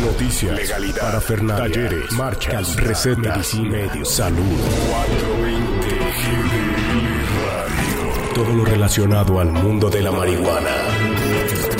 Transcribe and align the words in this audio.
Noticias, 0.00 0.56
legalidad, 0.56 1.00
parafernalia, 1.02 1.72
talleres, 1.72 2.12
marchas, 2.12 2.74
recetas, 2.76 3.54
medicina, 3.54 3.70
medios, 3.70 4.10
salud. 4.10 4.42
420 4.90 5.86
GDL 6.20 7.26
Radio. 7.46 8.34
Todo 8.34 8.52
lo 8.54 8.64
relacionado 8.64 9.38
al 9.38 9.52
mundo 9.52 9.88
de 9.88 10.02
la 10.02 10.10
marihuana. 10.10 10.70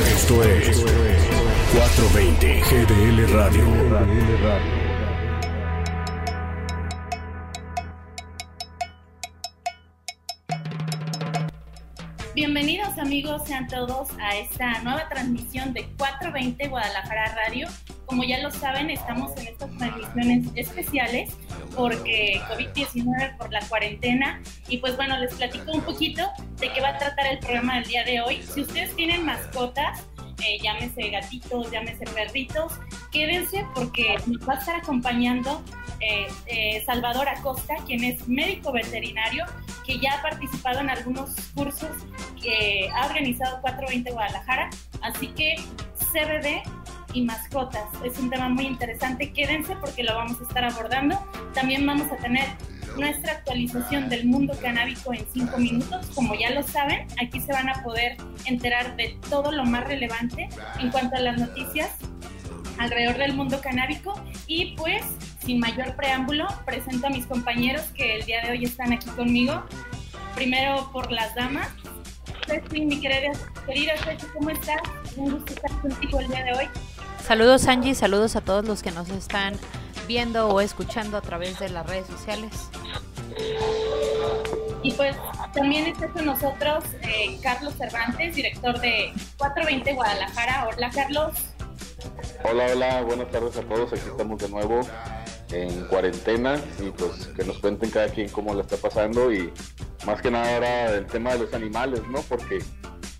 Esto 0.07 0.45
es 0.45 0.85
420 1.73 2.61
GDL 2.61 3.33
Radio. 3.33 3.65
Bienvenidos 12.35 12.97
amigos, 12.99 13.43
sean 13.47 13.67
todos 13.67 14.09
a 14.21 14.37
esta 14.37 14.83
nueva 14.83 15.09
transmisión 15.09 15.73
de 15.73 15.89
420 15.97 16.69
Guadalajara 16.69 17.35
Radio. 17.35 17.69
Como 18.07 18.25
ya 18.25 18.41
lo 18.41 18.51
saben, 18.51 18.91
estamos 18.91 19.37
en 19.37 19.49
estas 19.49 19.71
transmisiones 19.79 20.49
especiales 20.55 21.35
porque 21.75 22.41
COVID-19 22.49 23.37
por 23.37 23.53
la 23.53 23.61
cuarentena. 23.69 24.43
Y 24.69 24.79
pues 24.79 24.97
bueno, 24.97 25.19
les 25.19 25.35
platico 25.35 25.73
un 25.73 25.83
poquito 25.83 26.23
de 26.59 26.73
qué 26.73 26.81
va 26.81 26.91
a 26.91 26.99
tratar 26.99 27.27
el 27.27 27.39
programa 27.39 27.77
del 27.77 27.85
día 27.85 28.05
de 28.05 28.21
hoy. 28.21 28.43
Si 28.43 28.61
ustedes 28.61 28.95
tienen 28.95 29.25
mascotas, 29.25 30.05
eh, 30.45 30.59
llámese 30.63 31.09
gatitos, 31.11 31.71
llámese 31.71 32.05
perritos, 32.07 32.73
quédense 33.11 33.65
porque 33.75 34.17
nos 34.27 34.47
va 34.47 34.55
a 34.55 34.59
estar 34.59 34.77
acompañando 34.77 35.63
eh, 36.01 36.27
eh, 36.47 36.83
Salvador 36.85 37.29
Acosta, 37.29 37.75
quien 37.87 38.05
es 38.05 38.29
médico 38.29 38.73
veterinario, 38.73 39.45
que 39.87 39.99
ya 39.99 40.19
ha 40.19 40.23
participado 40.23 40.81
en 40.81 40.91
algunos 40.91 41.31
cursos 41.55 41.91
que 42.43 42.91
ha 42.95 43.07
organizado 43.07 43.61
420 43.63 44.11
Guadalajara. 44.11 44.71
Así 45.03 45.29
que 45.29 45.57
CBD 46.13 46.63
y 47.15 47.23
mascotas 47.23 47.85
es 48.05 48.19
un 48.19 48.29
tema 48.29 48.49
muy 48.49 48.67
interesante. 48.67 49.33
Quédense 49.33 49.77
porque 49.77 50.03
lo 50.03 50.15
vamos 50.15 50.39
a 50.41 50.43
estar 50.43 50.65
abordando. 50.65 51.19
También 51.55 51.87
vamos 51.87 52.11
a 52.13 52.17
tener 52.17 52.45
nuestra 52.99 53.33
actualización 53.33 54.09
del 54.09 54.27
mundo 54.27 54.55
canábico 54.61 55.15
en 55.15 55.25
cinco 55.33 55.57
minutos. 55.59 56.07
Como 56.15 56.35
ya 56.35 56.51
lo 56.51 56.63
saben, 56.63 57.07
aquí 57.23 57.41
se 57.41 57.53
van 57.53 57.69
a 57.69 57.83
poder 57.83 58.17
enterar 58.45 58.97
de 58.97 59.17
todo 59.31 59.53
lo 59.53 59.65
más 59.65 59.85
relevante 59.85 60.49
en 60.81 60.91
cuanto 60.91 61.17
a 61.17 61.21
las 61.21 61.39
noticias 61.39 61.91
alrededor 62.79 63.17
del 63.17 63.35
mundo 63.35 63.61
canábico. 63.61 64.21
Y 64.47 64.75
pues, 64.77 65.05
sin 65.45 65.61
mayor 65.61 65.95
preámbulo, 65.97 66.47
presento 66.67 67.07
a 67.07 67.11
mis 67.11 67.27
compañeros 67.27 67.83
que 67.95 68.17
el 68.17 68.27
día 68.27 68.43
de 68.43 68.51
hoy 68.51 68.65
están 68.65 68.93
aquí 68.93 69.09
conmigo. 69.11 69.65
Primero 70.35 70.91
por 70.93 71.13
las 71.13 71.35
damas. 71.35 71.69
Ceci, 72.47 72.85
mi 72.85 73.01
querida, 73.01 73.33
querida 73.67 73.93
Ceci, 74.05 74.27
¿cómo 74.35 74.51
estás? 74.51 74.83
Un 75.17 75.31
gusto 75.31 75.55
estar 75.55 75.71
contigo 75.81 76.21
el 76.21 76.29
día 76.29 76.45
de 76.45 76.53
hoy. 76.53 76.69
Saludos 77.27 77.67
Angie, 77.69 77.95
saludos 77.95 78.37
a 78.37 78.43
todos 78.43 78.67
los 78.67 78.83
que 78.83 78.91
nos 78.91 79.09
están 79.09 79.55
viendo 80.07 80.49
o 80.49 80.61
escuchando 80.61 81.17
a 81.17 81.23
través 81.23 81.59
de 81.59 81.71
las 81.71 81.87
redes 81.87 82.07
sociales. 82.07 82.69
Y 84.83 84.93
pues 84.93 85.17
también 85.55 85.87
está 85.87 86.09
con 86.09 86.27
nosotros 86.27 86.85
eh, 87.01 87.39
Carlos 87.43 87.73
Cervantes, 87.79 88.35
director 88.35 88.79
de 88.79 89.11
420 89.39 89.95
Guadalajara. 89.95 90.69
Hola 90.69 90.91
Carlos. 90.91 91.33
Hola, 92.45 92.67
hola, 92.71 93.01
buenas 93.01 93.31
tardes 93.31 93.57
a 93.57 93.63
todos. 93.63 93.95
Aquí 93.95 94.03
estamos 94.07 94.39
de 94.39 94.49
nuevo 94.51 94.81
en 95.51 95.87
cuarentena 95.87 96.61
y 96.79 96.91
pues 96.91 97.29
que 97.35 97.45
nos 97.45 97.59
cuenten 97.59 97.89
cada 97.89 98.09
quien 98.09 98.29
cómo 98.29 98.55
le 98.55 98.61
está 98.61 98.77
pasando 98.77 99.33
y 99.33 99.51
más 100.05 100.21
que 100.21 100.31
nada 100.31 100.55
ahora 100.55 100.91
el 100.91 101.07
tema 101.07 101.33
de 101.33 101.39
los 101.39 101.55
animales, 101.55 102.03
¿no? 102.07 102.21
Porque 102.21 102.59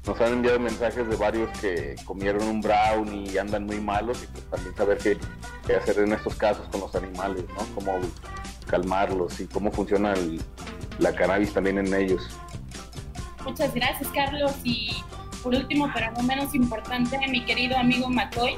nos 0.07 0.21
han 0.21 0.35
enviado 0.35 0.61
mensajes 0.61 1.09
de 1.09 1.17
varios 1.17 1.49
que 1.61 1.97
comieron 2.05 2.47
un 2.47 2.61
brown 2.61 3.13
y 3.13 3.39
andan 3.39 3.65
muy 3.65 3.81
malos 3.81 4.23
y 4.23 4.27
pues 4.27 4.45
también 4.51 4.77
saber 4.77 4.99
qué, 4.99 5.19
qué 5.67 5.77
hacer 5.77 5.99
en 5.99 6.13
estos 6.13 6.35
casos 6.35 6.69
con 6.69 6.83
los 6.83 6.95
animales, 6.95 7.45
¿no? 7.49 7.75
Cómo 7.75 7.99
calmarlos 8.67 9.41
y 9.41 9.47
cómo 9.47 9.73
funciona 9.73 10.15
la 10.99 11.15
cannabis 11.15 11.53
también 11.53 11.79
en 11.79 11.95
ellos. 11.95 12.23
Muchas 13.45 13.75
gracias, 13.75 14.09
Carlos. 14.11 14.53
Y 14.63 15.03
por 15.43 15.55
último, 15.55 15.91
pero 15.95 16.13
no 16.13 16.23
menos 16.23 16.55
importante, 16.55 17.19
mi 17.29 17.45
querido 17.45 17.77
amigo 17.77 18.09
McCoy. 18.09 18.57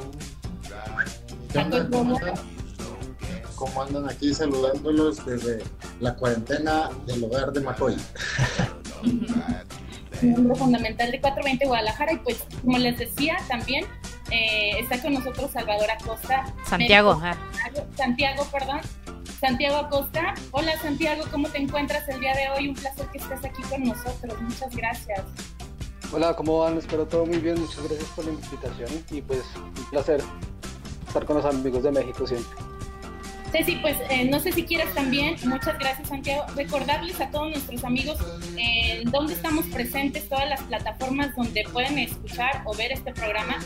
¿Cómo 3.54 3.82
andan 3.82 4.08
aquí 4.08 4.34
saludándolos 4.34 5.24
desde 5.24 5.62
la 6.00 6.14
cuarentena 6.14 6.90
del 7.06 7.24
hogar 7.24 7.52
de 7.52 7.60
McCoy? 7.60 7.96
miembro 10.22 10.54
fundamental 10.56 11.10
de 11.10 11.20
420 11.20 11.66
Guadalajara 11.66 12.12
y 12.12 12.16
pues 12.18 12.44
como 12.62 12.78
les 12.78 12.98
decía 12.98 13.36
también 13.48 13.84
eh, 14.30 14.78
está 14.80 15.00
con 15.00 15.14
nosotros 15.14 15.50
Salvador 15.52 15.90
Acosta. 15.90 16.52
Santiago. 16.64 17.20
Santiago, 17.96 18.46
perdón. 18.50 18.80
Santiago 19.40 19.76
Acosta. 19.76 20.34
Hola 20.50 20.78
Santiago, 20.80 21.24
¿cómo 21.30 21.48
te 21.48 21.58
encuentras 21.58 22.08
el 22.08 22.20
día 22.20 22.34
de 22.34 22.48
hoy? 22.50 22.68
Un 22.68 22.74
placer 22.74 23.06
que 23.12 23.18
estés 23.18 23.44
aquí 23.44 23.62
con 23.62 23.84
nosotros. 23.84 24.40
Muchas 24.40 24.74
gracias. 24.74 25.20
Hola, 26.12 26.34
¿cómo 26.34 26.60
van? 26.60 26.78
Espero 26.78 27.06
todo 27.06 27.26
muy 27.26 27.38
bien. 27.38 27.60
Muchas 27.60 27.82
gracias 27.84 28.08
por 28.10 28.24
la 28.24 28.32
invitación 28.32 28.90
y 29.10 29.22
pues 29.22 29.42
un 29.56 29.90
placer 29.90 30.22
estar 31.06 31.24
con 31.24 31.36
los 31.36 31.44
amigos 31.44 31.82
de 31.82 31.92
México 31.92 32.26
siempre. 32.26 32.75
Ceci, 33.52 33.76
pues 33.76 33.96
eh, 34.10 34.24
no 34.24 34.40
sé 34.40 34.52
si 34.52 34.64
quieres 34.64 34.92
también, 34.94 35.36
muchas 35.44 35.78
gracias 35.78 36.08
Santiago, 36.08 36.44
recordarles 36.54 37.20
a 37.20 37.30
todos 37.30 37.50
nuestros 37.50 37.84
amigos 37.84 38.18
en 38.56 39.10
dónde 39.10 39.34
estamos 39.34 39.64
presentes, 39.66 40.28
todas 40.28 40.48
las 40.48 40.62
plataformas 40.62 41.34
donde 41.36 41.64
pueden 41.72 41.98
escuchar 41.98 42.62
o 42.64 42.74
ver 42.74 42.92
este 42.92 43.12
programa. 43.12 43.58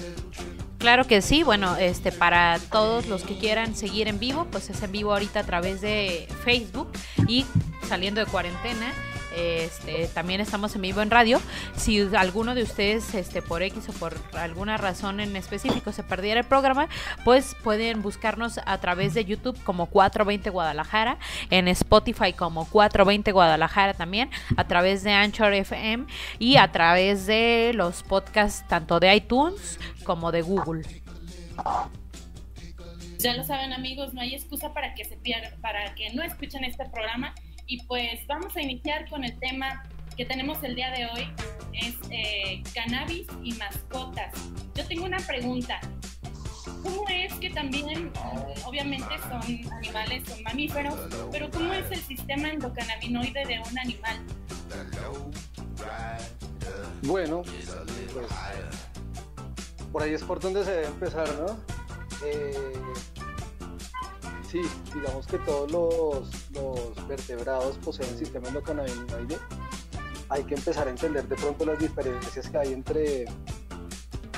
Claro 0.78 1.06
que 1.06 1.20
sí, 1.20 1.42
bueno, 1.42 1.76
este 1.76 2.10
para 2.10 2.58
todos 2.70 3.06
los 3.06 3.22
que 3.22 3.36
quieran 3.36 3.74
seguir 3.74 4.08
en 4.08 4.18
vivo, 4.18 4.46
pues 4.50 4.70
es 4.70 4.82
en 4.82 4.92
vivo 4.92 5.12
ahorita 5.12 5.40
a 5.40 5.44
través 5.44 5.80
de 5.80 6.26
Facebook 6.44 6.90
y 7.26 7.44
saliendo 7.86 8.24
de 8.24 8.26
cuarentena 8.26 8.92
este, 9.36 10.08
también 10.08 10.40
estamos 10.40 10.74
en 10.74 10.82
vivo 10.82 11.02
en 11.02 11.10
radio. 11.10 11.40
Si 11.76 12.00
alguno 12.14 12.54
de 12.54 12.62
ustedes, 12.62 13.14
este, 13.14 13.42
por 13.42 13.62
X 13.62 13.88
o 13.88 13.92
por 13.92 14.16
alguna 14.34 14.76
razón 14.76 15.20
en 15.20 15.36
específico, 15.36 15.92
se 15.92 16.02
perdiera 16.02 16.40
el 16.40 16.46
programa, 16.46 16.88
pues 17.24 17.54
pueden 17.62 18.02
buscarnos 18.02 18.60
a 18.64 18.78
través 18.78 19.14
de 19.14 19.24
YouTube 19.24 19.62
como 19.64 19.86
420 19.86 20.50
Guadalajara, 20.50 21.18
en 21.50 21.68
Spotify 21.68 22.32
como 22.32 22.64
420 22.66 23.32
Guadalajara 23.32 23.94
también, 23.94 24.30
a 24.56 24.66
través 24.66 25.02
de 25.02 25.12
Anchor 25.12 25.52
FM 25.52 26.06
y 26.38 26.56
a 26.56 26.70
través 26.72 27.26
de 27.26 27.72
los 27.74 28.02
podcasts 28.02 28.66
tanto 28.68 29.00
de 29.00 29.14
iTunes 29.14 29.78
como 30.04 30.32
de 30.32 30.42
Google. 30.42 30.82
Ya 33.18 33.34
lo 33.34 33.44
saben 33.44 33.74
amigos, 33.74 34.14
no 34.14 34.22
hay 34.22 34.34
excusa 34.34 34.72
para 34.72 34.94
que 34.94 35.04
se 35.04 35.16
pierdan, 35.16 35.60
para 35.60 35.94
que 35.94 36.10
no 36.14 36.22
escuchen 36.22 36.64
este 36.64 36.86
programa 36.86 37.34
y 37.70 37.80
pues 37.84 38.26
vamos 38.26 38.54
a 38.56 38.60
iniciar 38.60 39.08
con 39.08 39.22
el 39.22 39.38
tema 39.38 39.84
que 40.16 40.24
tenemos 40.24 40.62
el 40.64 40.74
día 40.74 40.90
de 40.90 41.06
hoy, 41.06 41.28
es 41.72 41.94
eh, 42.10 42.62
cannabis 42.74 43.28
y 43.44 43.52
mascotas. 43.54 44.34
Yo 44.74 44.84
tengo 44.86 45.04
una 45.04 45.18
pregunta. 45.18 45.80
¿Cómo 46.82 47.08
es 47.08 47.32
que 47.34 47.50
también, 47.50 48.10
obviamente 48.64 49.06
son 49.20 49.72
animales, 49.72 50.28
son 50.28 50.42
mamíferos, 50.42 50.98
pero 51.30 51.48
cómo 51.50 51.72
es 51.72 51.88
el 51.92 52.00
sistema 52.00 52.48
endocannabinoide 52.48 53.46
de 53.46 53.60
un 53.60 53.78
animal? 53.78 54.20
Bueno, 57.02 57.42
pues 57.42 58.26
por 59.92 60.02
ahí 60.02 60.14
es 60.14 60.24
por 60.24 60.40
donde 60.40 60.64
se 60.64 60.72
debe 60.72 60.86
empezar, 60.86 61.28
¿no? 61.38 61.56
Eh, 62.26 62.72
sí, 64.50 64.62
digamos 64.94 65.26
que 65.26 65.38
todos 65.38 65.70
los, 65.70 67.08
vertebrados 67.08 67.76
poseen 67.78 68.18
sistema 68.18 68.48
endocannabinoide. 68.48 69.38
Hay 70.28 70.44
que 70.44 70.54
empezar 70.54 70.86
a 70.86 70.90
entender 70.90 71.26
de 71.26 71.36
pronto 71.36 71.64
las 71.64 71.78
diferencias 71.78 72.48
que 72.48 72.58
hay 72.58 72.72
entre, 72.72 73.24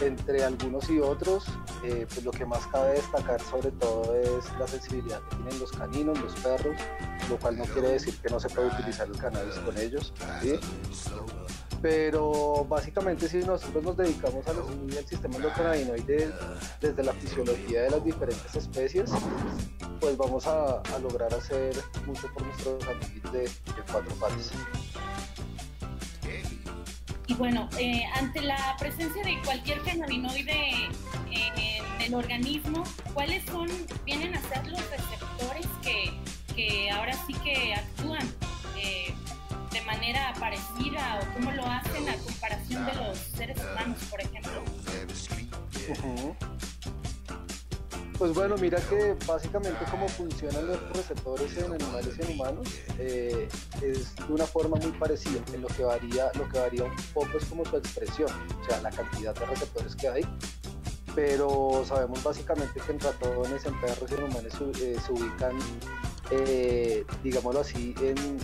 entre 0.07 0.45
algunos 0.45 0.89
y 0.91 1.01
otros. 1.01 1.45
Eh, 1.85 2.07
pues 2.09 2.25
lo 2.25 2.31
que 2.31 2.45
más 2.45 2.67
cabe 2.69 2.93
destacar 2.93 3.41
sobre 3.41 3.71
todo 3.73 4.15
es 4.17 4.45
la 4.59 4.67
sensibilidad 4.67 5.21
que 5.29 5.37
tienen 5.37 5.59
los 5.59 5.73
caninos, 5.73 6.21
los 6.21 6.35
perros, 6.37 6.77
lo 7.29 7.39
cual 7.39 7.59
no 7.59 7.65
quiere 7.65 7.89
decir 7.89 8.17
que 8.19 8.29
no 8.29 8.39
se 8.39 8.49
pueda 8.49 8.69
utilizar 8.69 9.09
el 9.09 9.19
cannabis 9.19 9.55
con 9.57 9.77
ellos. 9.79 10.13
pero 11.81 12.65
básicamente 12.69 13.29
si 13.29 13.39
nosotros 13.39 13.83
nos 13.83 13.97
dedicamos 13.97 14.47
al 14.47 14.59
estudio 14.59 14.95
del 14.95 15.07
sistema 15.07 15.37
endocannabinoide 15.37 16.31
desde 16.81 17.03
la 17.03 17.13
fisiología 17.13 17.83
de 17.83 17.91
las 17.91 18.05
diferentes 18.05 18.55
especies, 18.55 19.11
pues 20.03 20.17
vamos 20.17 20.47
a, 20.47 20.83
lograr 21.01 21.33
hacer 21.33 21.75
mucho 22.07 22.29
por 22.33 22.45
nuestros 22.45 22.85
amiguitos 22.89 23.33
de, 23.33 23.51
cuatro 23.91 24.15
patas. 24.17 24.53
Y 27.27 27.35
bueno, 27.35 27.69
eh, 27.79 28.05
ante 28.15 28.41
la 28.43 28.77
presencia 28.79 29.23
de 29.23 29.41
cualquier 29.43 29.81
cannabinoide 29.83 30.89
en 31.31 32.01
el 32.01 32.15
organismo, 32.15 32.85
¿cuáles 33.15 33.45
son, 33.47 33.69
vienen 34.05 34.35
a 34.35 34.41
ser 34.43 34.67
los 34.67 34.81
receptores 34.91 35.67
que, 35.83 36.13
que 36.55 36.91
ahora 36.91 37.15
sí 37.27 37.35
que 37.35 37.75
actúan? 37.75 38.27
Eh, 38.77 39.15
de 39.73 39.81
manera 39.83 40.35
parecida 40.39 41.21
o 41.23 41.35
cómo 41.35 41.51
lo 41.53 41.65
hacen 41.65 42.09
a 42.09 42.15
comparación 42.17 42.85
de 42.85 42.95
los 42.95 43.19
seres 43.19 43.57
humanos, 43.59 43.99
por 44.11 44.21
ejemplo. 44.21 44.65
Pues 48.23 48.35
bueno, 48.35 48.55
mira 48.57 48.79
que 48.79 49.17
básicamente 49.27 49.85
cómo 49.91 50.09
funcionan 50.09 50.65
los 50.69 50.79
receptores 50.91 51.57
en 51.57 51.73
animales 51.73 52.15
y 52.17 52.23
en 52.23 52.31
humanos 52.31 52.69
eh, 52.97 53.49
es 53.83 54.15
de 54.15 54.33
una 54.33 54.47
forma 54.47 54.77
muy 54.77 54.93
parecida. 54.93 55.41
En 55.53 55.61
lo 55.61 55.67
que 55.67 55.83
varía, 55.83 56.31
lo 56.35 56.49
que 56.49 56.61
varía 56.61 56.85
un 56.85 56.95
poco 57.13 57.37
es 57.37 57.45
como 57.47 57.65
su 57.65 57.79
expresión, 57.79 58.31
o 58.31 58.65
sea, 58.65 58.81
la 58.81 58.91
cantidad 58.91 59.35
de 59.35 59.45
receptores 59.45 59.97
que 59.97 60.07
hay. 60.07 60.23
Pero 61.17 61.85
sabemos 61.85 62.23
básicamente 62.23 62.79
que 62.79 62.93
en 62.93 63.01
ratones, 63.01 63.67
en 63.67 63.81
perros 63.81 64.09
y 64.09 64.15
en 64.15 64.23
humanos 64.23 64.53
se, 64.57 64.93
eh, 64.93 65.01
ubican, 65.11 65.59
eh, 66.31 67.05
digámoslo 67.25 67.59
así, 67.59 67.93
en, 68.01 68.39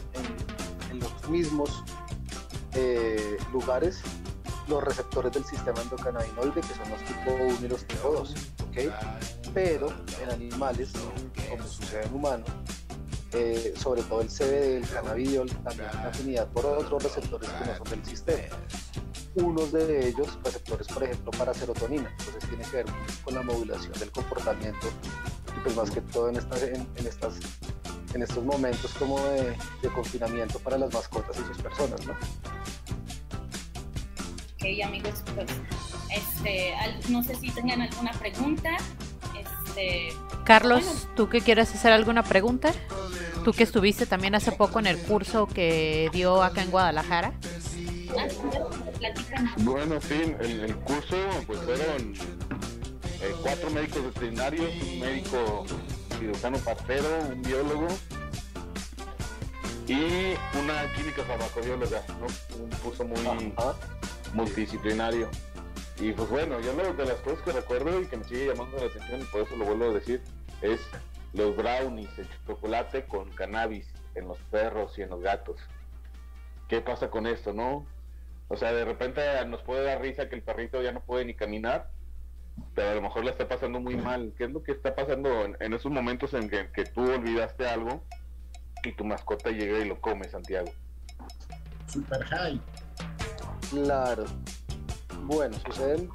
los 0.99 1.29
mismos 1.31 1.85
lugares 3.53 4.03
los 4.67 4.83
receptores 4.83 5.33
del 5.33 5.45
sistema 5.45 5.81
endocannabinoide, 5.83 6.61
que 6.63 6.75
son 6.75 6.91
los 6.91 7.03
tipo 7.05 7.31
1 7.31 7.59
y 7.63 7.69
los 7.69 7.85
tipo 7.85 8.11
2. 8.11 8.35
¿okay? 8.69 8.91
Pero 9.55 9.89
en 10.23 10.31
animales, 10.31 10.91
como 11.51 11.67
sucede 11.67 12.05
en 12.05 12.15
humanos, 12.15 12.49
eh, 13.33 13.75
sobre 13.77 14.03
todo 14.03 14.23
el 14.23 14.29
CBD, 14.29 14.77
el 14.79 14.89
cannabidiol, 14.89 15.49
también 15.49 15.91
tiene 15.91 16.07
afinidad 16.07 16.49
por 16.49 16.65
otros 16.65 17.03
receptores 17.03 17.51
que 17.51 17.65
no 17.67 17.77
son 17.77 17.91
del 17.91 18.05
sistema. 18.05 18.57
Unos 19.35 19.73
de 19.73 20.09
ellos, 20.09 20.39
receptores, 20.43 20.87
por 20.89 21.05
ejemplo, 21.05 21.31
para 21.33 21.53
serotonina, 21.53 22.11
entonces 22.19 22.49
tiene 22.49 22.65
que 22.65 22.77
ver 22.79 22.87
con 23.25 23.35
la 23.35 23.43
modulación 23.43 23.93
del 23.93 24.11
comportamiento 24.11 24.87
y 25.57 25.61
pues 25.61 25.77
más 25.77 25.91
que 25.91 26.01
todo 26.01 26.31
en, 26.31 26.37
estas, 26.37 26.63
en, 26.63 26.87
estas, 26.97 27.35
en 28.15 28.23
estos 28.23 28.45
momentos 28.45 28.93
como 28.99 29.21
de, 29.21 29.55
de, 29.83 29.89
confinamiento 29.95 30.59
para 30.61 30.79
las 30.79 30.93
mascotas 30.93 31.37
y 31.39 31.45
sus 31.45 31.59
personas, 31.59 32.07
¿no? 32.07 32.13
Ok, 34.55 34.65
amigos, 34.85 35.23
pues 35.35 35.51
este, 36.11 36.75
no 37.09 37.23
sé 37.23 37.35
si 37.35 37.51
tengan 37.51 37.83
alguna 37.83 38.13
pregunta. 38.13 38.77
Este, 39.79 40.13
Carlos, 40.45 41.09
¿tú 41.15 41.29
que 41.29 41.41
quieres 41.41 41.73
hacer 41.75 41.93
alguna 41.93 42.23
pregunta? 42.23 42.73
Tú 43.45 43.53
que 43.53 43.63
estuviste 43.63 44.07
también 44.07 44.35
hace 44.35 44.53
poco 44.53 44.79
en 44.79 44.87
el 44.87 44.99
curso 44.99 45.47
que 45.47 46.11
dio 46.13 46.43
acá 46.43 46.63
en 46.63 46.71
Guadalajara. 46.71 47.33
Bueno, 49.59 50.01
sí, 50.01 50.35
el, 50.41 50.61
el 50.61 50.77
curso 50.77 51.17
pues 51.47 51.61
fueron 51.61 52.15
eh, 53.21 53.35
cuatro 53.43 53.71
médicos 53.71 54.05
veterinarios, 54.05 54.71
un 54.83 55.01
médico 55.01 55.67
cirujano 56.19 56.59
partero, 56.59 57.07
un 57.31 57.43
biólogo 57.43 57.89
y 59.87 60.35
una 60.59 60.93
química 60.95 61.23
farmacobióloga, 61.23 62.03
¿no? 62.21 62.27
Un 62.63 62.71
curso 62.83 63.05
muy 63.05 63.53
multidisciplinario. 64.35 65.31
Y 66.01 66.13
pues 66.13 66.29
bueno, 66.31 66.61
yo 66.61 66.73
lo, 66.75 66.95
de 66.95 67.07
las 67.07 67.17
cosas 67.17 67.43
que 67.43 67.53
recuerdo 67.53 68.01
y 68.01 68.07
que 68.07 68.17
me 68.17 68.25
sigue 68.25 68.47
llamando 68.47 68.79
la 68.79 68.87
atención, 68.87 69.21
y 69.21 69.25
por 69.25 69.43
eso 69.43 69.57
lo 69.57 69.65
vuelvo 69.65 69.91
a 69.91 69.95
decir, 69.95 70.23
es 70.63 70.81
los 71.33 71.57
brownies, 71.57 72.19
el 72.19 72.29
chocolate 72.47 73.05
con 73.07 73.31
cannabis 73.31 73.93
en 74.15 74.29
los 74.29 74.39
perros 74.51 74.97
y 74.99 75.03
en 75.03 75.11
los 75.11 75.21
gatos. 75.21 75.61
¿Qué 76.69 76.81
pasa 76.81 77.11
con 77.11 77.27
esto, 77.27 77.53
no? 77.53 77.87
O 78.49 78.57
sea, 78.57 78.73
de 78.73 78.85
repente 78.85 79.23
nos 79.47 79.63
puede 79.63 79.85
dar 79.85 80.01
risa 80.01 80.29
que 80.29 80.37
el 80.37 80.43
perrito 80.43 80.81
ya 80.83 80.93
no 80.93 81.01
puede 81.01 81.25
ni 81.25 81.35
caminar, 81.35 81.91
pero 82.75 82.91
a 82.91 82.95
lo 82.95 83.03
mejor 83.03 83.25
le 83.25 83.31
está 83.31 83.49
pasando 83.49 83.81
muy 83.81 83.97
mal. 83.97 84.33
¿Qué 84.39 84.45
es 84.45 84.51
lo 84.51 84.63
que 84.63 84.73
está 84.73 84.95
pasando 84.95 85.47
en, 85.59 85.73
esos 85.73 85.91
momentos 85.91 86.33
en 86.35 86.49
que, 86.49 86.71
que, 86.71 86.85
tú 86.85 87.11
olvidaste 87.11 87.67
algo 87.67 88.05
y 88.85 88.93
tu 88.93 89.05
mascota 89.05 89.51
llega 89.51 89.79
y 89.79 89.89
lo 89.89 90.01
come, 90.01 90.29
Santiago? 90.29 90.71
Super 91.87 92.25
high. 92.25 92.61
Claro, 93.71 94.25
bueno, 95.29 95.57
suceden 95.67 96.09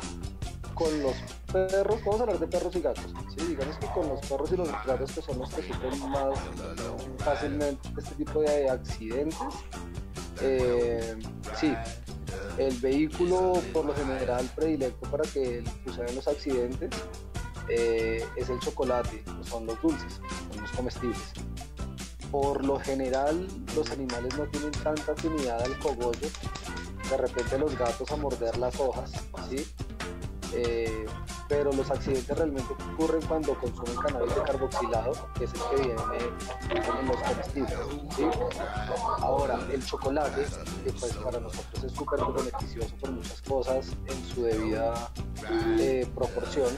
con 0.73 1.03
los 1.03 1.13
perros, 1.51 1.99
vamos 2.03 2.19
a 2.19 2.23
hablar 2.23 2.39
de 2.39 2.47
perros 2.47 2.75
y 2.75 2.81
gatos, 2.81 3.05
¿sí? 3.37 3.45
digamos 3.45 3.77
que 3.77 3.85
con 3.87 4.09
los 4.09 4.19
perros 4.21 4.51
y 4.51 4.57
los 4.57 4.67
gatos 4.67 5.11
que 5.11 5.21
son 5.21 5.37
los 5.37 5.53
que 5.53 5.61
sufren 5.61 6.09
más 6.09 6.39
fácilmente 7.19 7.89
este 7.95 8.15
tipo 8.15 8.41
de 8.41 8.69
accidentes, 8.69 9.37
eh, 10.41 11.15
sí, 11.55 11.75
el 12.57 12.75
vehículo 12.79 13.61
por 13.71 13.85
lo 13.85 13.93
general 13.93 14.49
predilecto 14.55 15.09
para 15.11 15.23
que 15.29 15.63
sucedan 15.85 16.15
los 16.15 16.27
accidentes 16.27 16.89
eh, 17.69 18.25
es 18.35 18.49
el 18.49 18.59
chocolate, 18.59 19.23
son 19.43 19.67
los 19.67 19.79
dulces, 19.79 20.19
son 20.51 20.61
los 20.63 20.71
comestibles. 20.71 21.33
Por 22.31 22.65
lo 22.65 22.79
general 22.79 23.47
los 23.75 23.91
animales 23.91 24.35
no 24.39 24.45
tienen 24.45 24.71
tanta 24.71 25.11
afinidad 25.11 25.61
al 25.61 25.77
cogollo 25.77 26.27
de 27.09 27.17
repente 27.17 27.57
los 27.57 27.77
gatos 27.77 28.11
a 28.11 28.15
morder 28.15 28.57
las 28.57 28.79
hojas, 28.79 29.11
¿sí? 29.49 29.65
Eh, 30.53 31.05
pero 31.47 31.71
los 31.71 31.89
accidentes 31.89 32.37
realmente 32.37 32.73
ocurren 32.93 33.21
cuando 33.27 33.53
consumen 33.55 33.95
cannabis 33.95 34.35
de 34.35 34.41
carboxilado, 34.43 35.11
que 35.37 35.45
es 35.45 35.51
el 35.53 35.59
que 35.61 35.87
viene 35.87 36.99
en 37.01 37.07
los 37.07 37.17
comestibles. 37.17 37.77
¿sí? 38.15 38.23
Ahora, 39.19 39.59
el 39.71 39.85
chocolate, 39.85 40.45
que 40.83 40.91
pues 40.93 41.13
para 41.17 41.39
nosotros 41.39 41.83
es 41.83 41.91
súper 41.91 42.19
beneficioso 42.21 42.95
por 42.97 43.11
muchas 43.11 43.41
cosas 43.41 43.87
en 44.07 44.25
su 44.25 44.43
debida 44.43 45.11
eh, 45.79 46.07
proporción, 46.15 46.69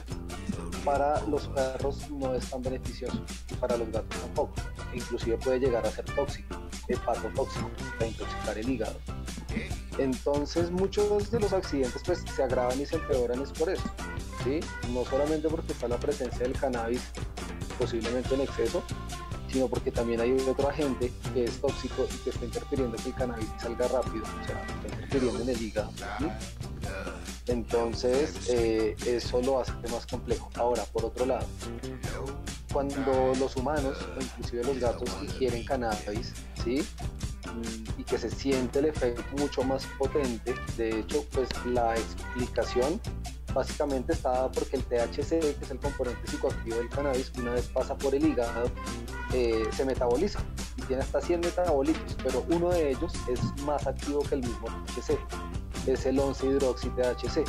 para 0.84 1.22
los 1.26 1.48
perros 1.48 2.10
no 2.12 2.36
es 2.36 2.50
tan 2.50 2.62
beneficioso 2.62 3.18
y 3.50 3.54
para 3.56 3.78
los 3.78 3.90
gatos 3.92 4.20
tampoco. 4.20 4.54
Inclusive 4.94 5.38
puede 5.38 5.60
llegar 5.60 5.86
a 5.86 5.92
ser 5.92 6.06
tóxico, 6.06 6.56
hepatotóxico, 6.88 7.70
para 7.98 8.08
intoxicar 8.08 8.58
el 8.58 8.70
hígado. 8.70 8.96
Entonces 9.98 10.72
muchos 10.72 11.32
de 11.32 11.40
los 11.40 11.54
accidentes 11.54 12.02
pues 12.06 12.24
se 12.36 12.44
agravan 12.44 12.80
y 12.80 12.86
se 12.86 12.98
empeoran 12.98 13.42
es 13.42 13.52
por 13.52 13.70
eso, 13.70 13.84
¿sí? 14.44 14.60
No 14.94 15.06
solamente 15.06 15.48
porque 15.48 15.72
está 15.72 15.88
la 15.88 15.98
presencia 15.98 16.40
del 16.40 16.54
cannabis 16.54 17.02
posiblemente 17.80 18.36
en 18.36 18.42
exceso, 18.42 18.84
sino 19.52 19.68
porque 19.68 19.92
también 19.92 20.20
hay 20.20 20.32
otro 20.34 20.68
agente 20.68 21.14
que 21.34 21.46
es 21.46 21.62
tóxico 21.62 22.06
y 22.14 22.18
que 22.18 22.30
está 22.30 22.44
interfiriendo 22.46 22.98
que 22.98 23.10
el 23.10 23.16
cannabis 23.16 23.48
salga 23.58 23.88
rápido, 23.88 24.24
o 24.24 24.46
sea, 24.46 24.62
está 24.66 24.88
interfiriendo 24.88 25.42
en 25.42 25.50
el 25.50 25.62
hígado. 25.62 25.92
Entonces, 27.48 28.50
eh, 28.50 28.96
eso 29.06 29.42
lo 29.42 29.62
hace 29.62 29.72
más 29.92 30.06
complejo. 30.08 30.50
Ahora, 30.56 30.84
por 30.86 31.06
otro 31.06 31.26
lado, 31.26 31.46
cuando 32.74 33.34
los 33.40 33.56
humanos, 33.56 33.98
inclusive 34.20 34.64
los 34.66 34.80
gatos, 34.80 35.10
ingieren 35.22 35.64
cannabis, 35.64 36.34
¿sí? 36.64 36.86
Y 37.98 38.04
que 38.04 38.18
se 38.18 38.30
siente 38.30 38.80
el 38.80 38.86
efecto 38.86 39.24
mucho 39.38 39.64
más 39.64 39.86
potente. 39.98 40.54
De 40.78 41.00
hecho, 41.00 41.26
pues 41.32 41.50
la 41.66 41.96
explicación 41.96 43.00
básicamente 43.54 44.14
está 44.14 44.32
dada 44.32 44.52
porque 44.52 44.76
el 44.76 44.84
THC, 44.84 45.40
que 45.40 45.58
es 45.62 45.72
el 45.72 45.80
componente 45.80 46.28
psicoactivo 46.28 46.76
del 46.76 46.90
cannabis, 46.90 47.32
una 47.40 47.54
vez 47.54 47.68
pasa 47.70 47.98
por 47.98 48.14
el 48.14 48.26
hígado, 48.26 48.70
eh, 49.34 49.64
se 49.72 49.86
metaboliza 49.86 50.40
y 50.78 50.82
tiene 50.84 51.02
hasta 51.02 51.22
100 51.22 51.40
metabolitos, 51.40 52.18
pero 52.22 52.46
uno 52.50 52.70
de 52.70 52.92
ellos 52.92 53.14
es 53.30 53.40
más 53.64 53.88
activo 53.88 54.22
que 54.24 54.36
el 54.36 54.42
mismo 54.42 54.68
THC, 54.88 55.18
es 55.88 56.06
el 56.06 56.20
11 56.20 56.46
hidroxi 56.48 56.90
THC. 56.90 57.46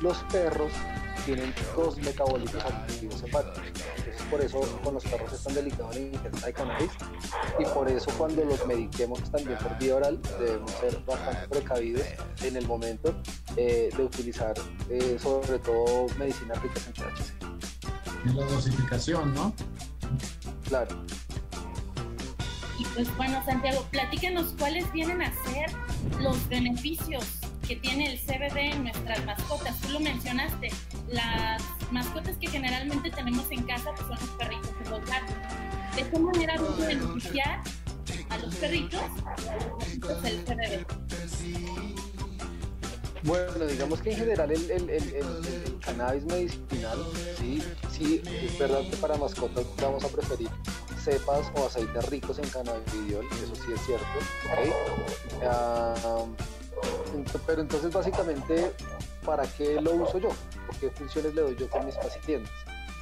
Los 0.00 0.16
perros 0.32 0.72
tienen 1.26 1.54
dos 1.76 1.98
metabolitos 1.98 2.64
activos 2.64 3.22
hepáticos. 3.22 3.62
Por 4.32 4.40
eso 4.40 4.60
con 4.82 4.94
los 4.94 5.04
perros 5.04 5.30
es 5.30 5.42
tan 5.44 5.54
delicado 5.54 5.90
la 5.92 6.00
ingesta 6.00 6.46
de 6.46 6.52
cannabis 6.54 6.90
y 7.58 7.64
por 7.66 7.86
eso 7.86 8.10
cuando 8.16 8.42
los 8.46 8.66
mediquemos 8.66 9.30
también 9.30 9.58
por 9.58 9.78
vía 9.78 9.96
oral 9.96 10.18
debemos 10.40 10.70
ser 10.70 10.98
bastante 11.04 11.48
precavidos 11.48 12.06
en 12.42 12.56
el 12.56 12.66
momento 12.66 13.14
eh, 13.58 13.90
de 13.94 14.02
utilizar 14.02 14.54
eh, 14.88 15.18
sobre 15.22 15.58
todo 15.58 16.06
medicinas 16.18 16.62
ricas 16.62 16.86
en 16.86 16.92
THC. 16.94 18.24
En 18.24 18.36
la 18.38 18.46
dosificación, 18.46 19.34
¿no? 19.34 19.52
Claro. 20.66 20.96
Y 22.78 22.86
pues 22.94 23.14
bueno, 23.18 23.44
Santiago, 23.44 23.86
platícanos 23.90 24.54
cuáles 24.58 24.90
vienen 24.92 25.20
a 25.20 25.30
ser 25.44 25.70
los 26.20 26.48
beneficios 26.48 27.41
que 27.66 27.76
tiene 27.76 28.12
el 28.12 28.18
CBD 28.18 28.74
en 28.74 28.84
nuestras 28.84 29.24
mascotas. 29.24 29.78
Tú 29.80 29.90
lo 29.90 30.00
mencionaste, 30.00 30.70
las 31.08 31.62
mascotas 31.90 32.36
que 32.36 32.48
generalmente 32.48 33.10
tenemos 33.10 33.50
en 33.50 33.62
casa 33.64 33.90
pues 33.94 34.08
son 34.08 34.18
los 34.18 34.30
perritos 34.36 34.70
y 34.84 34.88
los 34.88 35.04
gatos. 35.06 35.36
¿De 35.96 36.08
qué 36.08 36.18
manera 36.18 36.54
vamos 36.56 36.80
a 36.80 36.86
beneficiar 36.86 37.62
a 38.30 38.38
los 38.38 38.54
perritos 38.56 39.02
el 40.24 40.44
CBD? 40.44 40.86
Bueno, 43.24 43.66
digamos 43.66 44.00
que 44.00 44.10
en 44.10 44.16
general 44.16 44.50
el, 44.50 44.70
el, 44.70 44.90
el, 44.90 45.02
el, 45.14 45.78
cannabis 45.80 46.24
medicinal, 46.24 46.98
sí, 47.38 47.62
sí, 47.90 48.20
es 48.24 48.58
verdad 48.58 48.80
que 48.90 48.96
para 48.96 49.16
mascotas 49.16 49.64
vamos 49.80 50.04
a 50.04 50.08
preferir 50.08 50.48
cepas 51.02 51.50
o 51.54 51.66
aceites 51.66 52.08
ricos 52.08 52.38
en 52.38 52.48
cannabidiol, 52.48 53.26
eso 53.44 53.54
sí 53.54 53.72
es 53.72 53.80
cierto, 53.86 54.06
¿okay? 54.50 54.72
uh, 55.40 56.51
pero 57.46 57.62
entonces 57.62 57.92
básicamente, 57.92 58.72
¿para 59.24 59.44
qué 59.44 59.80
lo 59.80 59.92
uso 59.92 60.18
yo? 60.18 60.28
¿O 60.28 60.80
qué 60.80 60.90
funciones 60.90 61.34
le 61.34 61.42
doy 61.42 61.56
yo 61.56 61.68
con 61.68 61.84
mis 61.84 61.96
pacientes? 61.96 62.50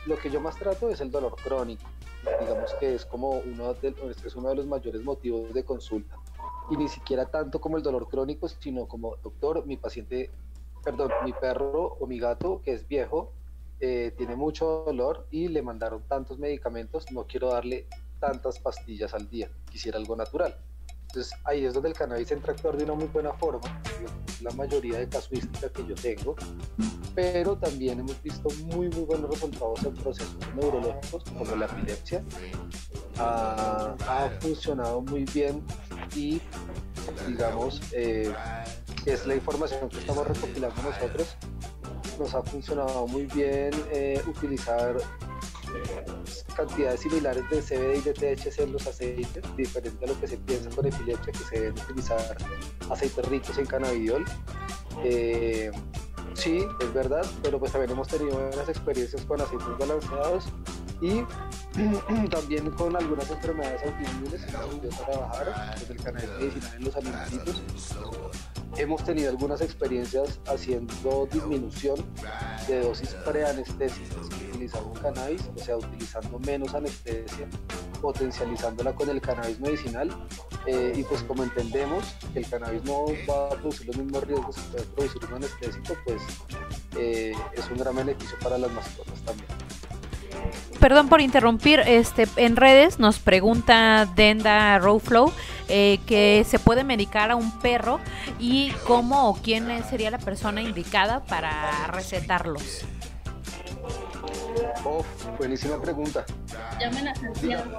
Lo 0.06 0.16
que 0.16 0.30
yo 0.30 0.40
más 0.40 0.56
trato 0.56 0.88
es 0.88 1.00
el 1.00 1.10
dolor 1.10 1.36
crónico, 1.36 1.84
digamos 2.40 2.72
que 2.80 2.94
es 2.94 3.04
como 3.04 3.30
uno 3.30 3.74
de, 3.74 3.94
es 4.24 4.36
uno 4.36 4.48
de 4.48 4.54
los 4.54 4.66
mayores 4.66 5.02
motivos 5.02 5.52
de 5.52 5.64
consulta. 5.64 6.16
Y 6.70 6.76
ni 6.76 6.88
siquiera 6.88 7.26
tanto 7.26 7.60
como 7.60 7.76
el 7.76 7.82
dolor 7.82 8.08
crónico, 8.08 8.48
sino 8.48 8.86
como, 8.86 9.16
doctor, 9.16 9.66
mi 9.66 9.76
paciente, 9.76 10.30
perdón, 10.82 11.10
mi 11.24 11.32
perro 11.32 11.96
o 12.00 12.06
mi 12.06 12.18
gato 12.18 12.62
que 12.64 12.72
es 12.72 12.86
viejo, 12.86 13.32
eh, 13.80 14.12
tiene 14.16 14.36
mucho 14.36 14.84
dolor 14.86 15.26
y 15.30 15.48
le 15.48 15.62
mandaron 15.62 16.02
tantos 16.02 16.38
medicamentos, 16.38 17.10
no 17.12 17.24
quiero 17.24 17.48
darle 17.48 17.86
tantas 18.20 18.58
pastillas 18.58 19.14
al 19.14 19.28
día, 19.28 19.50
quisiera 19.70 19.98
algo 19.98 20.16
natural. 20.16 20.56
Entonces 21.10 21.32
ahí 21.44 21.64
es 21.64 21.74
donde 21.74 21.88
el 21.88 21.94
cannabis 21.96 22.30
entra 22.30 22.52
a 22.52 22.54
actuar 22.54 22.76
de 22.76 22.84
una 22.84 22.94
muy 22.94 23.06
buena 23.06 23.32
forma, 23.32 23.82
la 24.42 24.50
mayoría 24.52 24.98
de 25.00 25.08
casuística 25.08 25.68
que 25.68 25.84
yo 25.84 25.94
tengo, 25.96 26.36
pero 27.16 27.56
también 27.56 27.98
hemos 27.98 28.22
visto 28.22 28.48
muy 28.66 28.88
muy 28.90 29.02
buenos 29.02 29.28
resultados 29.28 29.82
en 29.84 29.94
procesos 29.94 30.36
neurológicos 30.54 31.24
como 31.24 31.44
la 31.56 31.66
epilepsia. 31.66 32.22
Ha, 33.18 34.30
funcionado 34.40 35.00
muy 35.00 35.24
bien 35.24 35.64
y 36.14 36.40
digamos 37.26 37.80
eh, 37.90 38.32
es 39.04 39.26
la 39.26 39.34
información 39.34 39.88
que 39.88 39.98
estamos 39.98 40.28
recopilando 40.28 40.80
nosotros. 40.80 41.36
Nos 42.20 42.34
ha 42.34 42.42
funcionado 42.42 43.08
muy 43.08 43.26
bien 43.26 43.72
eh, 43.90 44.22
utilizar 44.28 44.96
cantidades 46.54 47.00
similares 47.00 47.44
de 47.50 47.60
CBD 47.60 47.98
y 47.98 48.00
de 48.00 48.12
THC 48.12 48.60
en 48.60 48.72
los 48.72 48.86
aceites, 48.86 49.42
diferente 49.56 50.04
a 50.04 50.08
lo 50.08 50.20
que 50.20 50.26
se 50.26 50.36
piensa 50.38 50.70
con 50.70 50.86
epilepsia, 50.86 51.32
que 51.32 51.38
se 51.38 51.60
deben 51.60 51.82
utilizar 51.84 52.36
aceites 52.90 53.28
ricos 53.28 53.58
en 53.58 53.66
cannabidiol. 53.66 54.24
Eh, 55.04 55.70
sí, 56.34 56.64
es 56.80 56.94
verdad, 56.94 57.24
pero 57.42 57.58
pues 57.58 57.72
también 57.72 57.92
hemos 57.92 58.08
tenido 58.08 58.36
buenas 58.36 58.68
experiencias 58.68 59.24
con 59.24 59.40
aceites 59.40 59.78
balanceados 59.78 60.44
y 61.00 61.24
también 62.30 62.70
con 62.72 62.96
algunas 62.96 63.30
enfermedades 63.30 63.82
autoinmunes 63.84 64.44
que 64.44 64.52
hemos 64.52 64.96
trabajar 64.96 65.74
desde 65.78 65.94
el 65.94 66.02
cannabis 66.02 66.30
medicinal 66.38 66.76
en 66.76 66.84
los 66.84 66.96
animalitos 66.96 67.62
hemos 68.76 69.04
tenido 69.04 69.30
algunas 69.30 69.60
experiencias 69.60 70.38
haciendo 70.46 71.28
disminución 71.32 71.96
de 72.68 72.80
dosis 72.80 73.10
preanestésicas 73.24 74.26
utilizando 74.60 74.92
cannabis, 75.00 75.42
o 75.54 75.58
sea, 75.58 75.76
utilizando 75.76 76.38
menos 76.40 76.74
anestesia, 76.74 77.48
potencializándola 78.00 78.94
con 78.94 79.08
el 79.08 79.20
cannabis 79.20 79.58
medicinal. 79.60 80.10
Eh, 80.66 80.92
y 80.94 81.02
pues 81.04 81.22
como 81.22 81.42
entendemos 81.42 82.04
que 82.32 82.40
el 82.40 82.48
cannabis 82.48 82.84
no 82.84 83.06
va 83.28 83.46
a 83.46 83.56
producir 83.56 83.86
los 83.86 83.96
mismos 83.96 84.22
riesgos 84.24 84.56
que 84.56 84.62
puede 84.62 84.86
producir 84.86 85.24
un 85.28 85.34
anestésico, 85.34 85.96
pues 86.04 86.22
eh, 86.96 87.32
es 87.54 87.70
un 87.70 87.78
gran 87.78 87.96
beneficio 87.96 88.36
para 88.40 88.58
las 88.58 88.70
mascotas 88.72 89.18
también 89.22 89.49
perdón 90.80 91.08
por 91.08 91.20
interrumpir, 91.20 91.80
este, 91.80 92.26
en 92.36 92.56
redes 92.56 92.98
nos 92.98 93.18
pregunta 93.18 94.06
Denda 94.16 94.78
Rowflow 94.78 95.32
eh, 95.68 96.00
que 96.06 96.44
se 96.48 96.58
puede 96.58 96.82
medicar 96.82 97.30
a 97.30 97.36
un 97.36 97.58
perro 97.60 98.00
y 98.38 98.72
cómo 98.86 99.28
o 99.28 99.34
quién 99.34 99.68
sería 99.88 100.10
la 100.10 100.18
persona 100.18 100.62
indicada 100.62 101.22
para 101.24 101.86
recetarlos. 101.88 102.84
Oh, 104.84 105.04
buenísima 105.38 105.80
pregunta. 105.80 106.24
Llamen 106.80 107.08
a 107.08 107.14
Santiago. 107.14 107.76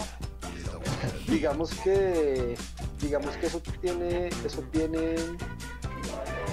Digamos 1.28 1.74
que, 1.84 2.56
digamos 3.02 3.36
que 3.38 3.48
eso 3.48 3.62
tiene, 3.82 4.30
eso 4.46 4.62
tiene 4.72 5.16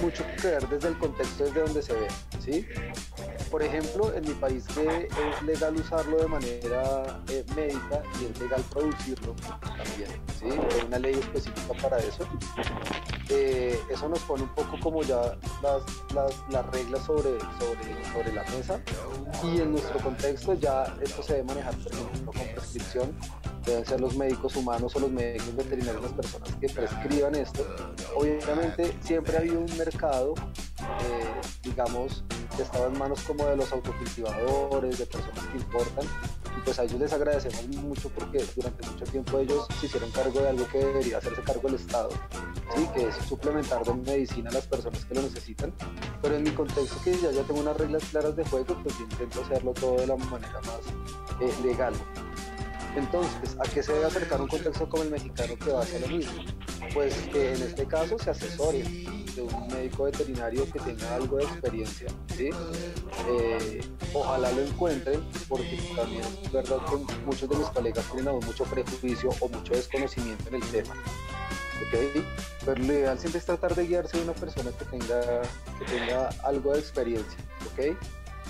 mucho 0.01 0.23
que 0.41 0.47
ver 0.47 0.67
desde 0.67 0.87
el 0.87 0.97
contexto 0.97 1.43
desde 1.45 1.61
donde 1.61 1.81
se 1.83 1.93
ve, 1.93 2.07
¿sí? 2.43 2.65
Por 3.51 3.63
ejemplo, 3.63 4.13
en 4.13 4.27
mi 4.27 4.33
país 4.35 4.65
que 4.73 5.07
es 5.07 5.41
legal 5.43 5.75
usarlo 5.75 6.17
de 6.17 6.27
manera 6.27 7.21
eh, 7.29 7.43
médica 7.55 8.03
y 8.21 8.25
es 8.25 8.39
legal 8.39 8.63
producirlo 8.71 9.35
también, 9.59 10.09
¿sí? 10.39 10.45
Hay 10.45 10.87
una 10.87 10.99
ley 10.99 11.15
específica 11.15 11.73
para 11.81 11.97
eso. 11.97 12.27
Eh, 13.29 13.79
eso 13.89 14.09
nos 14.09 14.19
pone 14.19 14.43
un 14.43 14.49
poco 14.55 14.79
como 14.81 15.03
ya 15.03 15.37
las, 15.61 15.83
las, 16.49 16.65
reglas 16.71 17.05
sobre, 17.05 17.39
sobre, 17.59 18.13
sobre 18.13 18.33
la 18.33 18.43
mesa 18.45 18.79
y 19.43 19.61
en 19.61 19.71
nuestro 19.73 19.99
contexto 19.99 20.53
ya 20.55 20.95
esto 21.01 21.21
se 21.21 21.33
debe 21.33 21.45
manejar, 21.45 21.75
por 21.77 21.91
ejemplo, 21.91 22.31
con 22.31 22.47
prescripción 22.55 23.15
deben 23.69 23.85
ser 23.85 24.01
los 24.01 24.15
médicos 24.15 24.55
humanos 24.55 24.95
o 24.95 24.99
los 24.99 25.11
médicos 25.11 25.55
veterinarios 25.55 26.01
las 26.01 26.13
personas 26.13 26.55
que 26.55 26.69
prescriban 26.69 27.35
esto. 27.35 27.65
Obviamente 28.15 28.97
siempre 29.01 29.37
ha 29.37 29.39
habido 29.39 29.59
un 29.59 29.77
mercado, 29.77 30.33
eh, 30.79 31.41
digamos, 31.63 32.23
que 32.55 32.63
estaba 32.63 32.87
en 32.87 32.97
manos 32.97 33.21
como 33.21 33.45
de 33.45 33.55
los 33.55 33.71
autocultivadores, 33.71 34.97
de 34.97 35.05
personas 35.05 35.45
que 35.47 35.57
importan, 35.57 36.05
y 36.57 36.61
pues 36.61 36.79
a 36.79 36.83
ellos 36.83 36.99
les 36.99 37.13
agradecemos 37.13 37.67
mucho 37.77 38.09
porque 38.09 38.43
durante 38.55 38.85
mucho 38.87 39.05
tiempo 39.05 39.39
ellos 39.39 39.67
se 39.79 39.85
hicieron 39.85 40.11
cargo 40.11 40.39
de 40.41 40.49
algo 40.49 40.67
que 40.67 40.79
debería 40.79 41.19
hacerse 41.19 41.41
cargo 41.43 41.67
el 41.67 41.75
Estado, 41.75 42.09
¿sí? 42.75 42.87
que 42.93 43.07
es 43.07 43.15
suplementar 43.27 43.83
de 43.83 43.93
medicina 43.93 44.49
a 44.49 44.53
las 44.53 44.67
personas 44.67 45.05
que 45.05 45.15
lo 45.15 45.21
necesitan, 45.21 45.73
pero 46.21 46.35
en 46.35 46.43
mi 46.43 46.51
contexto 46.51 46.97
que 47.03 47.15
ya, 47.17 47.31
ya 47.31 47.43
tengo 47.43 47.61
unas 47.61 47.77
reglas 47.77 48.03
claras 48.05 48.35
de 48.35 48.43
juego, 48.45 48.75
pues 48.83 48.97
yo 48.97 49.03
intento 49.03 49.41
hacerlo 49.41 49.73
todo 49.73 49.95
de 49.97 50.07
la 50.07 50.15
manera 50.15 50.59
más 50.61 50.81
eh, 51.41 51.53
legal. 51.63 51.93
Entonces, 52.95 53.55
¿a 53.59 53.63
qué 53.63 53.83
se 53.83 53.93
debe 53.93 54.05
acercar 54.05 54.41
un 54.41 54.47
contexto 54.47 54.89
como 54.89 55.03
el 55.03 55.11
mexicano 55.11 55.55
que 55.57 55.71
va 55.71 55.79
a 55.79 55.83
hacer 55.83 56.01
lo 56.01 56.07
mismo? 56.07 56.43
Pues 56.93 57.13
que 57.31 57.53
en 57.53 57.61
este 57.61 57.85
caso 57.85 58.17
se 58.17 58.31
asesore 58.31 58.83
de 58.83 59.41
un 59.41 59.67
médico 59.67 60.03
veterinario 60.03 60.69
que 60.71 60.79
tenga 60.79 61.15
algo 61.15 61.37
de 61.37 61.43
experiencia, 61.43 62.07
¿sí? 62.35 62.49
Eh, 63.29 63.81
ojalá 64.13 64.51
lo 64.51 64.61
encuentren, 64.61 65.23
porque 65.47 65.79
también 65.95 66.23
es 66.43 66.51
verdad 66.51 66.77
que 66.89 67.15
muchos 67.25 67.47
de 67.49 67.55
mis 67.57 67.67
colegas 67.67 68.05
tienen 68.05 68.27
aún 68.29 68.45
mucho 68.45 68.63
prejuicio 68.65 69.29
o 69.39 69.49
mucho 69.49 69.73
desconocimiento 69.73 70.47
en 70.49 70.55
el 70.55 70.63
tema. 70.71 70.95
¿ok? 71.81 72.23
Pero 72.65 72.81
lo 72.81 72.93
ideal 72.93 73.19
siempre 73.19 73.39
es 73.39 73.45
tratar 73.45 73.75
de 73.75 73.87
guiarse 73.87 74.17
de 74.17 74.23
una 74.23 74.33
persona 74.33 74.71
que 74.71 74.85
tenga, 74.85 75.41
que 75.79 75.85
tenga 75.85 76.29
algo 76.43 76.73
de 76.73 76.79
experiencia, 76.79 77.37
¿ok? 77.71 77.97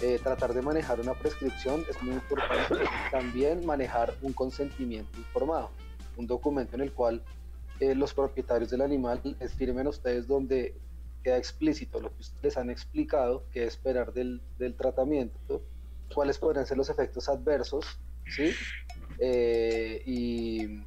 Eh, 0.02 0.20
tratar 0.24 0.54
de 0.54 0.62
manejar 0.62 1.00
una 1.02 1.14
prescripción 1.14 1.86
es 1.90 2.02
muy 2.02 2.14
importante. 2.14 2.76
También 3.12 3.66
manejar 3.66 4.14
un 4.22 4.34
consentimiento 4.34 5.18
informado, 5.18 5.72
un 6.16 6.26
documento 6.26 6.76
en 6.76 6.82
el 6.82 6.94
cual 6.94 7.22
eh, 7.80 7.96
los 7.96 8.14
propietarios 8.14 8.70
del 8.70 8.82
animal 8.82 9.22
les 9.40 9.54
firmen 9.54 9.88
ustedes 9.88 10.28
donde 10.28 10.74
queda 11.24 11.38
explícito 11.38 12.00
lo 12.00 12.10
que 12.16 12.22
ustedes 12.22 12.58
han 12.58 12.70
explicado, 12.70 13.44
qué 13.52 13.66
esperar 13.66 14.14
del, 14.14 14.42
del 14.58 14.76
tratamiento, 14.76 15.62
cuáles 16.14 16.38
podrían 16.38 16.66
ser 16.66 16.78
los 16.78 16.90
efectos 16.90 17.28
adversos, 17.28 17.86
¿sí? 18.28 18.52
Eh, 19.20 20.02
y, 20.06 20.82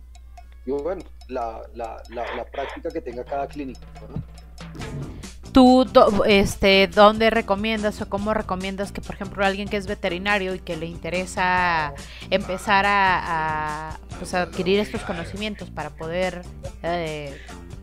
y, 0.64 0.71
bueno, 0.71 1.02
la, 1.28 1.62
la, 1.75 2.02
la, 2.09 2.45
práctica 2.50 2.90
que 2.90 3.00
tenga 3.00 3.25
cada 3.25 3.47
clínico, 3.47 3.81
¿no? 4.09 5.12
¿Tú 5.53 5.87
este, 6.27 6.89
dónde 6.89 7.29
recomiendas 7.29 8.01
o 8.01 8.09
cómo 8.09 8.33
recomiendas 8.33 8.91
que, 8.91 9.03
por 9.03 9.15
ejemplo, 9.15 9.45
alguien 9.45 9.69
que 9.69 9.77
es 9.77 9.87
veterinario 9.87 10.55
y 10.55 10.61
que 10.61 10.77
le 10.77 10.87
interesa 10.87 11.93
empezar 12.31 12.87
a, 12.89 13.99
pues, 14.19 14.33
adquirir 14.33 14.81
estos 14.81 15.03
conocimientos 15.03 15.71
para 15.71 15.91
poder, 15.91 16.43
eh, 16.83 17.39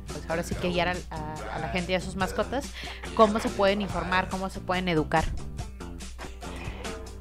pues 0.08 0.28
ahora 0.30 0.42
sí 0.42 0.56
que 0.56 0.70
guiar 0.70 0.88
a, 0.88 0.96
a 1.56 1.60
la 1.60 1.70
gente 1.70 1.92
y 1.92 1.96
a 1.96 2.02
sus 2.02 2.16
mascotas, 2.16 2.66
cómo 3.14 3.40
se 3.40 3.50
pueden 3.50 3.84
informar, 3.84 4.30
cómo 4.30 4.50
se 4.50 4.60
pueden 4.60 4.88
educar? 4.88 5.26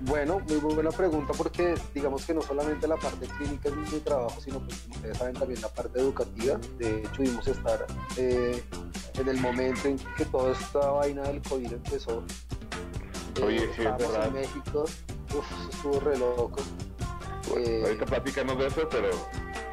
Bueno, 0.00 0.40
muy, 0.48 0.74
buena 0.74 0.90
pregunta 0.90 1.32
porque 1.36 1.74
digamos 1.92 2.24
que 2.24 2.32
no 2.32 2.40
solamente 2.40 2.86
la 2.86 2.96
parte 2.96 3.26
clínica 3.26 3.68
es 3.68 3.74
mi 3.92 4.00
trabajo, 4.00 4.40
sino 4.40 4.60
pues 4.60 4.78
como 4.82 4.94
ustedes 4.94 5.18
saben 5.18 5.34
también 5.34 5.60
la 5.60 5.68
parte 5.68 5.98
educativa. 6.00 6.58
De 6.78 7.00
hecho, 7.00 7.22
vimos 7.22 7.46
estar 7.48 7.84
eh, 8.16 8.62
en 9.14 9.28
el 9.28 9.40
momento 9.40 9.88
en 9.88 9.98
que 10.16 10.24
toda 10.26 10.52
esta 10.52 10.78
vaina 10.78 11.22
del 11.22 11.42
COVID 11.42 11.72
empezó. 11.72 12.22
Eh, 13.36 13.42
Oye, 13.42 13.70
sí, 13.74 13.82
en 13.82 14.32
México, 14.32 14.84
uf, 15.36 15.70
estuvo 15.70 16.00
re 16.00 16.16
loco. 16.16 16.60
eh, 17.56 17.82
ahorita 17.84 18.06
platicamos 18.06 18.58
de 18.58 18.66
eso, 18.68 18.88
pero 18.88 19.10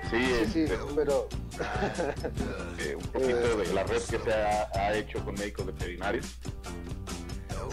sí, 0.10 0.26
sí, 0.46 0.52
sí 0.52 0.64
es, 0.64 0.80
pero 0.96 1.28
eh, 2.80 2.96
un 2.96 3.08
poquito 3.10 3.58
de 3.58 3.74
la 3.74 3.84
red 3.84 4.02
que 4.02 4.20
se 4.20 4.34
ha, 4.34 4.68
ha 4.74 4.94
hecho 4.96 5.24
con 5.24 5.36
médicos 5.36 5.68
veterinarios 5.68 6.38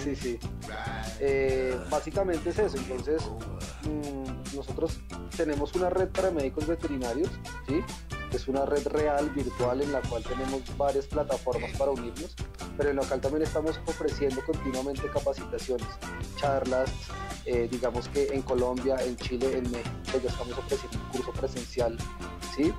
Sí, 0.03 0.17
sí. 0.17 0.39
Eh, 1.25 1.79
básicamente 1.89 2.51
es 2.51 2.59
eso. 2.59 2.77
Entonces, 2.77 3.23
mmm, 3.85 4.57
nosotros 4.57 4.99
tenemos 5.37 5.73
una 5.77 5.89
red 5.89 6.09
para 6.09 6.33
médicos 6.33 6.67
veterinarios, 6.67 7.31
¿sí? 7.69 7.81
Es 8.33 8.49
una 8.49 8.67
red 8.67 8.85
real, 8.89 9.31
virtual, 9.31 9.83
en 9.83 9.93
la 9.93 10.01
cual 10.01 10.25
tenemos 10.25 10.63
varias 10.77 11.07
plataformas 11.07 11.71
para 11.79 11.93
unirnos, 11.93 12.35
pero 12.77 12.91
en 12.91 12.97
local 12.97 13.21
también 13.21 13.45
estamos 13.45 13.79
ofreciendo 13.87 14.45
continuamente 14.45 15.07
capacitaciones, 15.09 15.87
charlas, 16.37 16.91
eh, 17.45 17.69
digamos 17.71 18.09
que 18.09 18.27
en 18.33 18.43
Colombia, 18.43 18.97
en 19.05 19.17
Chile, 19.17 19.59
en 19.59 19.71
México 19.71 20.19
ya 20.21 20.29
estamos 20.29 20.59
ofreciendo 20.59 20.99
un 20.99 21.09
curso 21.13 21.33
presencial, 21.33 21.97
¿sí? 22.57 22.73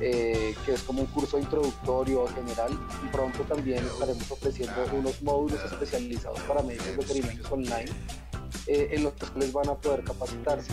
Eh, 0.00 0.54
que 0.66 0.72
es 0.72 0.82
como 0.82 1.02
un 1.02 1.06
curso 1.06 1.38
introductorio 1.38 2.26
general 2.28 2.72
y 3.04 3.08
pronto 3.08 3.42
también 3.44 3.84
estaremos 3.84 4.28
ofreciendo 4.28 4.74
unos 4.92 5.22
módulos 5.22 5.64
especializados 5.64 6.40
para 6.40 6.62
médicos 6.62 6.96
veterinarios 6.96 7.50
online 7.50 7.92
eh, 8.66 8.88
en 8.92 9.04
los 9.04 9.12
cuales 9.12 9.52
van 9.52 9.68
a 9.68 9.74
poder 9.74 10.02
capacitarse. 10.02 10.72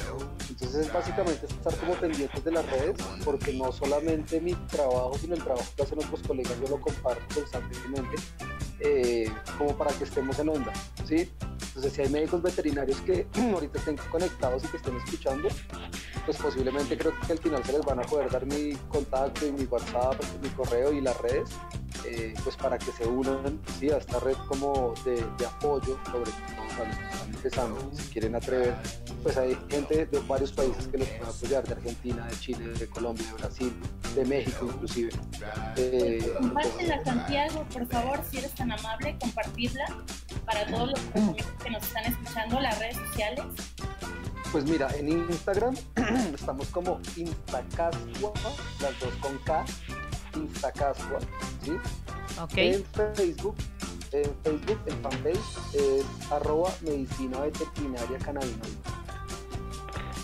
Entonces 0.50 0.88
es 0.88 0.94
básicamente 0.94 1.46
estar 1.46 1.76
como 1.76 1.94
pendientes 1.94 2.44
de 2.44 2.52
las 2.52 2.66
redes 2.72 2.96
porque 3.24 3.54
no 3.54 3.72
solamente 3.72 4.42
mi 4.42 4.54
trabajo 4.54 5.14
sino 5.20 5.36
el 5.36 5.44
trabajo 5.44 5.68
que 5.76 5.84
hacen 5.84 6.00
otros 6.00 6.22
colegas 6.26 6.54
yo 6.62 6.70
lo 6.70 6.82
comparto 6.82 7.24
constantemente 7.36 8.16
eh, 8.80 9.30
como 9.58 9.78
para 9.78 9.92
que 9.94 10.06
estemos 10.06 10.40
en 10.40 10.50
onda. 10.50 10.74
¿sí? 11.06 11.30
Entonces, 11.72 11.94
si 11.94 12.02
hay 12.02 12.10
médicos 12.10 12.42
veterinarios 12.42 13.00
que 13.02 13.26
ahorita 13.54 13.80
estén 13.80 13.96
conectados 14.12 14.64
y 14.66 14.68
que 14.68 14.78
estén 14.78 14.98
escuchando, 14.98 15.48
pues 16.26 16.38
posiblemente 16.38 16.98
creo 16.98 17.14
que 17.20 17.32
al 17.32 17.40
final 17.40 17.64
se 17.64 17.72
les 17.72 17.86
van 17.86 18.00
a 18.00 18.04
poder 18.04 18.30
dar 18.30 18.46
mi 18.46 18.74
contacto 18.90 19.48
y 19.48 19.54
mi 19.54 19.64
WhatsApp, 19.64 20.22
mi 20.42 20.50
correo 20.50 20.92
y 20.92 21.00
las 21.00 21.18
redes, 21.22 21.50
eh, 22.06 22.34
pues 22.44 22.58
para 22.58 22.78
que 22.78 22.92
se 22.92 23.08
unan 23.08 23.60
¿sí? 23.80 23.90
a 23.90 23.98
esta 23.98 24.20
red 24.20 24.36
como 24.48 24.94
de, 25.06 25.24
apoyo, 25.46 25.98
sobre 26.06 26.32
todo 26.32 26.62
a 26.62 26.64
que 26.66 26.68
están 26.68 27.34
empezando, 27.34 27.92
si 27.94 28.04
quieren 28.10 28.36
atrever, 28.36 28.76
pues 29.24 29.38
hay 29.38 29.58
gente 29.70 30.06
de 30.06 30.20
varios 30.28 30.52
países 30.52 30.88
que 30.88 30.98
los 30.98 31.08
pueden 31.08 31.24
apoyar, 31.26 31.64
de 31.64 31.74
Argentina, 31.74 32.26
de 32.28 32.40
Chile, 32.40 32.68
de 32.68 32.88
Colombia, 32.88 33.26
de 33.28 33.34
Brasil, 33.34 33.74
de 34.16 34.26
México 34.26 34.70
inclusive. 34.74 35.12
Eh, 35.78 36.34
Compártela 36.38 37.04
Santiago, 37.04 37.66
por 37.72 37.88
favor, 37.88 38.20
si 38.30 38.40
eres 38.40 38.52
tan 38.56 38.72
amable, 38.72 39.16
compartirla 39.20 39.86
para 40.46 40.66
todos 40.68 40.92
los 40.92 41.00
que 41.00 41.61
nos 41.70 41.84
están 41.84 42.06
escuchando, 42.06 42.60
las 42.60 42.78
redes 42.80 42.98
sociales. 42.98 43.46
Pues 44.52 44.66
mira, 44.66 44.90
en 44.98 45.10
Instagram 45.10 45.76
estamos 46.36 46.68
como 46.70 47.00
Instacasua, 47.16 48.34
las 48.82 49.00
dos 49.00 49.14
con 49.22 49.38
K, 49.40 49.66
Instacasua, 50.36 51.20
¿sí? 51.64 51.74
En 52.56 52.84
Facebook, 53.16 53.56
en 54.12 54.36
Facebook, 54.44 54.80
el 54.88 54.94
fanpage 54.96 55.76
es 55.76 56.06
arroba 56.32 56.74
medicina 56.82 57.40
veterinaria 57.42 58.18
cannabinoide. 58.18 58.78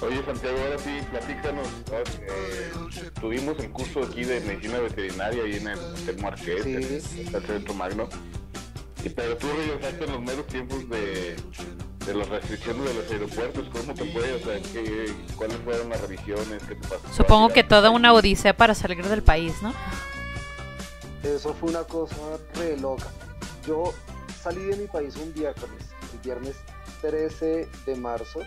Oye 0.02 0.24
Santiago, 0.24 0.58
ahora 0.60 0.78
sí, 0.78 1.00
platícanos, 1.10 1.68
eh, 1.92 2.72
tuvimos 3.20 3.58
el 3.60 3.72
curso 3.72 4.04
aquí 4.04 4.26
de 4.26 4.42
medicina 4.42 4.80
veterinaria 4.80 5.44
ahí 5.44 5.56
en 5.56 5.70
el, 5.70 5.80
el 6.08 6.22
Marqués, 6.22 6.66
en 6.68 6.84
el 6.84 7.02
Centro 7.02 7.74
Magno, 7.74 8.08
pero 9.10 9.38
tú 9.38 9.48
regresaste 9.48 10.06
en 10.06 10.12
los 10.12 10.22
meros 10.22 10.48
tiempos 10.48 10.90
de 10.90 11.36
de 12.08 12.14
las 12.14 12.30
restricciones 12.30 12.86
de 12.86 12.94
los 12.94 13.12
aeropuertos, 13.12 13.68
¿cómo 13.70 13.94
te 13.94 14.06
fue? 14.06 14.34
O 14.34 14.40
sea, 14.40 14.62
¿qué, 14.72 15.14
¿cuáles 15.36 15.58
fueron 15.58 15.90
las 15.90 16.00
revisiones? 16.00 16.64
¿Qué 16.64 16.76
te 16.76 16.88
pasó? 16.88 17.02
Supongo 17.14 17.50
que 17.50 17.66
toda 17.66 17.90
una 17.90 18.14
odisea 18.14 18.56
para 18.56 18.74
salir 18.74 19.06
del 19.06 19.24
país, 19.24 19.62
¿no? 19.62 19.74
Eso 21.22 21.54
fue 21.54 21.70
una 21.70 21.84
cosa 21.84 22.16
re 22.56 22.78
loca. 22.78 23.08
Yo 23.68 23.94
salí 24.42 24.64
de 24.64 24.78
mi 24.78 24.88
país 24.88 25.18
un 25.18 25.34
viernes, 25.34 25.68
el 26.14 26.20
viernes 26.20 26.56
13 27.02 27.68
de 27.86 27.96
marzo, 27.98 28.40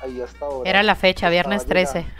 ahí 0.00 0.22
hasta 0.22 0.46
ahora. 0.46 0.70
Era 0.70 0.82
la 0.82 0.96
fecha, 0.96 1.28
viernes 1.28 1.66
13. 1.66 2.06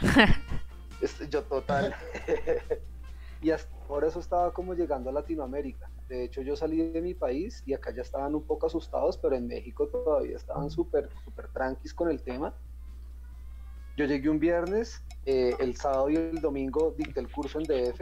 Este, 1.01 1.27
yo 1.27 1.43
total. 1.43 1.93
y 3.41 3.51
hasta 3.51 3.69
ahora 3.89 4.07
eso 4.07 4.21
estaba 4.21 4.53
como 4.53 4.73
llegando 4.73 5.09
a 5.09 5.13
Latinoamérica. 5.13 5.89
De 6.13 6.25
hecho, 6.25 6.43
yo 6.43 6.55
salí 6.55 6.77
de 6.91 7.01
mi 7.01 7.15
país 7.15 7.63
y 7.65 7.73
acá 7.73 7.91
ya 7.91 8.03
estaban 8.03 8.35
un 8.35 8.43
poco 8.43 8.67
asustados, 8.67 9.17
pero 9.17 9.35
en 9.35 9.47
México 9.47 9.87
todavía 9.87 10.37
estaban 10.37 10.69
súper, 10.69 11.09
súper 11.25 11.47
tranquis 11.47 11.91
con 11.91 12.07
el 12.07 12.21
tema. 12.21 12.53
Yo 13.97 14.05
llegué 14.05 14.29
un 14.29 14.37
viernes, 14.37 15.01
eh, 15.25 15.55
el 15.59 15.75
sábado 15.75 16.11
y 16.11 16.15
el 16.17 16.39
domingo 16.39 16.93
dicté 16.95 17.19
el 17.19 17.31
curso 17.31 17.59
en 17.59 17.65
DF 17.65 18.01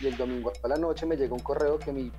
y 0.00 0.06
el 0.06 0.16
domingo 0.16 0.52
a 0.62 0.68
la 0.68 0.76
noche 0.76 1.06
me 1.06 1.16
llegó 1.16 1.34
un 1.34 1.42
correo 1.42 1.76
que 1.76 1.92
mi 1.92 2.12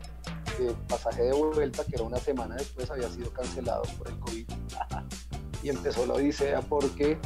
eh, 0.59 0.75
pasaje 0.89 1.23
de 1.23 1.31
vuelta, 1.31 1.85
que 1.85 1.95
era 1.95 2.03
una 2.03 2.17
semana 2.17 2.55
después, 2.55 2.91
había 2.91 3.07
sido 3.07 3.31
cancelado 3.31 3.83
por 3.97 4.09
el 4.09 4.19
COVID. 4.19 4.45
y 5.65 5.69
empezó 5.69 6.05
la 6.05 6.13
odisea 6.13 6.61
porque 6.61 7.17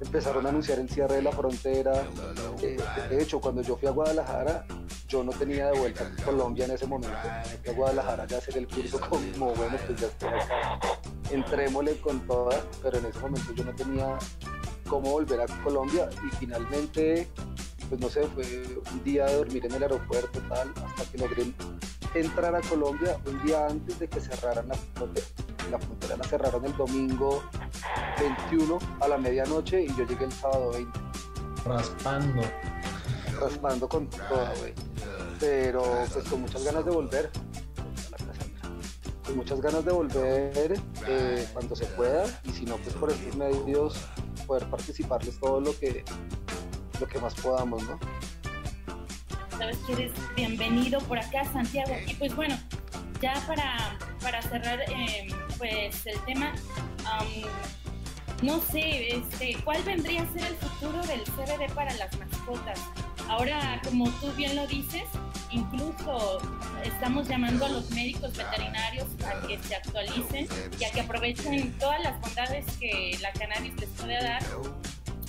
empezaron 0.00 0.46
a 0.46 0.50
anunciar 0.50 0.78
el 0.78 0.88
cierre 0.88 1.16
de 1.16 1.22
la 1.22 1.32
frontera. 1.32 2.06
Eh, 2.62 2.78
de 3.10 3.20
hecho, 3.20 3.40
cuando 3.40 3.60
yo 3.60 3.76
fui 3.76 3.88
a 3.88 3.90
Guadalajara, 3.90 4.64
yo 5.08 5.24
no 5.24 5.32
tenía 5.32 5.66
de 5.66 5.80
vuelta 5.80 6.06
a 6.06 6.22
Colombia 6.22 6.66
en 6.66 6.70
ese 6.70 6.86
momento. 6.86 7.18
Fui 7.60 7.72
a 7.72 7.74
Guadalajara 7.74 8.24
ya 8.28 8.38
hacer 8.38 8.56
el 8.56 8.68
curso 8.68 9.00
como, 9.00 9.52
bueno, 9.54 9.76
pues 9.84 10.00
ya 10.00 10.06
estoy 10.06 10.28
entrémosle 11.32 11.96
con 12.00 12.24
todas, 12.24 12.62
pero 12.80 12.98
en 12.98 13.06
ese 13.06 13.18
momento 13.18 13.52
yo 13.52 13.64
no 13.64 13.74
tenía 13.74 14.16
cómo 14.88 15.10
volver 15.10 15.40
a 15.40 15.46
Colombia 15.64 16.08
y 16.24 16.36
finalmente, 16.36 17.28
pues 17.92 18.00
no 18.00 18.08
sé, 18.08 18.26
fue 18.28 18.42
un 18.90 19.04
día 19.04 19.26
de 19.26 19.36
dormir 19.36 19.66
en 19.66 19.72
el 19.74 19.82
aeropuerto 19.82 20.40
tal, 20.48 20.72
hasta 20.82 21.04
que 21.12 21.18
logré 21.18 21.52
entrar 22.14 22.56
a 22.56 22.62
Colombia 22.62 23.18
un 23.26 23.44
día 23.44 23.66
antes 23.66 23.98
de 23.98 24.08
que 24.08 24.18
cerraran 24.18 24.68
la 24.68 24.76
frontera 24.94 25.26
la 25.70 25.78
frontera 25.78 26.16
la 26.16 26.24
cerraron 26.24 26.64
el 26.64 26.74
domingo 26.74 27.42
21 28.18 28.78
a 28.98 29.08
la 29.08 29.18
medianoche 29.18 29.82
y 29.82 29.88
yo 29.88 30.06
llegué 30.06 30.24
el 30.24 30.32
sábado 30.32 30.70
20. 30.72 31.00
Raspando. 31.66 32.42
Raspando 33.38 33.86
con 33.86 34.08
toda, 34.08 34.54
güey. 34.60 34.72
Pero 35.38 35.82
pues 36.14 36.26
con 36.28 36.40
muchas 36.40 36.64
ganas 36.64 36.86
de 36.86 36.90
volver. 36.92 37.30
Con 39.26 39.36
muchas 39.36 39.60
ganas 39.60 39.84
de 39.84 39.92
volver 39.92 40.80
eh, 41.06 41.46
cuando 41.52 41.76
se 41.76 41.84
pueda 41.84 42.24
y 42.44 42.52
si 42.52 42.64
no, 42.64 42.76
pues 42.78 42.94
por 42.94 43.10
estos 43.10 43.36
medios 43.36 43.96
poder 44.46 44.66
participarles 44.70 45.38
todo 45.38 45.60
lo 45.60 45.78
que, 45.78 46.04
lo 47.02 47.08
que 47.08 47.18
más 47.18 47.34
podamos, 47.34 47.82
¿no? 47.82 47.98
Sabes 49.58 49.76
que 49.78 49.92
eres 49.92 50.12
bienvenido 50.36 51.00
por 51.00 51.18
acá, 51.18 51.44
Santiago. 51.52 51.94
Y 52.06 52.14
pues 52.14 52.34
bueno, 52.36 52.56
ya 53.20 53.34
para, 53.46 53.98
para 54.20 54.40
cerrar 54.42 54.80
eh, 54.82 55.26
pues 55.58 56.06
el 56.06 56.18
tema, 56.20 56.52
no 58.42 58.60
sé, 58.60 59.16
este, 59.16 59.56
¿cuál 59.64 59.82
vendría 59.82 60.22
a 60.22 60.32
ser 60.32 60.44
el 60.44 60.56
futuro 60.56 61.02
del 61.06 61.22
CBD 61.22 61.74
para 61.74 61.92
las 61.94 62.16
mascotas? 62.16 62.78
Ahora, 63.28 63.80
como 63.84 64.08
tú 64.20 64.30
bien 64.36 64.54
lo 64.54 64.66
dices, 64.68 65.04
incluso 65.50 66.40
estamos 66.84 67.26
llamando 67.26 67.66
a 67.66 67.68
los 67.68 67.90
médicos 67.90 68.36
veterinarios 68.36 69.06
a 69.26 69.44
que 69.46 69.58
se 69.58 69.74
actualicen 69.74 70.46
y 70.78 70.84
a 70.84 70.92
que 70.92 71.00
aprovechen 71.00 71.72
todas 71.78 72.00
las 72.02 72.20
bondades 72.20 72.64
que 72.78 73.18
la 73.20 73.32
cannabis 73.32 73.74
les 73.80 73.88
puede 73.90 74.22
dar 74.22 74.42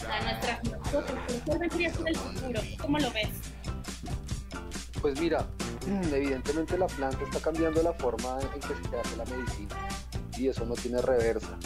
a 0.09 0.23
nuestras 0.23 0.63
mascotas. 0.63 1.15
¿Cuál 1.45 1.63
el 1.63 2.15
futuro? 2.15 2.61
¿Cómo 2.81 2.99
lo 2.99 3.11
ves? 3.11 3.29
Pues 5.01 5.19
mira, 5.19 5.45
evidentemente 6.13 6.77
la 6.77 6.87
planta 6.87 7.23
está 7.23 7.39
cambiando 7.39 7.83
la 7.83 7.93
forma 7.93 8.39
en 8.41 8.59
que 8.59 8.89
se 8.89 8.99
hace 8.99 9.17
la 9.17 9.25
medicina 9.25 9.75
y 10.37 10.47
eso 10.47 10.65
no 10.65 10.75
tiene 10.75 11.01
reversa. 11.01 11.57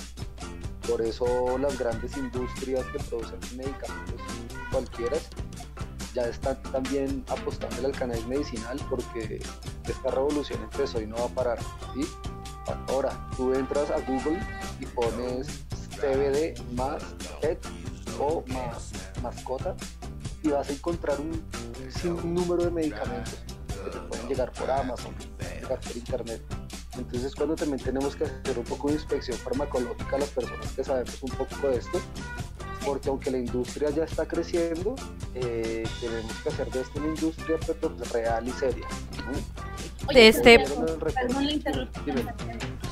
Por 0.88 1.02
eso 1.02 1.58
las 1.58 1.78
grandes 1.78 2.15
industrias 2.17 2.86
que 2.86 3.00
producen 3.00 3.39
medicamentos 3.58 4.21
cualquiera 4.71 5.17
ya 6.13 6.23
están 6.23 6.62
también 6.71 7.23
apostando 7.28 7.86
al 7.86 7.91
cannabis 7.91 8.26
medicinal 8.26 8.80
porque 8.89 9.39
esta 9.88 10.12
revolución 10.12 10.62
empezó 10.63 11.02
y 11.02 11.06
no 11.06 11.17
va 11.17 11.26
a 11.26 11.30
parar. 11.30 11.60
Ahora, 12.88 13.30
tú 13.36 13.54
entras 13.54 13.91
a 13.91 14.00
Google 14.00 14.39
y 14.80 14.86
pones 14.88 15.47
CBD 16.00 16.60
más 16.73 17.04
pet 17.41 17.60
o 18.19 18.43
más 18.47 18.91
mascota 19.21 19.75
y 20.43 20.49
vas 20.49 20.69
a 20.69 20.73
encontrar 20.73 21.17
un 21.19 22.34
número 22.34 22.63
de 22.63 22.71
medicamentos 22.71 23.36
que 23.84 23.89
te 23.91 23.99
pueden 23.99 24.27
llegar 24.27 24.51
por 24.51 24.69
Amazon, 24.69 25.15
llegar 25.62 25.80
por 25.80 25.95
internet. 25.95 26.41
Entonces 26.97 27.36
cuando 27.36 27.56
también 27.56 27.80
tenemos 27.80 28.15
que 28.15 28.25
hacer 28.25 28.58
un 28.58 28.63
poco 28.63 28.88
de 28.89 28.95
inspección 28.95 29.38
farmacológica 29.38 30.15
a 30.15 30.19
las 30.19 30.30
personas 30.30 30.71
que 30.71 30.84
sabemos 30.84 31.21
un 31.21 31.30
poco 31.32 31.67
de 31.67 31.77
esto, 31.77 31.99
porque 32.86 33.10
aunque 33.10 33.32
la 33.32 33.38
industria 33.38 33.89
ya 33.89 34.03
está 34.03 34.27
creciendo, 34.27 34.95
eh, 35.36 35.84
tenemos 35.99 36.34
que 36.41 36.49
hacer 36.49 36.71
de 36.71 36.82
esto 36.82 36.99
una 36.99 37.10
industria 37.10 37.58
pero 37.65 37.95
real 38.12 38.47
y 38.47 38.51
seria. 38.51 38.88
este... 40.10 40.60
Perdón 40.60 41.45
la 41.45 41.51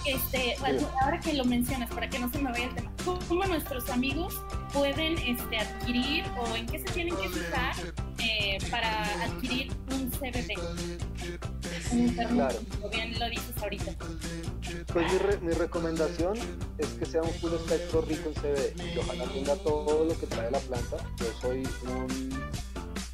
Este, 0.06 0.56
ahora 1.02 1.20
que 1.20 1.34
lo 1.34 1.46
mencionas, 1.46 1.90
para 1.90 2.08
que 2.10 2.20
no 2.20 2.32
se 2.32 2.40
me 2.40 2.52
vaya 2.52 2.66
el 2.66 2.76
tema, 2.76 2.92
¿cómo 3.28 3.44
nuestros 3.46 3.90
amigos 3.90 4.40
pueden 4.72 5.18
este, 5.18 5.58
adquirir 5.58 6.26
o 6.38 6.56
en 6.56 6.68
qué 6.68 6.80
se 6.80 6.86
tienen 6.94 7.16
que 7.16 7.30
fijar 7.30 7.76
eh, 8.20 8.58
para 8.70 9.04
adquirir 9.24 9.72
un 9.92 10.12
CBD? 10.12 10.54
Un 11.92 12.10
claro. 12.10 12.60
bien 12.92 13.20
lo 13.20 13.30
dices 13.30 13.56
ahorita. 13.62 13.92
Pues 14.94 15.42
mi, 15.42 15.48
mi, 15.48 15.54
recomendación 15.54 16.38
es 16.78 16.88
que 16.88 17.06
sea 17.06 17.22
un 17.22 17.34
full 17.34 17.54
espectro 17.54 18.02
rico 18.02 18.30
en 18.30 18.36
CBD 18.36 18.94
y 18.94 18.98
ojalá 19.00 19.26
tenga 19.26 19.56
todo 19.58 20.06
lo 20.06 20.20
que 20.20 20.28
trae 20.28 20.52
la 20.52 20.60
planta. 20.60 20.98
Yo 21.18 21.26
soy 21.42 21.64
un 21.88 22.30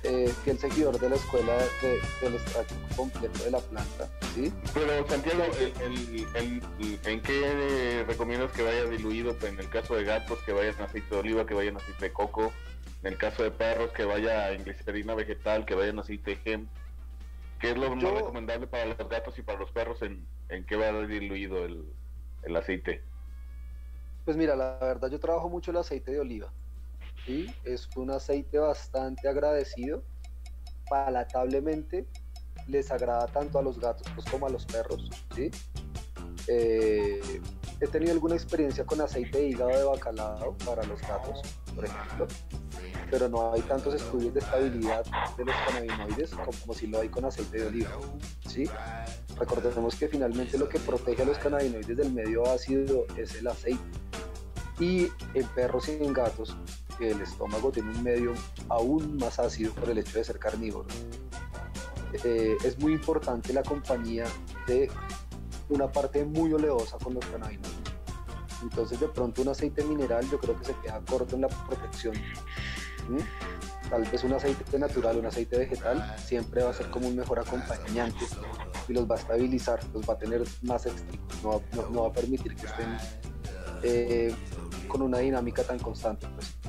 eh, 0.03 0.33
fiel 0.43 0.57
seguidor 0.57 0.99
de 0.99 1.09
la 1.09 1.15
escuela 1.15 1.57
del 2.21 2.33
extracto 2.35 2.75
completo 2.95 3.43
de 3.43 3.51
la 3.51 3.59
planta. 3.59 4.09
¿sí? 4.33 4.51
Pero 4.73 5.07
Santiago, 5.07 5.43
¿en 7.05 7.21
qué 7.21 8.03
recomiendas 8.07 8.51
que 8.51 8.63
vaya 8.63 8.85
diluido? 8.85 9.35
Pues, 9.35 9.53
en 9.53 9.59
el 9.59 9.69
caso 9.69 9.95
de 9.95 10.03
gatos, 10.03 10.39
que 10.45 10.53
vayan 10.53 10.81
aceite 10.81 11.07
de 11.09 11.17
oliva, 11.17 11.45
que 11.45 11.53
vayan 11.53 11.77
aceite 11.77 12.05
de 12.05 12.13
coco. 12.13 12.51
En 13.03 13.13
el 13.13 13.17
caso 13.17 13.43
de 13.43 13.51
perros, 13.51 13.91
que 13.91 14.05
vaya 14.05 14.51
en 14.51 14.63
glicerina 14.63 15.15
vegetal, 15.15 15.65
que 15.65 15.75
vayan 15.75 15.99
aceite 15.99 16.31
de 16.31 16.37
gem. 16.37 16.67
¿Qué 17.59 17.71
es 17.71 17.77
lo 17.77 17.95
más 17.95 18.03
recomendable 18.03 18.67
para 18.67 18.85
los 18.85 18.97
gatos 18.97 19.37
y 19.37 19.43
para 19.43 19.59
los 19.59 19.71
perros? 19.71 20.01
¿En, 20.01 20.25
en 20.49 20.65
qué 20.65 20.75
va 20.75 20.91
diluido 21.05 21.63
el, 21.63 21.85
el 22.43 22.55
aceite? 22.55 23.03
Pues 24.25 24.37
mira, 24.37 24.55
la 24.55 24.77
verdad 24.79 25.09
yo 25.09 25.19
trabajo 25.19 25.49
mucho 25.49 25.71
el 25.71 25.77
aceite 25.77 26.11
de 26.11 26.19
oliva. 26.19 26.51
¿Sí? 27.25 27.53
Es 27.63 27.87
un 27.95 28.11
aceite 28.11 28.57
bastante 28.59 29.27
agradecido, 29.27 30.03
palatablemente 30.89 32.07
les 32.67 32.91
agrada 32.91 33.27
tanto 33.27 33.59
a 33.59 33.61
los 33.61 33.79
gatos 33.79 34.07
pues, 34.13 34.25
como 34.29 34.47
a 34.47 34.49
los 34.49 34.65
perros, 34.65 35.09
¿sí? 35.35 35.49
Eh, 36.47 37.41
he 37.79 37.87
tenido 37.87 38.11
alguna 38.11 38.35
experiencia 38.35 38.85
con 38.85 39.01
aceite 39.01 39.39
de 39.39 39.49
hígado 39.49 39.69
de 39.69 39.83
bacalao 39.83 40.55
para 40.65 40.83
los 40.83 41.01
gatos, 41.01 41.41
por 41.75 41.85
ejemplo, 41.85 42.27
pero 43.09 43.27
no 43.27 43.53
hay 43.53 43.61
tantos 43.61 43.95
estudios 43.95 44.33
de 44.33 44.39
estabilidad 44.39 45.05
de 45.37 45.45
los 45.45 45.55
cannabinoides 45.67 46.31
como, 46.31 46.73
si 46.73 46.87
lo 46.87 46.99
hay 47.01 47.09
con 47.09 47.25
aceite 47.25 47.59
de 47.59 47.67
oliva. 47.67 47.91
¿sí? 48.47 48.65
Recordemos 49.37 49.95
que 49.95 50.07
finalmente 50.07 50.57
lo 50.57 50.69
que 50.69 50.79
protege 50.79 51.23
a 51.23 51.25
los 51.25 51.37
cannabinoides 51.37 51.97
del 51.97 52.11
medio 52.13 52.45
ácido 52.49 53.05
es 53.17 53.35
el 53.35 53.47
aceite. 53.47 53.81
Y 54.79 55.09
en 55.33 55.47
perros 55.53 55.89
y 55.89 56.03
en 56.03 56.13
gatos, 56.13 56.55
el 57.09 57.21
estómago 57.21 57.71
tiene 57.71 57.89
un 57.89 58.03
medio 58.03 58.33
aún 58.69 59.17
más 59.17 59.39
ácido 59.39 59.73
por 59.73 59.89
el 59.89 59.97
hecho 59.97 60.17
de 60.17 60.23
ser 60.23 60.37
carnívoro. 60.37 60.87
Eh, 62.23 62.57
es 62.63 62.77
muy 62.79 62.93
importante 62.93 63.53
la 63.53 63.63
compañía 63.63 64.25
de 64.67 64.89
una 65.69 65.91
parte 65.91 66.23
muy 66.25 66.53
oleosa 66.53 66.97
con 66.97 67.13
los 67.13 67.25
cannabinoides. 67.25 67.71
Entonces 68.61 68.99
de 68.99 69.07
pronto 69.07 69.41
un 69.41 69.47
aceite 69.47 69.83
mineral 69.83 70.29
yo 70.29 70.39
creo 70.39 70.57
que 70.59 70.65
se 70.65 70.75
queda 70.75 71.01
corto 71.07 71.35
en 71.35 71.41
la 71.41 71.47
protección. 71.47 72.13
Tal 73.89 74.03
vez 74.03 74.23
un 74.23 74.33
aceite 74.33 74.79
natural, 74.79 75.17
un 75.17 75.25
aceite 75.25 75.57
vegetal, 75.57 76.15
siempre 76.23 76.63
va 76.63 76.69
a 76.69 76.73
ser 76.73 76.89
como 76.91 77.07
un 77.07 77.15
mejor 77.15 77.39
acompañante 77.39 78.25
y 78.87 78.93
los 78.93 79.09
va 79.09 79.15
a 79.15 79.19
estabilizar, 79.19 79.79
los 79.93 80.07
va 80.07 80.13
a 80.13 80.17
tener 80.17 80.43
más 80.61 80.85
estrictos, 80.85 81.43
no, 81.43 82.01
va 82.01 82.07
a 82.07 82.13
permitir 82.13 82.55
que 82.55 82.67
estén 82.67 82.97
eh, 83.83 84.35
con 84.87 85.01
una 85.01 85.17
dinámica 85.17 85.63
tan 85.63 85.79
constante. 85.79 86.27
Pues. 86.35 86.60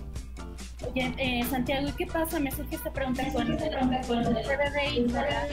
Oye, 0.90 1.14
eh, 1.18 1.45
Santiago, 1.49 1.88
¿y 1.88 1.92
qué 1.92 2.07
pasa? 2.07 2.38
Me 2.40 2.51
surge 2.51 2.77
esta 2.77 2.92
pregunta 2.92 3.25
con, 3.33 3.51
el 3.51 3.59
CBD 3.59 5.07
isolado. 5.07 5.49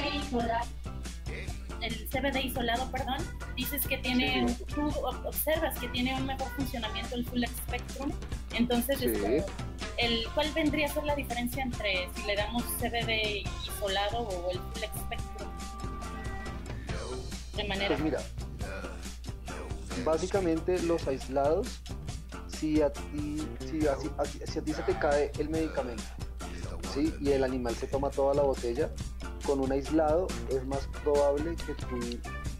El 1.82 2.10
CBD 2.10 2.44
isolado, 2.44 2.92
perdón, 2.92 3.18
dices 3.56 3.88
que 3.88 3.98
tiene, 3.98 4.46
tú 4.74 4.90
observas 5.26 5.78
que 5.80 5.88
tiene 5.90 6.14
un 6.16 6.26
mejor 6.26 6.50
funcionamiento 6.58 7.16
el 7.16 7.26
full 7.26 7.44
spectrum, 7.46 8.12
entonces, 8.54 9.02
el, 9.98 10.28
¿cuál 10.34 10.52
vendría 10.54 10.88
a 10.88 10.90
ser 10.90 11.04
la 11.06 11.16
diferencia 11.16 11.64
entre 11.64 12.10
si 12.16 12.24
le 12.24 12.36
damos 12.36 12.64
CBD 12.80 13.44
isolado 13.66 14.20
o 14.20 14.52
el 14.52 14.60
full 14.60 14.84
spectrum? 15.06 15.50
De 17.56 17.64
manera... 17.64 17.88
Pues 17.88 18.02
mira, 18.02 18.20
básicamente 20.04 20.82
los 20.84 21.08
aislados 21.08 21.82
si 22.60 22.82
a 22.82 22.92
ti, 22.92 23.48
si 23.70 23.88
a, 23.88 23.96
si 23.98 24.60
a 24.60 24.62
ti 24.62 24.74
se 24.74 24.82
te 24.84 24.98
cae 24.98 25.32
el 25.40 25.50
medicamento 25.50 26.04
y 27.22 27.30
el 27.30 27.44
animal 27.44 27.76
se 27.76 27.88
toma 27.88 28.10
toda 28.10 28.34
la 28.34 28.42
botella, 28.42 28.90
con 29.46 29.60
un 29.62 29.72
aislado 29.72 30.28
es 30.50 30.66
más 30.66 30.88
probable 31.04 31.56
que 31.56 31.74
tú 31.74 32.00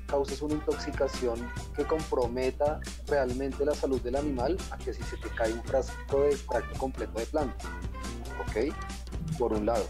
causes 0.08 0.42
una 0.42 0.54
intoxicación 0.54 1.48
que 1.76 1.84
comprometa 1.84 2.80
realmente 3.08 3.66
la 3.66 3.76
salud 3.76 4.00
del 4.02 4.16
animal 4.16 4.58
a 4.72 4.78
que 4.78 4.94
si 4.94 5.04
se 5.04 5.18
te 5.18 5.30
cae 5.30 5.54
un 5.54 5.64
frasco 5.64 6.22
de 6.22 6.30
extracto 6.30 6.80
completo 6.80 7.20
de 7.20 7.26
planta. 7.26 7.66
¿Ok? 8.42 8.74
Por 9.38 9.54
un 9.54 9.66
lado. 9.66 9.86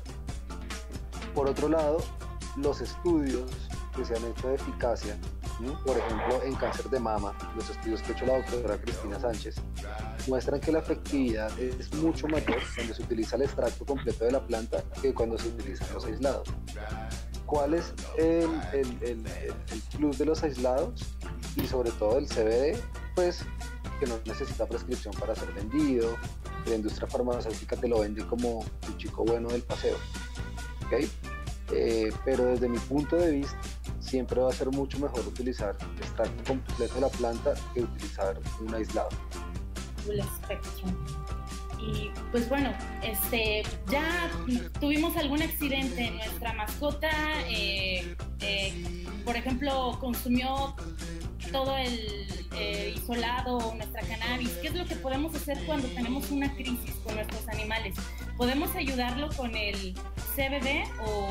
Por 1.36 1.48
otro 1.48 1.70
lado, 1.70 2.00
los 2.58 2.82
estudios 2.82 3.50
que 4.00 4.06
se 4.06 4.16
han 4.16 4.32
hecho 4.32 4.48
de 4.48 4.56
eficacia 4.56 5.18
por 5.86 5.98
ejemplo, 5.98 6.42
en 6.44 6.56
cáncer 6.56 6.90
de 6.90 7.00
mama, 7.00 7.34
los 7.56 7.70
estudios 7.70 8.02
que 8.02 8.14
ha 8.14 8.16
hecho 8.16 8.26
la 8.26 8.38
doctora 8.38 8.78
Cristina 8.78 9.20
Sánchez 9.20 9.56
muestran 10.28 10.62
que 10.62 10.72
la 10.72 10.80
efectividad 10.80 11.52
es 11.60 11.94
mucho 11.96 12.28
mayor 12.28 12.62
cuando 12.76 12.94
se 12.94 13.02
utiliza 13.04 13.36
el 13.36 13.42
extracto 13.42 13.86
completo 13.86 14.24
de 14.24 14.32
la 14.32 14.46
planta 14.46 14.82
que 15.02 15.14
cuando 15.14 15.38
se 15.38 15.50
utilizan 15.50 15.94
los 15.94 16.06
aislados. 16.06 16.48
¿Cuál 17.46 17.74
es 17.74 17.94
el, 18.18 18.50
el, 19.02 19.24
plus 19.98 20.18
de 20.18 20.26
los 20.26 20.44
aislados 20.44 21.04
y 21.58 21.68
sobre 21.68 21.92
todo 21.92 22.18
el 22.20 22.28
CBD? 22.28 22.80
Pues 23.16 23.44
que 24.00 24.06
no 24.06 24.18
necesita 24.26 24.66
prescripción 24.66 25.14
para 25.20 25.36
ser 25.36 25.52
vendido, 25.52 26.16
la 26.68 26.76
industria 26.76 27.08
farmacéutica 27.08 27.76
te 27.76 27.90
lo 27.90 28.00
vende 28.00 28.26
como 28.28 28.64
el 28.88 28.98
chico 28.98 29.26
bueno 29.26 29.50
del 29.50 29.64
paseo. 29.64 29.98
¿okay? 30.86 31.10
Eh, 31.72 32.12
pero 32.24 32.46
desde 32.46 32.70
mi 32.70 32.78
punto 32.80 33.18
de 33.18 33.32
vista, 33.32 33.58
siempre 34.10 34.42
va 34.42 34.50
a 34.50 34.54
ser 34.54 34.70
mucho 34.72 34.98
mejor 35.00 35.20
utilizar 35.28 35.78
extracto 35.98 36.44
completo 36.44 36.96
de 36.96 37.02
la 37.02 37.10
planta 37.10 37.54
que 37.74 37.82
utilizar 37.82 38.40
un 38.60 38.74
aislado. 38.74 39.10
Y 41.80 42.10
pues 42.32 42.50
bueno, 42.50 42.74
este, 43.04 43.64
ya 43.90 44.30
tuvimos 44.80 45.16
algún 45.16 45.42
accidente, 45.42 46.08
en 46.08 46.18
nuestra 46.18 46.54
mascota, 46.54 47.10
eh, 47.48 48.16
eh, 48.42 49.06
por 49.24 49.38
ejemplo, 49.38 49.98
consumió 50.00 50.76
todo 51.52 51.78
el 51.78 52.28
eh, 52.58 52.96
isolado, 52.98 53.74
nuestra 53.76 54.02
cannabis. 54.02 54.50
¿Qué 54.62 54.68
es 54.68 54.76
lo 54.76 54.86
que 54.86 54.96
podemos 54.96 55.34
hacer 55.36 55.58
cuando 55.66 55.88
tenemos 55.90 56.30
una 56.32 56.54
crisis 56.54 56.96
con 57.06 57.16
nuestros 57.16 57.48
animales? 57.48 57.96
¿Podemos 58.36 58.76
ayudarlo 58.76 59.30
con 59.38 59.56
el 59.56 59.94
CBD 60.36 60.84
o 61.06 61.30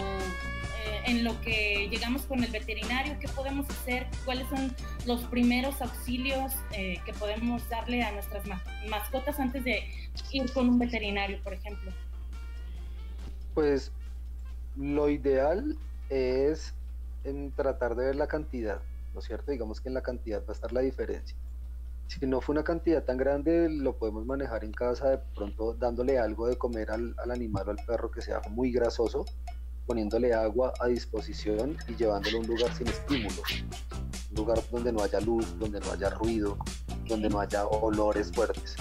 en 1.09 1.25
lo 1.25 1.41
que 1.41 1.89
llegamos 1.91 2.23
con 2.23 2.45
el 2.45 2.51
veterinario, 2.51 3.17
qué 3.19 3.29
podemos 3.29 3.69
hacer, 3.71 4.07
cuáles 4.25 4.47
son 4.49 4.75
los 5.07 5.23
primeros 5.25 5.81
auxilios 5.81 6.53
eh, 6.73 6.99
que 7.07 7.15
podemos 7.15 7.67
darle 7.71 8.03
a 8.03 8.13
nuestras 8.13 8.45
mascotas 8.91 9.41
antes 9.41 9.65
de 9.65 9.91
ir 10.33 10.53
con 10.53 10.69
un 10.69 10.79
veterinario, 10.79 11.43
por 11.43 11.55
ejemplo. 11.55 11.91
Pues 13.55 13.91
lo 14.77 15.09
ideal 15.09 15.77
es 16.11 16.75
en 17.25 17.53
tratar 17.53 17.97
de 17.97 18.07
ver 18.07 18.17
la 18.17 18.27
cantidad, 18.27 18.81
¿no 19.15 19.21
es 19.21 19.27
cierto? 19.27 19.51
Digamos 19.51 19.81
que 19.81 19.89
en 19.89 19.95
la 19.95 20.03
cantidad 20.03 20.41
va 20.41 20.51
a 20.51 20.53
estar 20.53 20.73
la 20.73 20.81
diferencia. 20.81 21.37
Si 22.07 22.27
no 22.27 22.41
fue 22.41 22.55
una 22.55 22.65
cantidad 22.65 23.03
tan 23.03 23.17
grande, 23.17 23.69
lo 23.69 23.97
podemos 23.97 24.25
manejar 24.25 24.65
en 24.65 24.73
casa, 24.73 25.11
de 25.11 25.19
pronto 25.35 25.75
dándole 25.75 26.19
algo 26.19 26.47
de 26.47 26.57
comer 26.57 26.91
al, 26.91 27.15
al 27.19 27.31
animal 27.31 27.69
o 27.69 27.71
al 27.71 27.79
perro 27.87 28.11
que 28.11 28.23
sea 28.23 28.41
muy 28.51 28.73
grasoso, 28.73 29.27
poniéndole 29.89 30.35
agua 30.35 30.75
a 30.81 30.87
disposición 30.87 31.77
y 31.89 31.97
llevándolo 31.97 32.37
a 32.37 32.41
un 32.43 32.47
lugar 32.47 32.77
sin 32.77 32.87
estímulos, 32.89 33.65
un 34.31 34.37
lugar 34.37 34.63
donde 34.71 34.93
no 34.93 35.03
haya 35.03 35.19
luz, 35.19 35.59
donde 35.59 35.81
no 35.81 35.91
haya 35.91 36.11
ruido, 36.11 36.59
donde 37.07 37.31
no 37.31 37.41
haya 37.41 37.67
olores 37.67 38.31
fuertes. 38.31 38.77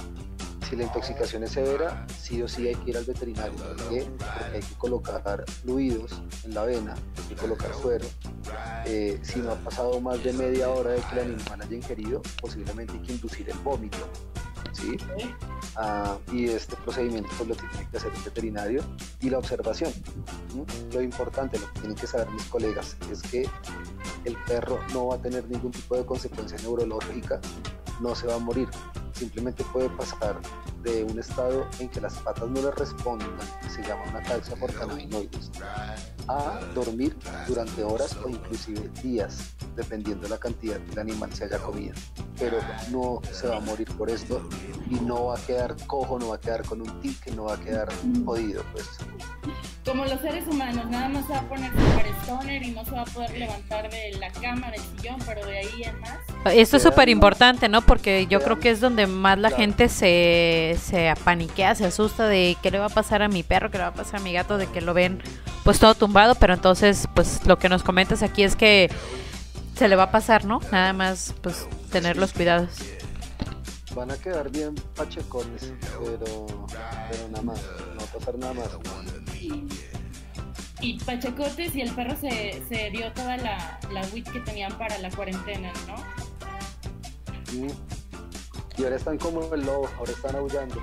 Si 0.70 0.76
la 0.76 0.84
intoxicación 0.84 1.46
es 1.46 1.52
severa, 1.52 2.06
sí 2.20 2.42
o 2.42 2.48
sí 2.50 2.68
hay 2.68 2.76
que 2.76 2.90
ir 2.90 2.98
al 2.98 3.06
veterinario. 3.06 3.54
Porque 3.56 4.06
hay 4.54 4.60
que 4.60 4.76
colocar 4.78 5.46
fluidos 5.64 6.22
en 6.44 6.54
la 6.54 6.66
vena, 6.66 6.94
hay 6.94 7.24
que 7.24 7.36
colocar 7.36 7.74
suero. 7.74 8.06
Eh, 8.86 9.18
si 9.22 9.40
no 9.40 9.52
ha 9.52 9.56
pasado 9.56 10.02
más 10.02 10.22
de 10.26 10.34
media 10.34 10.70
hora 10.70 10.92
de 10.92 11.00
que 11.00 11.20
el 11.22 11.34
animal 11.34 11.62
haya 11.62 11.74
ingerido, 11.74 12.22
posiblemente 12.42 12.94
hay 12.94 13.00
que 13.00 13.14
inducir 13.14 13.50
el 13.50 13.58
vómito. 13.60 13.98
¿Sí? 14.74 14.98
Ah, 15.76 16.18
y 16.32 16.48
este 16.48 16.76
procedimiento 16.78 17.30
pues, 17.38 17.50
lo 17.50 17.56
tiene 17.56 17.88
que 17.90 17.98
hacer 17.98 18.12
el 18.16 18.22
veterinario 18.24 18.84
y 19.22 19.30
la 19.30 19.38
observación. 19.38 19.92
Lo 20.92 21.02
importante, 21.02 21.60
lo 21.60 21.72
que 21.74 21.80
tienen 21.82 21.96
que 21.96 22.08
saber 22.08 22.30
mis 22.32 22.46
colegas 22.46 22.98
es 23.12 23.22
que 23.22 23.48
el 24.26 24.36
perro 24.48 24.80
no 24.94 25.08
va 25.08 25.16
a 25.16 25.22
tener 25.22 25.48
ningún 25.50 25.72
tipo 25.72 25.96
de 25.96 26.06
consecuencia 26.06 26.58
neurológica, 26.60 27.40
no 28.02 28.16
se 28.16 28.28
va 28.28 28.36
a 28.36 28.40
morir, 28.40 28.68
simplemente 29.14 29.64
puede 29.72 29.90
pasar 29.90 30.40
de 30.84 31.04
un 31.04 31.20
estado 31.20 31.68
en 31.80 31.90
que 31.90 32.02
las 32.02 32.14
patas 32.16 32.50
no 32.50 32.62
le 32.62 32.72
respondan, 32.72 33.30
que 33.62 33.70
se 33.70 33.82
llama 33.84 34.04
una 34.10 34.20
ataxia 34.20 34.56
por 34.56 34.74
cannabinoides, 34.74 35.52
a 36.28 36.60
dormir 36.74 37.16
durante 37.48 37.84
horas 37.84 38.16
o 38.24 38.30
inclusive 38.30 38.90
días, 39.04 39.56
dependiendo 39.78 40.24
de 40.24 40.30
la 40.30 40.38
cantidad 40.38 40.78
que 40.78 40.92
el 40.92 41.00
animal 41.00 41.34
se 41.34 41.46
haya 41.46 41.60
comido. 41.60 41.96
Pero 42.38 42.58
no 42.92 43.22
se 43.32 43.48
va 43.48 43.58
a 43.58 43.60
morir 43.62 43.88
por 43.98 44.10
esto 44.10 44.48
y 44.90 44.96
no 44.96 45.28
va 45.28 45.38
a 45.38 45.42
quedar 45.42 45.76
cojo, 45.86 46.20
no 46.20 46.30
va 46.30 46.36
a 46.36 46.40
quedar 46.40 46.66
con 46.66 46.82
un 46.82 47.00
tic, 47.00 47.28
no 47.34 47.46
va 47.46 47.54
a 47.54 47.60
quedar 47.60 47.88
jodido. 48.26 48.64
Pues 48.74 48.86
como 49.88 50.04
los 50.04 50.20
seres 50.20 50.46
humanos, 50.46 50.86
nada 50.90 51.08
más 51.08 51.26
se 51.28 51.32
va 51.32 51.40
a 51.40 51.48
poner 51.48 51.72
super 51.72 52.08
stoner 52.22 52.62
y 52.62 52.72
no 52.72 52.84
se 52.84 52.92
va 52.92 53.04
a 53.04 53.06
poder 53.06 53.38
levantar 53.38 53.90
de 53.90 54.18
la 54.20 54.30
cama, 54.32 54.70
del 54.70 54.82
sillón, 54.82 55.18
pero 55.26 55.46
de 55.46 55.60
ahí 55.60 55.84
en 55.84 56.00
más. 56.02 56.18
Esto 56.54 56.76
es 56.76 56.84
súper 56.84 57.08
importante, 57.08 57.70
¿no? 57.70 57.82
Porque 57.82 58.28
yo 58.28 58.42
creo 58.42 58.60
que 58.60 58.70
es 58.70 58.82
donde 58.82 59.08
más 59.08 59.40
la 59.40 59.50
gente 59.50 59.88
se, 59.88 60.78
se 60.82 61.08
apaniquea, 61.08 61.74
se 61.76 61.86
asusta 61.86 62.28
de 62.28 62.58
qué 62.62 62.70
le 62.70 62.80
va 62.80 62.88
a 62.88 62.90
pasar 62.90 63.22
a 63.22 63.30
mi 63.30 63.44
perro, 63.44 63.72
qué 63.72 63.78
le 63.78 63.86
va 63.86 63.92
a 63.92 63.94
pasar 63.94 64.20
a 64.20 64.24
mi 64.24 64.34
gato, 64.34 64.58
de 64.58 64.68
que 64.68 64.82
lo 64.82 64.94
ven 64.94 65.22
pues 65.64 65.80
todo 65.80 65.96
tumbado, 65.96 66.36
pero 66.36 66.54
entonces 66.54 67.08
pues 67.14 67.46
lo 67.46 67.58
que 67.58 67.70
nos 67.70 67.84
comentas 67.84 68.24
aquí 68.24 68.44
es 68.44 68.58
que 68.58 68.90
se 69.78 69.88
le 69.88 69.96
va 69.96 70.04
a 70.04 70.12
pasar, 70.12 70.46
¿no? 70.46 70.60
Nada 70.72 70.94
más 70.94 71.34
pues 71.42 71.68
tener 71.92 72.18
los 72.18 72.34
cuidados. 72.34 72.70
Van 73.96 74.12
a 74.12 74.18
quedar 74.18 74.50
bien 74.52 74.76
pachecones, 74.96 75.74
pero, 76.00 76.68
pero 77.10 77.30
nada 77.30 77.42
más, 77.44 77.62
no 77.96 78.00
va 78.00 78.04
a 78.04 78.18
pasar 78.18 78.38
nada 78.38 78.54
más 78.54 78.70
y, 80.80 81.00
Pachecotes 81.00 81.76
y 81.76 81.82
el 81.82 81.92
perro 81.92 82.16
se, 82.20 82.64
se 82.70 82.92
dio 82.92 83.12
toda 83.14 83.38
la, 83.38 83.80
la 83.92 84.02
WIT 84.14 84.30
que 84.30 84.40
tenían 84.42 84.78
para 84.78 84.98
la 85.00 85.10
cuarentena, 85.10 85.72
¿no? 85.88 85.96
Y 88.78 88.84
ahora 88.84 88.96
están 88.96 89.18
como 89.18 89.52
el 89.54 89.62
lobo, 89.62 89.90
ahora 89.98 90.12
están 90.12 90.36
aullando. 90.36 90.76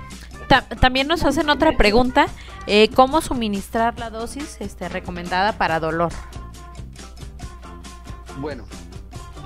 también 0.81 1.07
nos 1.07 1.23
hacen 1.23 1.49
otra 1.49 1.77
pregunta, 1.77 2.27
eh, 2.67 2.89
¿cómo 2.89 3.21
suministrar 3.21 3.97
la 3.97 4.09
dosis 4.09 4.57
este, 4.59 4.89
recomendada 4.89 5.53
para 5.53 5.79
dolor? 5.79 6.11
Bueno, 8.39 8.65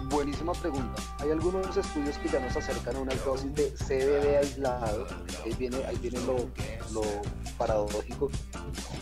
buenísima 0.10 0.54
pregunta 0.54 1.02
hay 1.20 1.32
algunos 1.32 1.76
estudios 1.76 2.18
que 2.18 2.30
ya 2.30 2.40
nos 2.40 2.56
acercan 2.56 2.96
a 2.96 3.00
una 3.00 3.16
dosis 3.16 3.54
de 3.54 3.72
CBD 3.72 4.38
aislado, 4.38 5.06
ahí 5.44 5.54
viene, 5.58 5.84
ahí 5.86 5.98
viene 5.98 6.20
lo, 6.22 6.38
lo 6.94 7.02
paradójico, 7.58 8.30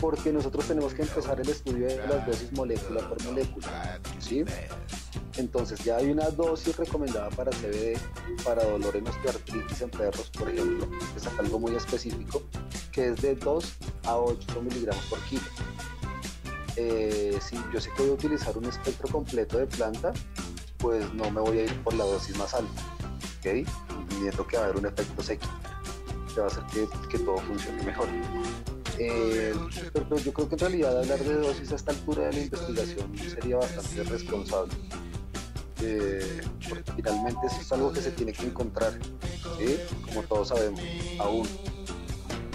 porque 0.02 0.34
nosotros 0.34 0.68
tenemos 0.68 0.94
que 0.94 1.04
empezar 1.04 1.40
el 1.40 1.48
estudio 1.48 1.88
de 1.88 1.98
las 2.08 2.26
dosis 2.26 2.52
molécula 2.54 3.08
por 3.08 3.24
molécula, 3.24 4.00
¿sí? 4.20 4.44
Entonces 5.38 5.80
ya 5.84 5.98
hay 5.98 6.10
una 6.10 6.30
dosis 6.32 6.76
recomendada 6.76 7.30
para 7.30 7.52
CBD, 7.52 7.98
para 8.44 8.64
dolor 8.64 8.96
en 8.96 9.08
osteoartritis 9.08 9.82
en 9.82 9.90
perros, 9.92 10.32
por 10.32 10.50
ejemplo, 10.50 10.90
es 11.16 11.28
algo 11.40 11.60
muy 11.60 11.76
específico, 11.76 12.44
que 12.92 13.10
es 13.10 13.22
de 13.22 13.36
2 13.36 13.74
a 14.06 14.18
8 14.18 14.62
miligramos 14.64 15.06
por 15.06 15.20
kilo. 15.26 15.44
Eh, 16.76 17.38
si 17.42 17.58
yo 17.72 17.80
sé 17.80 17.92
que 17.96 18.04
voy 18.04 18.12
a 18.12 18.14
utilizar 18.14 18.58
un 18.58 18.66
espectro 18.66 19.08
completo 19.10 19.60
de 19.60 19.68
planta, 19.68 20.14
pues 20.78 21.14
no 21.14 21.30
me 21.32 21.42
voy 21.42 21.60
a 21.60 21.64
ir 21.66 21.84
por 21.84 21.94
la 21.94 22.06
dosis 22.06 22.38
más 22.38 22.54
alta, 22.54 22.82
¿ok? 23.40 23.68
Viendo 24.20 24.48
que 24.48 24.58
va 24.58 24.64
a 24.64 24.66
haber 24.66 24.78
un 24.78 24.86
efecto 24.86 25.22
seco, 25.22 25.48
que 26.34 26.42
va 26.42 26.48
a 26.48 26.50
hacer 26.50 26.64
que, 27.10 27.20
todo 27.20 27.38
funcione 27.38 27.84
mejor. 27.84 28.08
Eh, 29.00 29.54
pero 29.94 30.18
yo 30.18 30.34
creo 30.34 30.50
que 30.50 30.56
en 30.56 30.60
realidad 30.60 31.00
hablar 31.00 31.20
de 31.20 31.36
dosis 31.36 31.72
a 31.72 31.76
esta 31.76 31.92
altura 31.92 32.26
de 32.26 32.34
la 32.34 32.40
investigación 32.40 33.18
sería 33.18 33.58
bastante 33.58 34.04
responsable. 34.04 34.74
Eh, 35.82 36.42
porque 36.68 36.92
finalmente 36.96 37.40
eso 37.46 37.62
es 37.62 37.72
algo 37.72 37.94
que 37.94 38.02
se 38.02 38.12
tiene 38.12 38.34
que 38.34 38.46
encontrar, 38.46 38.98
como 40.06 40.24
todos 40.24 40.48
sabemos, 40.50 40.82
aún. 41.20 41.48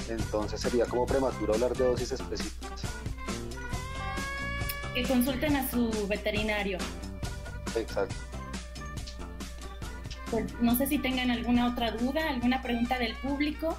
Entonces 0.08 0.60
sería 0.60 0.84
como 0.86 1.06
prematuro 1.06 1.54
hablar 1.54 1.76
de 1.76 1.84
dosis 1.84 2.12
específicas. 2.12 2.82
Que 4.94 5.04
consulten 5.04 5.56
a 5.56 5.70
su 5.70 5.90
veterinario. 6.08 6.78
Exacto. 7.76 8.14
Pues 10.30 10.46
no 10.60 10.76
sé 10.76 10.86
si 10.86 10.98
tengan 10.98 11.30
alguna 11.30 11.68
otra 11.68 11.92
duda, 11.92 12.30
alguna 12.30 12.62
pregunta 12.62 12.98
del 12.98 13.14
público. 13.16 13.76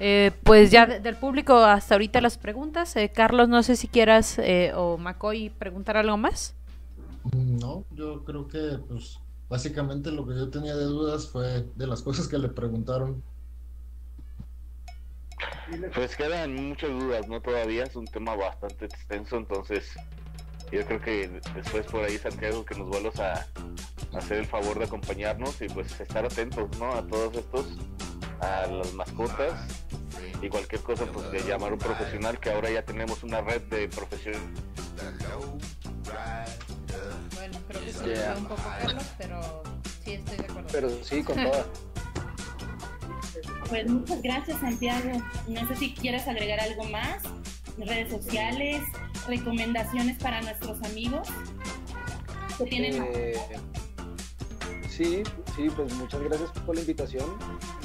Eh, 0.00 0.32
pues 0.42 0.72
ya 0.72 0.86
del 0.86 1.16
público 1.16 1.56
hasta 1.58 1.94
ahorita 1.94 2.20
las 2.20 2.36
preguntas. 2.36 2.96
Eh, 2.96 3.10
Carlos, 3.14 3.48
no 3.48 3.62
sé 3.62 3.76
si 3.76 3.86
quieras 3.86 4.38
eh, 4.38 4.72
o 4.74 4.98
McCoy 4.98 5.50
preguntar 5.50 5.96
algo 5.96 6.16
más. 6.16 6.54
No, 7.32 7.84
yo 7.92 8.24
creo 8.24 8.48
que 8.48 8.78
pues 8.88 9.20
básicamente 9.48 10.10
lo 10.10 10.26
que 10.26 10.34
yo 10.34 10.50
tenía 10.50 10.74
de 10.74 10.84
dudas 10.84 11.28
fue 11.28 11.64
de 11.74 11.86
las 11.86 12.02
cosas 12.02 12.26
que 12.26 12.38
le 12.38 12.48
preguntaron. 12.48 13.22
Pues 15.94 16.16
quedan 16.16 16.54
muchas 16.54 16.90
dudas, 16.90 17.28
¿no? 17.28 17.40
Todavía 17.40 17.84
es 17.84 17.96
un 17.96 18.06
tema 18.06 18.34
bastante 18.36 18.86
extenso, 18.86 19.36
entonces 19.36 19.92
yo 20.74 20.84
creo 20.84 21.00
que 21.00 21.28
después 21.54 21.86
por 21.86 22.04
ahí 22.04 22.18
Santiago 22.18 22.64
que 22.64 22.74
nos 22.74 22.88
vuelvas 22.88 23.20
a, 23.20 23.46
hacer 24.12 24.38
el 24.38 24.46
favor 24.46 24.78
de 24.78 24.84
acompañarnos 24.84 25.60
y 25.60 25.68
pues 25.68 26.00
estar 26.00 26.24
atentos, 26.24 26.68
¿no? 26.78 26.92
A 26.92 27.02
todos 27.06 27.34
estos, 27.36 27.66
a 28.40 28.66
las 28.66 28.92
mascotas 28.94 29.52
y 30.40 30.48
cualquier 30.48 30.82
cosa 30.82 31.04
pues 31.06 31.30
de 31.32 31.40
llamar 31.40 31.70
a 31.70 31.74
un 31.74 31.78
profesional 31.80 32.38
que 32.38 32.50
ahora 32.50 32.70
ya 32.70 32.82
tenemos 32.82 33.22
una 33.22 33.40
red 33.40 33.62
de 33.62 33.88
profesionales. 33.88 34.48
Bueno, 37.34 37.58
creo 37.68 37.84
que 37.84 37.92
se 37.92 38.14
yeah. 38.14 38.34
un 38.36 38.46
poco 38.46 38.62
Carlos, 38.80 39.04
pero 39.18 39.62
sí 40.04 40.12
estoy 40.12 40.36
de 40.36 40.44
acuerdo. 40.44 40.68
Pero 40.70 41.04
sí, 41.04 41.22
con 41.22 41.34
toda. 41.36 41.66
Pues 43.68 43.86
muchas 43.88 44.22
gracias 44.22 44.60
Santiago. 44.60 45.22
No 45.48 45.66
sé 45.68 45.76
si 45.76 45.94
quieres 45.94 46.28
agregar 46.28 46.60
algo 46.60 46.84
más, 46.84 47.22
redes 47.78 48.10
sociales, 48.10 48.82
recomendaciones 49.26 50.18
para 50.18 50.40
nuestros 50.42 50.82
amigos 50.82 51.28
que 52.58 52.64
tienen... 52.64 53.06
Eh, 53.14 53.34
sí, 54.88 55.22
sí, 55.56 55.68
pues 55.74 55.92
muchas 55.94 56.22
gracias 56.22 56.50
por 56.64 56.74
la 56.74 56.80
invitación. 56.80 57.26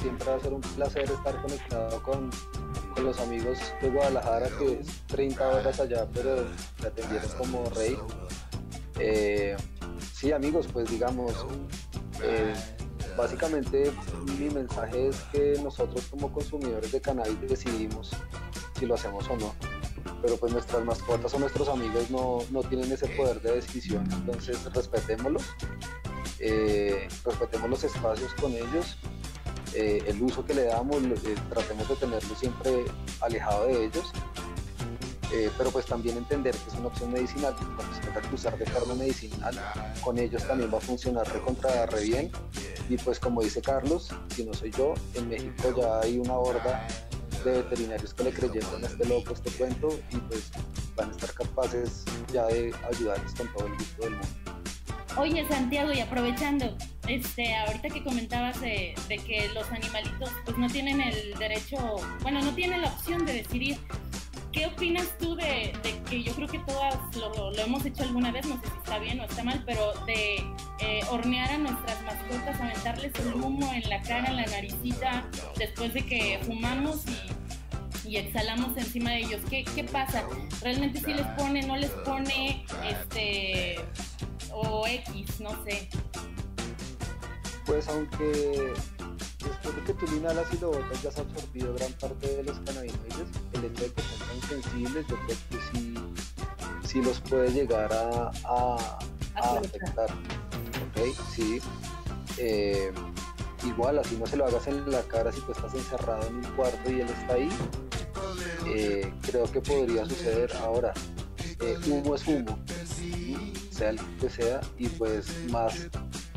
Siempre 0.00 0.26
va 0.28 0.36
a 0.36 0.40
ser 0.40 0.52
un 0.52 0.60
placer 0.60 1.04
estar 1.04 1.40
conectado 1.42 2.02
con, 2.02 2.30
los 3.02 3.18
amigos 3.20 3.58
de 3.80 3.88
Guadalajara, 3.88 4.48
que 4.58 4.80
es 4.80 4.86
30 5.06 5.48
horas 5.48 5.80
allá, 5.80 6.06
pero 6.12 6.44
me 6.80 6.88
atendieron 6.88 7.30
como 7.38 7.64
rey. 7.70 7.96
Eh, 8.98 9.56
sí, 10.12 10.32
amigos, 10.32 10.66
pues 10.70 10.90
digamos, 10.90 11.46
eh, 12.22 12.54
básicamente 13.16 13.90
mi 14.38 14.50
mensaje 14.50 15.08
es 15.08 15.16
que 15.32 15.58
nosotros 15.62 16.06
como 16.10 16.30
consumidores 16.30 16.92
de 16.92 17.00
cannabis 17.00 17.40
decidimos 17.40 18.10
si 18.78 18.84
lo 18.84 18.94
hacemos 18.94 19.26
o 19.30 19.36
no 19.36 19.69
pero 20.22 20.36
pues 20.36 20.52
nuestras 20.52 20.84
mascotas 20.84 21.32
o 21.34 21.38
nuestros 21.38 21.68
amigos 21.68 22.10
no, 22.10 22.38
no 22.50 22.62
tienen 22.62 22.90
ese 22.92 23.06
poder 23.08 23.40
de 23.40 23.52
decisión, 23.52 24.08
entonces 24.12 24.62
respetémoslos, 24.72 25.44
eh, 26.38 27.08
respetemos 27.24 27.70
los 27.70 27.84
espacios 27.84 28.32
con 28.34 28.52
ellos, 28.52 28.96
eh, 29.74 30.02
el 30.06 30.22
uso 30.22 30.44
que 30.44 30.54
le 30.54 30.64
damos, 30.64 31.02
eh, 31.02 31.34
tratemos 31.48 31.88
de 31.88 31.96
tenerlo 31.96 32.34
siempre 32.34 32.84
alejado 33.20 33.66
de 33.66 33.86
ellos, 33.86 34.12
pero 35.56 35.70
pues 35.70 35.86
también 35.86 36.16
entender 36.16 36.56
que 36.56 36.70
es 36.70 36.74
una 36.76 36.88
opción 36.88 37.12
medicinal, 37.12 37.54
cuando 37.54 37.94
se 37.94 38.00
trata 38.00 38.50
de 38.50 38.64
de 38.64 38.70
carne 38.72 38.94
medicinal, 38.94 39.54
con 40.02 40.18
ellos 40.18 40.44
también 40.44 40.74
va 40.74 40.78
a 40.78 40.80
funcionar 40.80 41.32
recontra 41.32 41.86
re 41.86 42.02
bien, 42.02 42.32
y 42.88 42.96
pues 42.96 43.20
como 43.20 43.40
dice 43.40 43.62
Carlos, 43.62 44.08
si 44.34 44.44
no 44.44 44.52
soy 44.52 44.72
yo, 44.72 44.94
en 45.14 45.28
México 45.28 45.72
ya 45.76 46.00
hay 46.00 46.18
una 46.18 46.34
horda 46.34 46.84
de 47.44 47.62
veterinarios 47.62 48.14
que 48.14 48.24
le 48.24 48.32
creyeron 48.32 48.84
a 48.84 48.86
este 48.86 49.06
loco, 49.06 49.32
este 49.32 49.50
cuento, 49.52 49.88
y 50.10 50.16
pues 50.16 50.50
van 50.96 51.08
a 51.08 51.12
estar 51.12 51.32
capaces 51.32 52.04
ya 52.32 52.46
de 52.46 52.74
ayudarles 52.92 53.34
con 53.34 53.52
todo 53.52 53.66
el 53.66 53.74
gusto 53.74 54.02
del 54.02 54.12
mundo. 54.12 54.28
Oye 55.16 55.44
Santiago, 55.48 55.92
y 55.92 56.00
aprovechando, 56.00 56.76
este, 57.08 57.54
ahorita 57.56 57.88
que 57.88 58.04
comentabas 58.04 58.60
de, 58.60 58.94
que 59.08 59.50
los 59.54 59.68
animalitos 59.70 60.30
pues 60.44 60.56
no 60.56 60.68
tienen 60.68 61.00
el 61.00 61.34
derecho, 61.38 61.96
bueno, 62.22 62.40
no 62.40 62.54
tienen 62.54 62.82
la 62.82 62.88
opción 62.88 63.26
de 63.26 63.34
decidir, 63.34 63.78
¿qué 64.52 64.66
opinas 64.66 65.06
tú 65.18 65.34
de, 65.36 65.72
que 66.08 66.22
yo 66.22 66.32
creo 66.34 66.48
que 66.48 66.58
todas 66.60 66.96
lo, 67.16 67.56
hemos 67.56 67.84
hecho 67.84 68.02
alguna 68.02 68.32
vez, 68.32 68.46
no 68.46 68.60
sé 68.60 68.66
si 68.66 68.76
está 68.78 68.98
bien 68.98 69.20
o 69.20 69.24
está 69.24 69.44
mal, 69.44 69.62
pero 69.64 69.92
de 70.06 70.36
eh, 70.80 71.00
hornear 71.10 71.50
a 71.50 71.58
nuestras 71.58 72.02
mascotas, 72.02 72.60
aventarles 72.60 73.12
el 73.20 73.34
humo 73.34 73.72
en 73.72 73.88
la 73.88 74.02
cara, 74.02 74.28
en 74.28 74.36
la 74.36 74.46
naricita, 74.46 75.24
después 75.56 75.94
de 75.94 76.04
que 76.04 76.40
fumamos 76.44 77.04
y 78.04 78.16
exhalamos 78.16 78.76
encima 78.76 79.10
de 79.10 79.18
ellos. 79.18 79.40
¿Qué, 79.48 79.64
pasa? 79.92 80.24
¿Realmente 80.62 81.00
si 81.00 81.14
les 81.14 81.26
pone, 81.38 81.62
no 81.62 81.76
les 81.76 81.90
pone, 81.90 82.64
este, 82.88 83.76
o 84.52 84.86
X, 84.86 85.40
no 85.40 85.50
sé? 85.64 85.88
Pues 87.66 87.86
aunque 87.88 88.72
después 89.38 89.76
de 89.76 89.82
que 89.84 89.94
tú 89.94 90.16
inhalas 90.16 90.46
y 90.52 90.58
lo 90.58 90.72
botas 90.72 91.02
ya 91.02 91.10
has 91.10 91.18
absorbido 91.18 91.74
gran 91.74 91.92
parte 91.94 92.36
de 92.36 92.42
los 92.42 92.58
cannabinoides, 92.60 93.28
el 93.52 93.64
hecho 93.64 93.84
de 93.84 93.92
que 93.92 94.02
sensibles, 94.48 95.06
yo 95.06 95.16
creo 95.26 95.38
que 95.50 95.56
sí, 95.72 95.94
sí 96.84 97.02
los 97.02 97.20
puede 97.20 97.50
llegar 97.50 97.92
a, 97.92 98.30
a, 98.44 98.76
afectar. 99.36 100.10
¿Ok? 100.10 101.16
Sí. 101.34 101.60
Eh, 102.38 102.92
igual, 103.64 103.98
así 103.98 104.16
no 104.16 104.26
se 104.26 104.36
lo 104.36 104.46
hagas 104.46 104.66
en 104.66 104.90
la 104.90 105.02
cara 105.02 105.32
si 105.32 105.40
tú 105.42 105.52
estás 105.52 105.74
encerrado 105.74 106.26
en 106.26 106.36
un 106.36 106.44
cuarto 106.56 106.90
y 106.90 107.00
él 107.00 107.08
está 107.08 107.34
ahí, 107.34 107.48
eh, 108.66 109.12
creo 109.22 109.50
que 109.50 109.60
podría 109.60 110.04
suceder 110.06 110.52
ahora. 110.56 110.92
Eh, 111.60 111.76
humo 111.88 112.14
es 112.14 112.26
humo, 112.26 112.58
sea 113.70 113.90
el 113.90 114.00
que 114.18 114.30
sea, 114.30 114.60
y 114.78 114.88
pues 114.88 115.26
más 115.50 115.88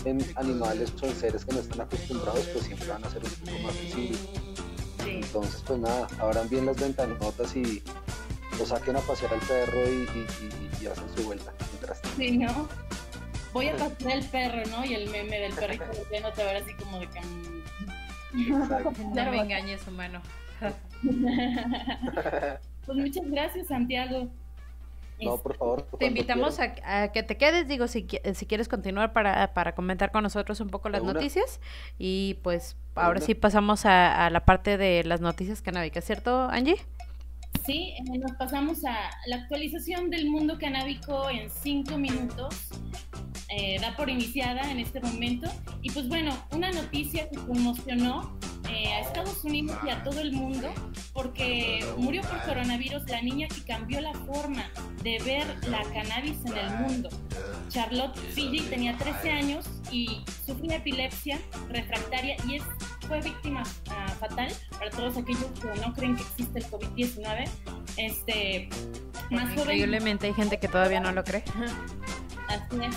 en 0.06 0.26
animales 0.36 0.92
o 1.02 1.06
en 1.06 1.16
seres 1.16 1.46
que 1.46 1.54
no 1.54 1.62
están 1.62 1.82
acostumbrados, 1.82 2.46
pues 2.48 2.66
siempre 2.66 2.88
van 2.90 3.04
a 3.06 3.10
ser 3.10 3.24
un 3.24 3.32
poco 3.32 3.60
más 3.60 3.76
sensibles. 3.76 4.20
Entonces, 5.16 5.64
pues 5.66 5.80
nada, 5.80 6.08
abran 6.20 6.50
bien 6.50 6.66
las 6.66 6.80
ventanotas 6.80 7.56
y 7.56 7.82
lo 8.58 8.66
saquen 8.66 8.96
a 8.96 9.00
pasear 9.00 9.34
al 9.34 9.40
perro 9.42 9.80
y, 9.90 10.08
hacen 10.88 11.06
su 11.16 11.24
vuelta. 11.24 11.54
Mientras 11.72 12.02
sí, 12.18 12.38
¿no? 12.38 12.68
Voy 13.54 13.70
a 13.70 13.78
pasear 13.78 14.18
el 14.18 14.26
perro, 14.26 14.70
¿no? 14.70 14.86
Y 14.86 14.96
el 14.96 15.10
meme 15.10 15.40
del 15.40 15.54
perrito 15.54 15.86
no 16.22 16.34
te 16.34 16.44
ver 16.44 16.58
así 16.58 16.74
como 16.74 17.00
de 17.00 17.08
que... 17.08 17.22
Mm. 17.22 17.64
No 19.14 19.32
me 19.32 19.42
engañes, 19.42 19.88
humano. 19.88 20.22
pues 22.86 22.98
muchas 22.98 23.30
gracias, 23.30 23.68
Santiago. 23.68 24.30
No, 25.22 25.38
por 25.38 25.58
favor. 25.58 25.88
Te 26.00 26.08
invitamos 26.08 26.60
a, 26.60 27.12
que 27.12 27.24
te 27.24 27.38
quedes, 27.38 27.68
digo, 27.68 27.88
si, 27.88 28.08
si 28.34 28.46
quieres 28.46 28.68
continuar 28.68 29.14
para, 29.14 29.54
para 29.54 29.76
comentar 29.76 30.12
con 30.12 30.24
nosotros 30.24 30.60
un 30.60 30.70
poco 30.70 30.90
las 30.90 31.04
noticias. 31.04 31.60
Y 31.98 32.40
pues 32.44 32.76
ahora 32.96 33.22
sí 33.22 33.36
pasamos 33.36 33.86
a, 33.86 34.30
la 34.30 34.46
parte 34.46 34.78
de 34.78 35.04
las 35.04 35.22
noticias 35.22 35.62
canábicas, 35.62 36.04
¿cierto, 36.06 36.50
Angie? 36.50 36.78
Sí, 37.66 37.94
eh, 37.98 38.18
nos 38.18 38.34
pasamos 38.34 38.84
a 38.84 39.12
la 39.28 39.38
actualización 39.38 40.10
del 40.10 40.30
mundo 40.30 40.58
canábico 40.60 41.30
en 41.30 41.50
cinco 41.50 41.98
minutos. 41.98 42.70
Eh, 43.56 43.78
da 43.80 43.96
por 43.96 44.10
iniciada 44.10 44.72
en 44.72 44.80
este 44.80 45.00
momento. 45.00 45.50
Y 45.82 45.92
pues 45.92 46.10
bueno, 46.10 46.36
una 46.52 46.72
noticia 46.72 47.30
que 47.30 47.38
conmocionó 47.38 48.36
eh, 48.74 48.94
a 48.94 49.00
Estados 49.02 49.44
Unidos 49.44 49.78
y 49.86 49.90
a 49.90 50.04
todo 50.04 50.20
el 50.20 50.32
mundo 50.32 50.70
porque 51.14 51.86
murió 51.98 52.22
por 52.24 52.42
coronavirus 52.42 53.04
la 53.10 53.22
niña 53.22 53.48
que 53.48 53.64
cambió 53.64 54.02
la 54.02 54.14
forma 54.14 54.70
de 55.04 55.20
ver 55.20 55.46
la 55.70 55.84
cannabis 55.84 56.38
en 56.46 56.58
el 56.58 56.70
mundo. 56.80 57.10
Charlotte 57.70 58.18
Fiji 58.34 58.62
tenía 58.62 58.98
13 58.98 59.32
años 59.32 59.66
y 59.92 60.24
sufría 60.46 60.78
epilepsia 60.78 61.40
refractaria 61.70 62.36
y 62.48 62.56
es, 62.56 62.64
fue 63.08 63.22
víctima 63.22 63.64
ah, 63.90 64.08
fatal 64.20 64.52
para 64.72 64.90
todos 64.90 65.18
aquellos 65.18 65.46
que 65.60 65.80
no 65.82 65.94
creen 65.94 66.16
que 66.16 66.24
existe 66.24 66.60
el 66.60 66.66
COVID-19. 66.66 67.50
Este, 67.98 68.70
más 69.30 69.50
joven. 69.50 69.60
Increíblemente 69.60 70.28
hay 70.28 70.34
gente 70.34 70.60
que 70.60 70.68
todavía 70.68 71.00
no 71.00 71.12
lo 71.12 71.24
cree. 71.24 71.44
Así 72.48 72.78
es. 72.84 72.96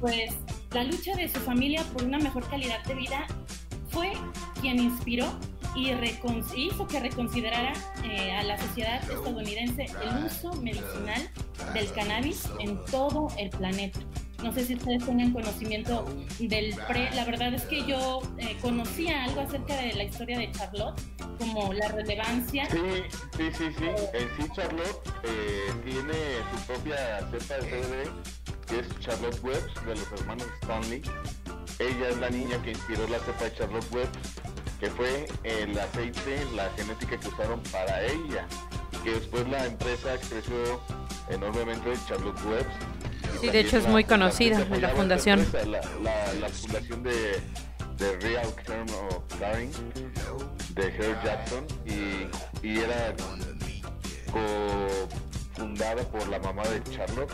Pues 0.00 0.34
la 0.72 0.84
lucha 0.84 1.14
de 1.14 1.28
su 1.28 1.40
familia 1.40 1.82
por 1.92 2.04
una 2.04 2.18
mejor 2.18 2.48
calidad 2.48 2.82
de 2.84 2.94
vida 2.94 3.26
fue 3.88 4.12
quien 4.64 4.80
inspiró 4.80 5.26
y 5.76 5.92
hizo 6.56 6.86
que 6.86 7.00
reconsiderara 7.00 7.74
eh, 8.02 8.32
a 8.32 8.42
la 8.44 8.56
sociedad 8.56 9.02
estadounidense 9.10 9.84
el 9.84 10.24
uso 10.24 10.54
medicinal 10.62 11.20
del 11.74 11.92
cannabis 11.92 12.48
en 12.60 12.82
todo 12.86 13.28
el 13.36 13.50
planeta. 13.50 14.00
No 14.42 14.52
sé 14.52 14.64
si 14.64 14.74
ustedes 14.74 15.04
tengan 15.04 15.32
conocimiento 15.32 16.06
del 16.38 16.74
pre. 16.88 17.10
La 17.14 17.26
verdad 17.26 17.52
es 17.52 17.64
que 17.64 17.84
yo 17.84 18.22
eh, 18.38 18.56
conocía 18.62 19.24
algo 19.24 19.42
acerca 19.42 19.76
de 19.76 19.92
la 19.92 20.04
historia 20.04 20.38
de 20.38 20.50
Charlotte, 20.52 20.98
como 21.38 21.74
la 21.74 21.88
relevancia. 21.88 22.66
Sí, 22.70 22.78
sí, 23.36 23.50
sí, 23.52 23.64
sí. 23.78 23.84
En 24.14 24.28
sí, 24.36 24.50
Charlotte 24.54 25.12
eh, 25.24 25.72
tiene 25.84 26.14
su 26.52 26.66
propia 26.66 27.20
cepa 27.30 27.54
de 27.54 27.70
CBD, 27.70 28.66
que 28.66 28.78
es 28.80 29.00
Charlotte 29.00 29.42
Webs, 29.42 29.86
de 29.86 29.94
los 29.94 30.12
hermanos 30.12 30.46
Stanley. 30.62 31.02
Ella 31.78 32.08
es 32.08 32.18
la 32.18 32.30
niña 32.30 32.62
que 32.62 32.70
inspiró 32.70 33.06
la 33.08 33.18
cepa 33.18 33.44
de 33.44 33.54
Charlotte 33.54 33.92
Webs, 33.92 34.18
que 34.80 34.90
fue 34.90 35.26
el 35.44 35.78
aceite, 35.78 36.44
la 36.54 36.70
genética 36.76 37.18
que 37.18 37.28
usaron 37.28 37.60
para 37.72 38.02
ella. 38.02 38.46
Que 39.02 39.12
después 39.12 39.46
la 39.48 39.66
empresa 39.66 40.16
creció 40.28 40.80
enormemente 41.28 41.92
Charlotte 42.08 42.38
Webs. 42.46 42.66
Y 43.36 43.38
Sí, 43.46 43.50
de 43.50 43.60
hecho 43.60 43.76
es 43.78 43.84
la- 43.84 43.90
muy 43.90 44.04
conocida, 44.04 44.58
la 44.60 44.88
fundación. 44.90 45.40
empresa, 45.40 45.66
La, 45.66 46.48
fundación 46.48 47.02
de, 47.02 47.40
de 47.98 48.16
Real 48.20 48.46
Kern 48.66 48.88
of 48.90 49.22
Caring 49.38 49.70
de 50.70 50.86
Herb 50.88 51.22
Jackson 51.24 51.66
y, 51.86 52.66
y 52.66 52.78
era 52.78 53.14
co-fundada 55.54 56.02
por 56.04 56.26
la 56.28 56.38
mamá 56.40 56.62
de 56.64 56.82
Charlotte. 56.84 57.32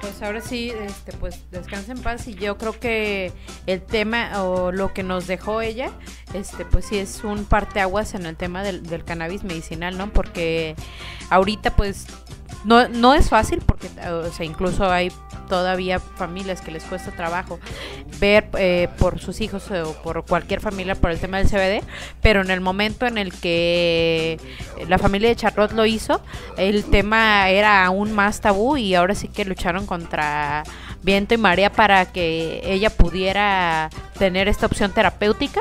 Pues 0.00 0.22
ahora 0.22 0.40
sí, 0.40 0.70
este, 0.70 1.12
pues 1.12 1.50
descansa 1.50 1.92
en 1.92 1.98
paz 2.00 2.28
y 2.28 2.34
yo 2.34 2.56
creo 2.56 2.78
que 2.78 3.32
el 3.66 3.82
tema 3.82 4.42
o 4.44 4.70
lo 4.70 4.94
que 4.94 5.02
nos 5.02 5.26
dejó 5.26 5.60
ella, 5.60 5.90
este, 6.34 6.64
pues 6.64 6.86
sí 6.86 6.98
es 6.98 7.24
un 7.24 7.44
parteaguas 7.44 8.14
en 8.14 8.26
el 8.26 8.36
tema 8.36 8.62
del, 8.62 8.84
del 8.84 9.04
cannabis 9.04 9.42
medicinal, 9.42 9.98
¿no? 9.98 10.12
Porque 10.12 10.76
ahorita 11.30 11.74
pues 11.74 12.06
no, 12.64 12.88
no 12.88 13.14
es 13.14 13.28
fácil 13.28 13.62
porque, 13.64 13.88
o 14.08 14.30
sea, 14.32 14.44
incluso 14.44 14.90
hay 14.90 15.12
todavía 15.48 15.98
familias 15.98 16.60
que 16.60 16.70
les 16.70 16.84
cuesta 16.84 17.10
trabajo 17.10 17.58
ver 18.20 18.48
eh, 18.58 18.88
por 18.98 19.18
sus 19.18 19.40
hijos 19.40 19.70
o 19.70 19.94
por 20.02 20.24
cualquier 20.24 20.60
familia 20.60 20.94
por 20.94 21.10
el 21.10 21.18
tema 21.18 21.38
del 21.38 21.48
CBD, 21.48 21.84
pero 22.20 22.42
en 22.42 22.50
el 22.50 22.60
momento 22.60 23.06
en 23.06 23.18
el 23.18 23.32
que 23.32 24.38
la 24.88 24.98
familia 24.98 25.30
de 25.30 25.36
Charlotte 25.36 25.72
lo 25.72 25.86
hizo, 25.86 26.20
el 26.56 26.84
tema 26.84 27.48
era 27.48 27.84
aún 27.84 28.12
más 28.12 28.40
tabú 28.40 28.76
y 28.76 28.94
ahora 28.94 29.14
sí 29.14 29.28
que 29.28 29.44
lucharon 29.44 29.86
contra 29.86 30.64
viento 31.02 31.34
y 31.34 31.38
marea 31.38 31.72
para 31.72 32.06
que 32.06 32.60
ella 32.64 32.90
pudiera 32.90 33.88
tener 34.18 34.48
esta 34.48 34.66
opción 34.66 34.92
terapéutica 34.92 35.60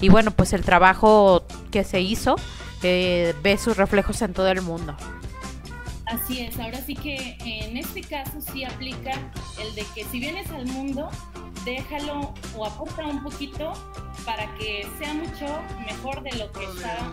y 0.00 0.08
bueno, 0.08 0.30
pues 0.30 0.52
el 0.52 0.62
trabajo 0.62 1.44
que 1.70 1.84
se 1.84 2.00
hizo 2.00 2.36
eh, 2.82 3.34
ve 3.42 3.58
sus 3.58 3.76
reflejos 3.76 4.22
en 4.22 4.32
todo 4.32 4.48
el 4.48 4.62
mundo. 4.62 4.96
Así 6.06 6.40
es, 6.40 6.56
ahora 6.60 6.80
sí 6.80 6.94
que 6.94 7.36
en 7.44 7.76
este 7.76 8.00
caso 8.00 8.40
sí 8.40 8.62
aplica 8.62 9.12
el 9.60 9.74
de 9.74 9.84
que 9.92 10.04
si 10.04 10.20
vienes 10.20 10.48
al 10.50 10.64
mundo, 10.66 11.10
déjalo 11.64 12.32
o 12.56 12.64
aporta 12.64 13.04
un 13.04 13.24
poquito 13.24 13.72
para 14.24 14.46
que 14.54 14.86
sea 15.00 15.14
mucho 15.14 15.46
mejor 15.84 16.22
de 16.22 16.30
lo 16.38 16.52
que 16.52 16.64
estaba, 16.64 17.12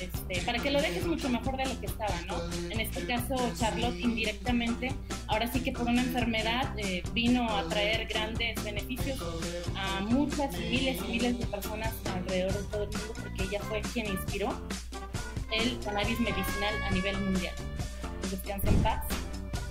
este, 0.00 0.42
para 0.42 0.58
que 0.58 0.70
lo 0.70 0.82
dejes 0.82 1.06
mucho 1.06 1.30
mejor 1.30 1.56
de 1.56 1.64
lo 1.64 1.80
que 1.80 1.86
estaba, 1.86 2.14
¿no? 2.26 2.36
En 2.70 2.78
este 2.78 3.06
caso, 3.06 3.36
Charlotte 3.58 3.98
indirectamente, 3.98 4.92
ahora 5.28 5.50
sí 5.50 5.60
que 5.60 5.72
por 5.72 5.88
una 5.88 6.02
enfermedad 6.02 6.78
eh, 6.78 7.02
vino 7.14 7.48
a 7.48 7.66
traer 7.70 8.06
grandes 8.06 8.62
beneficios 8.62 9.18
a 9.76 10.02
muchas 10.02 10.52
miles 10.58 11.00
y 11.08 11.12
miles 11.12 11.38
de 11.38 11.46
personas 11.46 11.94
alrededor 12.14 12.52
de 12.52 12.64
todo 12.64 12.82
el 12.82 12.90
mundo, 12.90 13.14
porque 13.14 13.44
ella 13.44 13.60
fue 13.62 13.80
quien 13.94 14.08
inspiró 14.08 14.48
el 15.52 15.78
cannabis 15.78 16.20
medicinal 16.20 16.82
a 16.82 16.90
nivel 16.90 17.18
mundial 17.18 17.54
descanse 18.30 18.68
en 18.68 18.82
paz. 18.82 19.04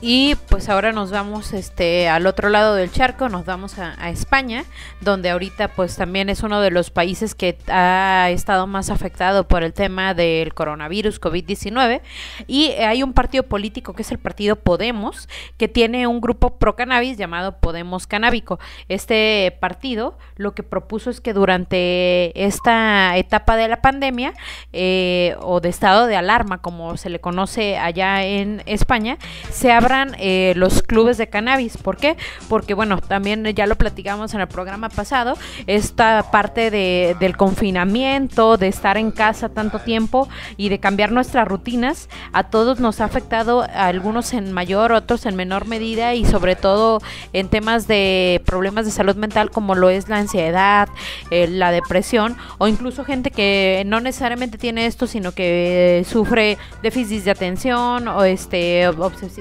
Y 0.08 0.36
pues 0.36 0.70
ahora 0.70 0.92
nos 0.92 1.10
vamos 1.10 1.52
este 1.52 2.08
al 2.10 2.28
otro 2.28 2.50
lado 2.50 2.76
del 2.76 2.92
charco, 2.92 3.28
nos 3.28 3.44
vamos 3.44 3.80
a, 3.80 4.12
España, 4.12 4.64
donde 5.02 5.32
ahorita 5.32 5.70
pues 5.70 5.96
también 5.96 6.30
es 6.30 6.44
uno 6.44 6.62
de 6.62 6.70
los 6.70 6.92
países 6.92 7.34
que 7.34 7.58
ha 7.70 8.30
estado 8.30 8.68
más 8.68 8.92
afectado 8.92 9.48
por 9.48 9.64
el 9.64 9.74
tema 9.74 10.14
del 10.14 10.54
coronavirus 10.54 11.20
COVID-19 11.20 12.02
y 12.46 12.68
hay 12.74 13.02
un 13.02 13.14
partido 13.14 13.46
político 13.46 13.94
que 13.94 14.04
es 14.04 14.12
el 14.12 14.20
partido 14.20 14.58
Podemos 14.58 15.28
que 15.58 15.68
tiene 15.68 16.06
un 16.06 16.22
grupo 16.22 16.60
pro 16.60 16.76
cannabis 16.76 17.18
llamado 17.18 17.58
Podemos 17.58 18.06
Canábico. 18.06 18.60
Este 18.88 19.58
partido 19.60 20.20
lo 20.36 20.54
que 20.54 20.62
propuso 20.62 21.10
es 21.10 21.20
que 21.20 21.34
durante 21.34 22.46
esta 22.46 23.18
etapa 23.18 23.56
de 23.56 23.70
la 23.70 23.82
pandemia 23.82 24.36
eh, 24.72 25.36
o 25.40 25.62
de 25.62 25.70
estado 25.70 26.06
de 26.06 26.16
alarma 26.16 26.62
como 26.62 26.96
se 26.96 27.10
le 27.10 27.20
conoce 27.20 27.80
allá 27.80 28.24
en 28.24 28.62
España 28.68 29.18
se 29.50 29.72
eh, 30.18 30.54
los 30.56 30.82
clubes 30.82 31.18
de 31.18 31.28
cannabis. 31.28 31.78
¿Por 31.78 31.98
qué? 31.98 32.18
Porque, 32.50 32.74
bueno, 32.74 33.00
también 33.00 33.46
ya 33.54 33.68
lo 33.68 33.76
platicamos 33.76 34.34
en 34.34 34.42
el 34.42 34.48
programa 34.48 34.90
pasado, 34.90 35.38
esta 35.68 36.32
parte 36.32 36.72
de, 36.72 37.16
del 37.20 37.38
confinamiento, 37.38 38.58
de 38.58 38.68
estar 38.68 38.98
en 38.98 39.12
casa 39.12 39.50
tanto 39.50 39.80
tiempo 39.80 40.28
y 40.58 40.70
de 40.70 40.80
cambiar 40.80 41.12
nuestras 41.12 41.48
rutinas, 41.48 42.10
a 42.34 42.44
todos 42.50 42.80
nos 42.80 43.02
ha 43.02 43.06
afectado, 43.06 43.64
a 43.64 43.88
algunos 43.88 44.34
en 44.34 44.52
mayor, 44.52 44.92
otros 44.92 45.26
en 45.26 45.36
menor 45.36 45.68
medida 45.68 46.14
y 46.14 46.26
sobre 46.26 46.56
todo 46.56 47.02
en 47.34 47.50
temas 47.50 47.88
de 47.88 48.42
problemas 48.46 48.86
de 48.86 48.92
salud 48.92 49.16
mental 49.16 49.52
como 49.52 49.76
lo 49.76 49.90
es 49.90 50.10
la 50.10 50.18
ansiedad, 50.18 50.90
eh, 51.32 51.48
la 51.48 51.72
depresión 51.72 52.38
o 52.58 52.68
incluso 52.68 53.04
gente 53.04 53.32
que 53.32 53.84
no 53.86 54.00
necesariamente 54.00 54.58
tiene 54.58 54.86
esto, 54.86 55.08
sino 55.08 55.32
que 55.32 56.00
eh, 56.00 56.04
sufre 56.04 56.58
déficit 56.82 57.24
de 57.24 57.32
atención 57.32 58.08
o 58.08 58.24
este 58.24 58.88
obses 58.88 59.40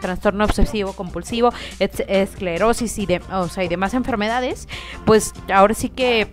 trastorno 0.00 0.44
obsesivo 0.44 0.92
compulsivo, 0.92 1.52
esclerosis 1.78 2.98
y, 2.98 3.06
de, 3.06 3.20
o 3.32 3.48
sea, 3.48 3.64
y 3.64 3.68
demás 3.68 3.94
enfermedades, 3.94 4.68
pues 5.04 5.32
ahora 5.48 5.74
sí 5.74 5.88
que 5.88 6.28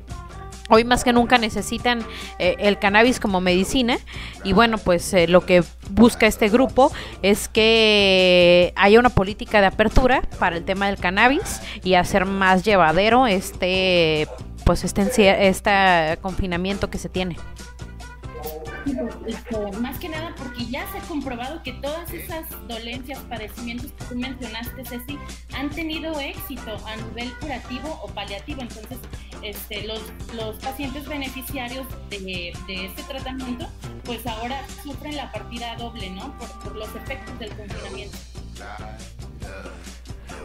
hoy 0.70 0.84
más 0.84 1.04
que 1.04 1.14
nunca 1.14 1.38
necesitan 1.38 2.06
eh, 2.40 2.56
el 2.60 2.78
cannabis 2.80 3.20
como 3.20 3.42
medicina 3.42 3.98
y 4.44 4.54
bueno 4.54 4.78
pues 4.78 5.14
eh, 5.14 5.28
lo 5.28 5.46
que 5.46 5.64
busca 5.92 6.28
este 6.28 6.50
grupo 6.50 6.92
es 7.22 7.48
que 7.48 8.74
haya 8.76 9.00
una 9.00 9.10
política 9.10 9.62
de 9.62 9.68
apertura 9.68 10.22
para 10.40 10.58
el 10.58 10.66
tema 10.66 10.88
del 10.88 10.98
cannabis 10.98 11.62
y 11.84 11.94
hacer 11.94 12.26
más 12.26 12.64
llevadero 12.64 13.28
este 13.28 14.28
pues 14.66 14.84
este, 14.84 15.48
este 15.48 16.20
confinamiento 16.22 16.90
que 16.90 16.98
se 16.98 17.08
tiene. 17.08 17.38
Este, 19.26 19.72
más 19.80 19.98
que 20.00 20.10
nada 20.10 20.34
porque 20.38 20.66
ya 20.66 20.90
se 20.92 21.00
ha 21.00 21.02
comprobado 21.02 21.62
que 21.64 21.74
todas 21.74 22.12
esas 22.12 22.46
dolencias, 22.68 23.20
padecimientos 23.30 23.92
que 23.92 24.06
tú 24.06 24.16
mencionaste, 24.16 24.86
Ceci, 24.86 25.18
han 25.54 25.70
tenido 25.70 26.20
éxito 26.20 26.78
a 26.86 26.96
nivel 26.96 27.34
curativo 27.40 28.00
o 28.04 28.08
paliativo. 28.08 28.62
Entonces, 28.62 28.98
este, 29.42 29.86
los, 29.88 30.02
los 30.36 30.56
pacientes 30.58 31.08
beneficiarios 31.08 31.86
de, 32.10 32.54
de 32.68 32.86
este 32.86 33.04
tratamiento, 33.04 33.68
pues 34.06 34.26
ahora 34.26 34.62
sufren 34.84 35.16
la 35.16 35.32
partida 35.32 35.76
doble, 35.76 36.10
¿no? 36.10 36.38
Por, 36.38 36.50
por 36.60 36.76
los 36.76 36.90
efectos 36.96 37.38
del 37.40 37.50
confinamiento. 37.56 38.18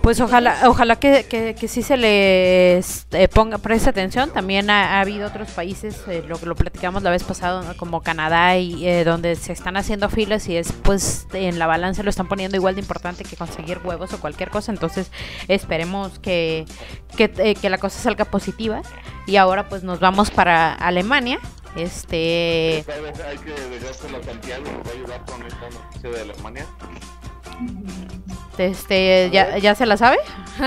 Pues 0.02 0.20
ojalá, 0.20 0.62
ojalá 0.66 0.96
que, 0.96 1.24
que, 1.26 1.54
que 1.54 1.68
sí 1.68 1.80
se 1.82 1.96
les 1.96 3.06
eh, 3.12 3.28
ponga, 3.28 3.58
preste 3.58 3.88
atención. 3.88 4.30
También 4.30 4.68
ha, 4.68 4.98
ha 4.98 5.00
habido 5.00 5.28
otros 5.28 5.48
países, 5.52 6.02
eh, 6.08 6.24
lo 6.26 6.38
que 6.38 6.46
lo 6.46 6.56
platicamos 6.56 7.04
la 7.04 7.10
vez 7.10 7.22
pasada, 7.22 7.62
¿no? 7.62 7.76
como 7.76 8.02
Canadá, 8.02 8.56
y 8.58 8.84
eh, 8.88 9.04
donde 9.04 9.36
se 9.36 9.52
están 9.52 9.76
haciendo 9.76 10.08
filas 10.10 10.48
y 10.48 10.56
es 10.56 10.72
pues 10.72 11.28
en 11.32 11.60
la 11.60 11.68
balanza 11.68 12.02
lo 12.02 12.10
están 12.10 12.26
poniendo 12.26 12.56
igual 12.56 12.74
de 12.74 12.80
importante 12.80 13.22
que 13.22 13.36
conseguir 13.36 13.78
huevos 13.84 14.12
o 14.12 14.20
cualquier 14.20 14.50
cosa. 14.50 14.72
Entonces 14.72 15.12
esperemos 15.46 16.18
que, 16.18 16.64
que, 17.16 17.32
eh, 17.38 17.54
que 17.54 17.70
la 17.70 17.78
cosa 17.78 18.00
salga 18.00 18.24
positiva. 18.24 18.82
Y 19.28 19.36
ahora 19.36 19.68
pues 19.68 19.84
nos 19.84 20.00
vamos 20.00 20.32
para 20.32 20.74
Alemania. 20.74 21.38
Este. 21.76 22.84
Hay 23.28 23.38
que 23.38 23.52
dejárselo 23.52 24.18
a 24.18 24.22
Santiago, 24.24 24.64
nos 24.64 24.84
va 24.84 24.90
a 24.90 24.94
ayudar 24.94 25.24
con 25.26 25.46
esta 25.46 25.70
noticia 25.70 26.10
de 26.10 26.20
Alemania. 26.20 26.66
Este, 28.58 29.30
¿ya, 29.32 29.58
¿ya 29.58 29.74
se 29.74 29.86
la 29.86 29.96
sabe? 29.96 30.18
Sí, 30.26 30.62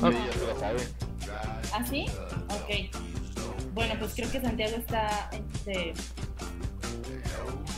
ya 0.00 0.32
se 0.32 0.46
la 0.46 0.60
sabe. 0.60 0.78
¿Ah, 1.72 1.84
sí? 1.88 2.06
Ok. 2.48 2.96
Bueno, 3.74 3.94
pues 3.98 4.12
creo 4.14 4.30
que 4.30 4.40
Santiago 4.40 4.76
está, 4.76 5.30
este... 5.32 5.94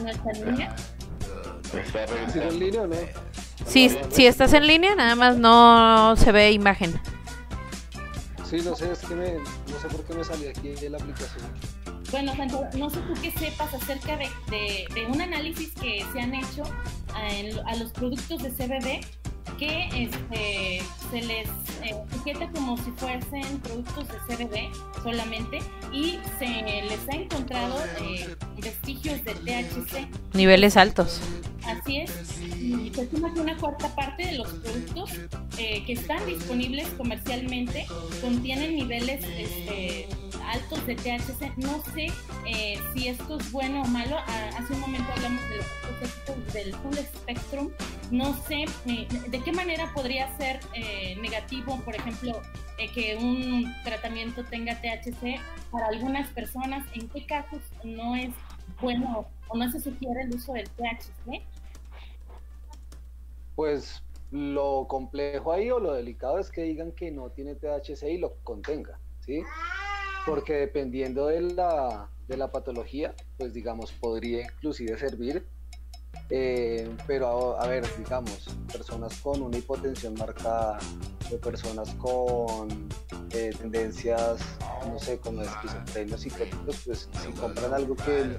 ¿No 0.03 0.09
está 0.11 0.30
en 0.33 0.47
línea? 0.51 0.76
Está 1.74 2.30
¿Sigo 2.33 2.45
en 2.49 2.59
línea 2.59 2.83
o 2.83 2.87
no? 2.87 2.97
Si, 3.66 3.97
si 4.11 4.26
estás 4.26 4.53
en 4.55 4.66
línea, 4.66 4.95
nada 4.95 5.14
más 5.14 5.37
no 5.37 6.14
se 6.16 6.33
ve 6.33 6.51
imagen. 6.53 6.99
Sí, 8.49 8.61
no 8.64 8.74
sé, 8.76 8.93
es 8.93 8.99
que 9.01 9.14
me, 9.14 9.33
no 9.35 9.78
sé 9.80 9.89
por 9.91 10.05
qué 10.05 10.14
me 10.14 10.24
salí 10.24 10.47
aquí 10.49 10.68
de 10.70 10.91
la 10.91 10.99
aplicación. 10.99 11.47
Bueno, 12.11 12.35
Santo, 12.37 12.64
no 12.76 12.91
sé 12.91 12.99
tú 13.01 13.14
qué 13.22 13.30
sepas 13.30 13.72
acerca 13.72 14.16
de, 14.16 14.28
de- 14.51 14.87
de 14.95 15.07
un 15.07 15.20
análisis 15.22 15.72
que 15.80 16.05
se 16.12 16.20
han 16.20 16.35
hecho 16.35 16.62
a, 17.14 17.70
a 17.70 17.76
los 17.76 17.91
productos 17.93 18.43
de 18.43 18.51
CBD 18.51 19.01
que 19.59 19.88
este, 20.05 20.82
se 21.11 21.22
les 21.22 21.49
eh, 21.82 21.95
etiqueta 22.12 22.51
como 22.53 22.76
si 22.78 22.90
fuesen 22.93 23.61
productos 23.61 24.09
de 24.09 24.18
CBD 24.26 25.03
solamente 25.03 25.59
y 25.93 26.18
se 26.38 26.47
les 26.47 27.09
ha 27.09 27.16
encontrado 27.16 27.78
eh, 28.01 28.36
vestigios 28.59 29.24
de 29.24 29.34
THC. 29.34 30.09
Niveles 30.34 30.76
altos. 30.76 31.20
Así 31.66 31.98
es. 31.98 32.40
Y 32.40 32.90
se 32.94 33.02
estima 33.02 33.32
que 33.32 33.40
una 33.40 33.56
cuarta 33.56 33.94
parte 33.94 34.26
de 34.26 34.32
los 34.38 34.48
productos 34.48 35.10
eh, 35.58 35.82
que 35.86 35.92
están 35.92 36.24
disponibles 36.26 36.88
comercialmente 36.96 37.86
contienen 38.20 38.76
niveles 38.76 39.24
este, 39.24 40.08
altos 40.52 40.86
de 40.86 40.94
THC. 40.94 41.56
No 41.56 41.82
sé 41.94 42.08
eh, 42.46 42.78
si 42.94 43.08
esto 43.08 43.38
es 43.38 43.52
bueno 43.52 43.82
o 43.82 43.86
malo. 43.86 44.16
Ah, 44.18 44.50
hace 44.58 44.72
un 44.74 44.80
momento 44.80 45.10
hablamos 45.12 45.42
de 45.48 45.56
los 45.56 46.52
del 46.52 46.74
full 46.76 46.94
spectrum. 46.94 47.70
No 48.10 48.34
sé 48.46 48.64
eh, 48.86 49.08
de 49.28 49.40
qué 49.40 49.52
manera 49.52 49.92
podría 49.94 50.36
ser 50.36 50.60
eh, 50.74 51.16
negativo, 51.20 51.80
por 51.84 51.94
ejemplo, 51.94 52.40
que 52.94 53.16
un 53.16 53.72
tratamiento 53.84 54.42
tenga 54.44 54.74
THC 54.80 55.40
para 55.70 55.86
algunas 55.86 56.28
personas. 56.30 56.84
¿En 56.94 57.08
qué 57.08 57.24
casos 57.24 57.60
no 57.84 58.16
es 58.16 58.30
bueno 58.80 59.28
o 59.48 59.56
no 59.56 59.70
se 59.70 59.80
sugiere 59.80 60.22
el 60.22 60.34
uso 60.34 60.52
del 60.52 60.68
THC? 60.70 61.42
Pues 63.62 64.02
lo 64.32 64.88
complejo 64.88 65.52
ahí 65.52 65.70
o 65.70 65.78
lo 65.78 65.92
delicado 65.92 66.40
es 66.40 66.50
que 66.50 66.62
digan 66.62 66.90
que 66.90 67.12
no 67.12 67.30
tiene 67.30 67.54
THC 67.54 68.02
y 68.10 68.18
lo 68.18 68.34
contenga, 68.42 68.98
¿sí? 69.24 69.44
Porque 70.26 70.54
dependiendo 70.54 71.28
de 71.28 71.42
la, 71.42 72.10
de 72.26 72.36
la 72.36 72.50
patología, 72.50 73.14
pues 73.38 73.54
digamos, 73.54 73.92
podría 73.92 74.42
inclusive 74.42 74.98
servir, 74.98 75.46
eh, 76.28 76.90
pero 77.06 77.56
a, 77.56 77.68
ver, 77.68 77.84
digamos, 77.96 78.48
personas 78.72 79.14
con 79.20 79.40
una 79.40 79.58
hipotensión 79.58 80.14
marcada, 80.14 80.80
o 81.32 81.36
personas 81.36 81.94
con 81.94 82.88
eh, 83.30 83.52
tendencias, 83.56 84.40
no 84.88 84.98
sé, 84.98 85.18
como 85.18 85.42
esquizofrenia, 85.42 86.18
psicóticos, 86.18 86.82
pues 86.84 87.08
si 87.22 87.30
compran 87.34 87.72
algo 87.72 87.94
que 87.94 88.36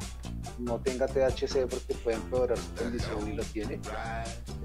no 0.60 0.80
tenga 0.82 1.08
THC 1.08 1.66
porque 1.70 1.94
puede 2.04 2.18
empeorar 2.18 2.58
su 2.58 2.74
condición 2.74 3.28
y 3.30 3.36
lo 3.36 3.44
tiene, 3.46 3.80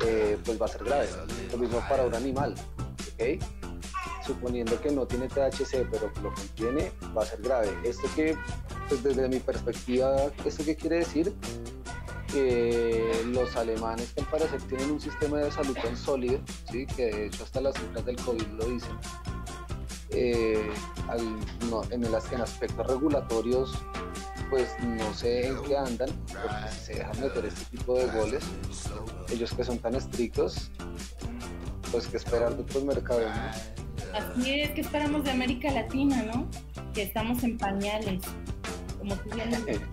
eh, 0.04 0.38
pues 0.44 0.60
va 0.60 0.66
a 0.66 0.68
ser 0.68 0.84
grave. 0.84 1.08
Lo 1.52 1.58
mismo 1.58 1.82
para 1.88 2.04
un 2.04 2.14
animal, 2.14 2.54
¿ok? 3.14 3.42
Suponiendo 4.26 4.80
que 4.80 4.90
no 4.92 5.06
tiene 5.06 5.28
THC 5.28 5.86
pero 5.90 6.10
lo 6.22 6.34
contiene, 6.34 6.92
va 7.16 7.22
a 7.22 7.26
ser 7.26 7.40
grave. 7.42 7.70
Esto 7.84 8.08
que, 8.14 8.36
pues 8.88 9.02
desde 9.02 9.28
mi 9.28 9.38
perspectiva, 9.40 10.16
¿esto 10.44 10.64
qué 10.64 10.76
quiere 10.76 10.98
decir? 10.98 11.34
Que 12.32 13.22
los 13.32 13.56
alemanes 13.56 14.12
que 14.12 14.20
al 14.20 14.26
parecer 14.26 14.60
tienen 14.62 14.90
un 14.90 15.00
sistema 15.00 15.38
de 15.38 15.50
salud 15.50 15.76
tan 15.82 15.96
sólido, 15.96 16.40
¿sí? 16.70 16.86
que 16.86 17.06
de 17.06 17.26
hecho 17.26 17.44
hasta 17.44 17.60
las 17.62 17.74
cifras 17.74 18.04
del 18.04 18.16
COVID 18.16 18.46
lo 18.58 18.64
dicen, 18.66 18.90
eh, 20.10 20.70
al- 21.08 21.38
no, 21.70 21.82
en, 21.90 22.04
el, 22.04 22.14
en 22.30 22.40
aspectos 22.42 22.86
regulatorios 22.86 23.72
pues 24.50 24.74
no 24.82 25.12
sé 25.14 25.48
en 25.48 25.62
qué 25.62 25.76
andan, 25.76 26.10
porque 26.26 26.72
si 26.72 26.78
se 26.80 26.94
dejan 26.94 27.20
meter 27.20 27.44
este 27.44 27.64
tipo 27.76 27.98
de 27.98 28.06
goles, 28.06 28.44
ellos 29.30 29.52
que 29.54 29.64
son 29.64 29.78
tan 29.78 29.94
estrictos, 29.94 30.70
pues 31.90 32.06
que 32.06 32.16
esperar 32.16 32.54
de 32.56 32.62
otros 32.62 32.84
mercados, 32.84 33.24
¿no? 33.24 33.78
Así 34.18 34.60
es 34.60 34.70
que 34.70 34.80
esperamos 34.80 35.24
de 35.24 35.30
América 35.30 35.70
Latina, 35.70 36.22
¿no? 36.22 36.48
Que 36.94 37.02
estamos 37.02 37.42
en 37.44 37.58
pañales, 37.58 38.22
como 38.98 39.14
tú 39.16 39.30
bien. 39.34 39.82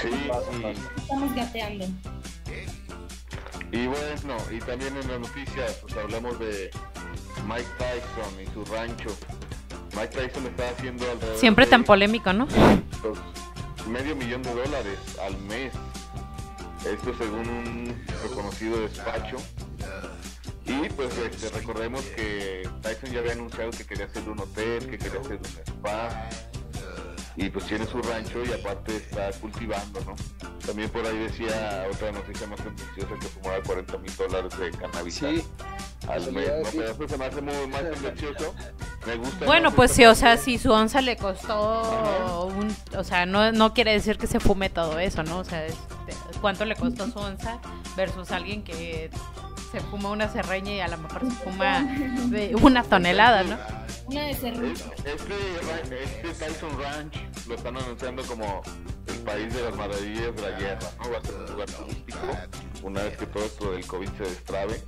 Sí, 0.00 0.10
paso. 0.28 0.48
Estamos 0.96 1.34
gateando. 1.34 1.86
Y 3.72 3.86
bueno, 3.86 4.36
y 4.50 4.58
también 4.60 4.96
en 4.96 5.08
las 5.08 5.18
noticias, 5.18 5.78
pues 5.82 5.96
hablamos 5.96 6.38
de 6.38 6.70
Mike 7.48 7.68
Tyson 7.78 8.40
y 8.40 8.46
su 8.52 8.64
rancho. 8.66 9.10
Mike 9.94 10.08
Tyson 10.08 10.46
está 10.46 10.68
haciendo 10.70 11.10
alrededor 11.10 11.38
Siempre 11.38 11.64
de, 11.66 11.70
tan 11.70 11.84
polémico, 11.84 12.32
¿no? 12.32 12.48
medio 13.88 14.16
millón 14.16 14.42
de 14.42 14.54
dólares 14.54 14.98
al 15.20 15.36
mes. 15.42 15.72
Esto 16.86 17.14
según 17.16 17.48
un 17.48 18.04
reconocido 18.22 18.80
despacho. 18.80 19.36
Y 20.64 20.88
pues 20.90 21.16
este, 21.18 21.50
recordemos 21.50 22.02
que 22.16 22.68
Tyson 22.80 23.10
ya 23.10 23.18
había 23.20 23.32
anunciado 23.32 23.70
que 23.72 23.84
quería 23.84 24.06
hacer 24.06 24.28
un 24.28 24.38
hotel, 24.40 24.88
que 24.88 24.98
quería 24.98 25.20
hacer 25.20 25.38
un 25.38 25.44
spa. 25.44 26.28
Y 27.36 27.48
pues 27.48 27.66
tiene 27.66 27.86
su 27.86 28.00
rancho 28.02 28.44
y 28.44 28.52
aparte 28.52 28.96
está 28.96 29.30
cultivando, 29.40 30.00
¿no? 30.04 30.14
También 30.66 30.90
por 30.90 31.04
ahí 31.06 31.16
decía 31.16 31.86
otra 31.90 32.12
noticia 32.12 32.46
más 32.46 32.60
tendenciosa 32.60 33.14
que 33.18 33.26
fumaba 33.26 33.62
40 33.62 33.98
mil 33.98 34.16
dólares 34.16 34.58
de 34.58 34.70
cannabis 34.70 35.14
Sí, 35.14 35.44
al 36.08 36.32
mes, 36.32 36.48
¿no? 36.48 36.70
Pero 36.72 36.90
eso 36.92 37.08
se 37.08 37.16
me 37.18 37.24
hace 37.24 37.40
muy 37.40 37.66
más 37.68 37.82
tendencioso. 37.82 38.54
Me 39.06 39.16
gusta. 39.16 39.46
Bueno, 39.46 39.72
pues 39.72 39.92
sí, 39.92 40.04
o 40.04 40.14
sea, 40.14 40.36
si 40.36 40.58
su 40.58 40.70
onza 40.72 41.00
le 41.00 41.16
costó 41.16 42.46
un... 42.46 42.74
O 42.96 43.04
sea, 43.04 43.26
no, 43.26 43.50
no 43.50 43.72
quiere 43.74 43.92
decir 43.92 44.18
que 44.18 44.26
se 44.26 44.38
fume 44.38 44.68
todo 44.70 44.98
eso, 44.98 45.22
¿no? 45.22 45.38
O 45.38 45.44
sea, 45.44 45.64
este, 45.66 45.80
¿cuánto 46.40 46.64
le 46.64 46.76
costó 46.76 47.10
su 47.10 47.18
onza 47.18 47.58
versus 47.96 48.30
alguien 48.30 48.62
que 48.62 49.10
se 49.72 49.80
fuma 49.80 50.10
una 50.10 50.28
serreña 50.30 50.72
y 50.72 50.80
a 50.80 50.88
lo 50.88 50.98
mejor 50.98 51.22
se 51.24 51.30
fuma 51.30 51.80
de 52.28 52.54
una 52.60 52.82
tonelada, 52.84 53.42
¿no? 53.42 53.58
Una 54.06 54.22
de 54.22 54.30
Es- 54.32 54.40
cerrito. 54.40 54.84
Este, 55.04 55.60
ra- 55.62 55.96
este 55.98 56.28
Tyson 56.44 56.78
Ranch 56.80 57.14
lo 57.48 57.54
están 57.54 57.76
anunciando 57.76 58.22
como 58.24 58.62
el 59.06 59.18
país 59.20 59.52
de 59.54 59.62
las 59.62 59.74
maravillas 59.76 60.34
de 60.36 60.42
la 60.42 60.58
guerra, 60.58 60.88
¿no? 61.02 61.10
Va 61.10 61.18
a 61.18 61.22
ser 61.22 61.34
un 61.34 61.46
lugar 61.46 61.70
turístico 61.70 62.18
una 62.82 63.02
vez 63.02 63.16
que 63.16 63.26
todo 63.26 63.44
esto 63.44 63.72
del 63.72 63.86
COVID 63.86 64.08
se 64.18 64.22
destrabe. 64.24 64.82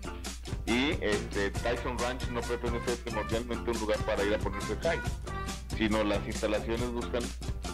Y 0.66 0.90
este 1.02 1.50
Tyson 1.50 1.98
Ranch 1.98 2.28
no 2.28 2.40
pretende 2.40 2.84
ser 2.84 2.98
primordialmente 2.98 3.70
un 3.70 3.78
lugar 3.80 3.98
para 4.00 4.22
ir 4.24 4.34
a 4.34 4.38
ponerse 4.38 4.76
high, 4.82 5.00
sino 5.76 6.04
las 6.04 6.24
instalaciones 6.26 6.90
buscan 6.90 7.22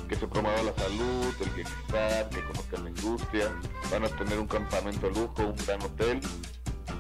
que 0.09 0.17
se 0.17 0.27
promueva 0.27 0.61
la 0.63 0.75
salud, 0.75 1.35
el 1.41 1.51
bienestar, 1.51 2.29
que 2.31 2.41
conozcan 2.45 2.85
la 2.85 2.91
industria, 2.91 3.49
van 3.93 4.05
a 4.05 4.09
tener 4.09 4.39
un 4.41 4.47
campamento 4.49 5.09
de 5.09 5.15
lujo, 5.21 5.43
un 5.47 5.57
gran 5.67 5.81
hotel 5.83 6.21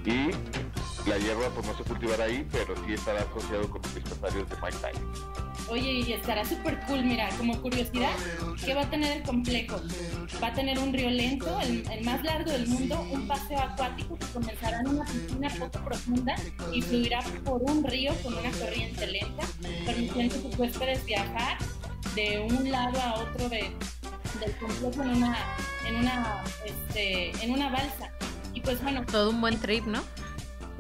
y 0.04 0.30
la 1.08 1.18
hierba 1.18 1.48
pues 1.54 1.66
no 1.66 1.76
se 1.76 1.82
cultivará 1.84 2.24
ahí, 2.24 2.46
pero 2.52 2.74
sí 2.84 2.92
estará 2.92 3.20
asociado 3.20 3.68
con 3.70 3.80
los 3.82 3.94
dispensaarios 3.94 4.48
de 4.48 4.56
Mike 4.56 4.76
Tyson. 4.76 5.40
Oye, 5.68 5.92
y 5.92 6.12
estará 6.12 6.44
súper 6.44 6.80
cool, 6.86 7.04
mira, 7.04 7.28
como 7.38 7.60
curiosidad, 7.60 8.10
¿qué 8.64 8.74
va 8.74 8.82
a 8.82 8.90
tener 8.90 9.18
el 9.18 9.22
complejo? 9.22 9.80
Va 10.42 10.48
a 10.48 10.52
tener 10.52 10.78
un 10.78 10.92
río 10.92 11.08
lento, 11.10 11.60
el, 11.60 11.88
el 11.90 12.04
más 12.04 12.22
largo 12.24 12.50
del 12.50 12.66
mundo, 12.66 13.00
un 13.10 13.26
paseo 13.28 13.58
acuático 13.58 14.18
que 14.18 14.26
comenzará 14.26 14.80
en 14.80 14.88
una 14.88 15.04
piscina 15.04 15.48
poco 15.58 15.84
profunda 15.84 16.34
y 16.72 16.82
fluirá 16.82 17.20
por 17.44 17.62
un 17.62 17.84
río 17.84 18.12
con 18.22 18.36
una 18.36 18.50
corriente 18.50 19.06
lenta, 19.06 19.44
permitiendo 19.86 20.34
a 20.34 20.38
sus 20.40 20.58
huéspedes 20.58 21.04
viajar 21.04 21.58
de 22.14 22.40
un 22.40 22.70
lado 22.70 23.00
a 23.00 23.14
otro 23.14 23.48
de, 23.48 23.70
del 24.40 24.56
complejo 24.58 25.02
en 25.02 25.16
una, 25.16 25.36
en 25.86 25.96
una, 25.96 26.44
este, 26.64 27.30
en 27.44 27.52
una 27.52 27.70
balsa. 27.70 28.10
Y 28.60 28.62
pues 28.62 28.82
bueno, 28.82 29.04
Todo 29.10 29.30
un 29.30 29.40
buen 29.40 29.58
trip, 29.58 29.86
¿no? 29.86 30.02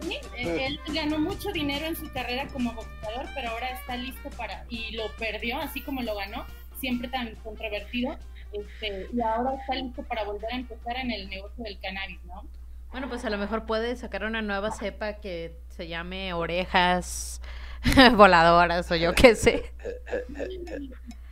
Sí, 0.02 0.18
eh, 0.36 0.66
él 0.66 0.80
ganó 0.94 1.18
mucho 1.18 1.50
dinero 1.50 1.86
en 1.86 1.96
su 1.96 2.10
carrera 2.12 2.46
como 2.48 2.72
boxeador, 2.74 3.26
pero 3.34 3.50
ahora 3.50 3.70
está 3.70 3.96
listo 3.96 4.28
para 4.30 4.64
y 4.68 4.92
lo 4.96 5.10
perdió, 5.18 5.58
así 5.58 5.80
como 5.80 6.02
lo 6.02 6.14
ganó, 6.14 6.44
siempre 6.78 7.08
tan 7.08 7.34
controvertido, 7.36 8.18
este, 8.52 9.08
y 9.14 9.20
ahora 9.22 9.54
está 9.60 9.74
listo 9.76 10.02
para 10.02 10.24
volver 10.24 10.52
a 10.52 10.56
empezar 10.56 10.96
en 10.98 11.10
el 11.10 11.28
negocio 11.30 11.64
del 11.64 11.78
cannabis, 11.80 12.22
¿no? 12.24 12.44
Bueno, 12.92 13.08
pues 13.08 13.24
a 13.24 13.30
lo 13.30 13.38
mejor 13.38 13.64
puede 13.66 13.94
sacar 13.96 14.24
una 14.24 14.42
nueva 14.42 14.70
cepa 14.72 15.14
que 15.14 15.54
se 15.68 15.86
llame 15.88 16.32
orejas 16.34 17.40
voladoras 18.14 18.90
o 18.90 18.96
yo 18.96 19.14
qué 19.14 19.34
sé. 19.34 19.72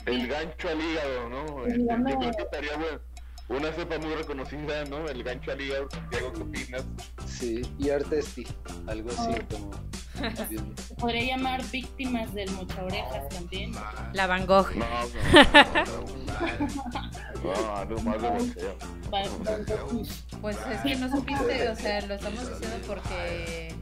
El 0.07 0.26
gancho 0.28 0.68
al 0.70 0.80
hígado, 0.80 1.28
¿no? 1.28 1.64
El 1.66 1.72
Este, 1.72 1.84
gancho- 1.84 2.11
Yo 2.11 2.18
creo 2.18 2.30
que 2.32 2.42
estaría 2.42 2.76
bueno. 2.76 3.01
Una 3.49 3.72
cepa 3.72 3.99
muy 3.99 4.14
reconocida, 4.14 4.84
¿no? 4.84 5.09
El 5.09 5.22
gancho 5.22 5.53
al 5.53 5.61
hígado, 5.61 5.88
Santiago, 5.90 6.32
¿qué 6.32 6.42
opinas? 6.42 6.84
Sí, 7.26 7.62
y 7.78 7.90
Artesti, 7.90 8.46
algo 8.86 9.11
así 9.11 9.30
como. 9.51 9.70
Se 10.78 10.94
podría 10.96 11.36
llamar 11.36 11.64
víctimas 11.70 12.34
del 12.34 12.51
mocha 12.51 12.82
orejas 12.84 13.28
también. 13.28 13.72
La 14.12 14.26
Van 14.26 14.46
Gogh. 14.46 14.74
No, 14.74 14.84
no. 14.84 16.18
No, 17.84 18.03
más 18.03 18.22
de 18.22 18.28
boxeo. 18.28 18.76
Pues 20.40 20.59
es 20.70 20.80
que 20.80 20.96
no 20.96 21.09
supiste, 21.09 21.68
o 21.68 21.76
sea, 21.76 22.05
lo 22.07 22.14
estamos 22.14 22.51
diciendo 22.51 22.76
porque... 22.86 23.72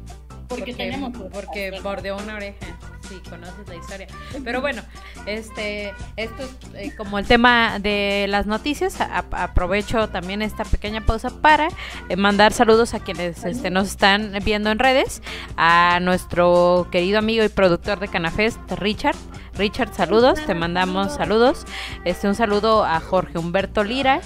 Porque 0.48 0.74
tenemos 0.74 1.16
orejas, 1.16 1.32
Porque 1.32 1.80
bordeó 1.82 2.18
una 2.18 2.36
oreja. 2.36 2.78
Sí, 3.08 3.20
conoces 3.28 3.68
la 3.68 3.76
historia. 3.76 4.06
Pero 4.44 4.60
bueno, 4.60 4.82
este, 5.26 5.94
esto 6.16 6.42
es 6.42 6.74
eh, 6.74 6.94
como 6.96 7.18
el 7.18 7.26
tema 7.26 7.78
de 7.78 8.26
las 8.28 8.46
noticias. 8.46 9.00
aprovecho 9.00 10.08
también 10.08 10.42
esta 10.42 10.64
pequeña 10.64 11.04
pausa 11.04 11.30
para 11.30 11.68
eh, 12.08 12.16
mandar 12.16 12.52
saludos 12.52 12.94
a 12.94 13.00
quienes 13.00 13.44
este, 13.44 13.70
nos 13.70 13.88
están 13.88 14.32
viendo 14.44 14.70
en 14.70 14.78
redes. 14.78 15.22
A 15.56 16.00
nuestro 16.00 16.88
querido 16.90 17.18
amigo 17.18 17.44
y 17.44 17.48
productor 17.48 18.00
de 18.00 18.08
Canafest, 18.08 18.58
Richard. 18.72 19.16
Richard, 19.58 19.94
saludos, 19.94 20.38
te 20.46 20.54
mandamos 20.54 21.14
saludos. 21.14 21.64
Este, 22.04 22.28
un 22.28 22.34
saludo 22.34 22.84
a 22.84 23.00
Jorge 23.00 23.38
Humberto 23.38 23.84
Lira, 23.84 24.20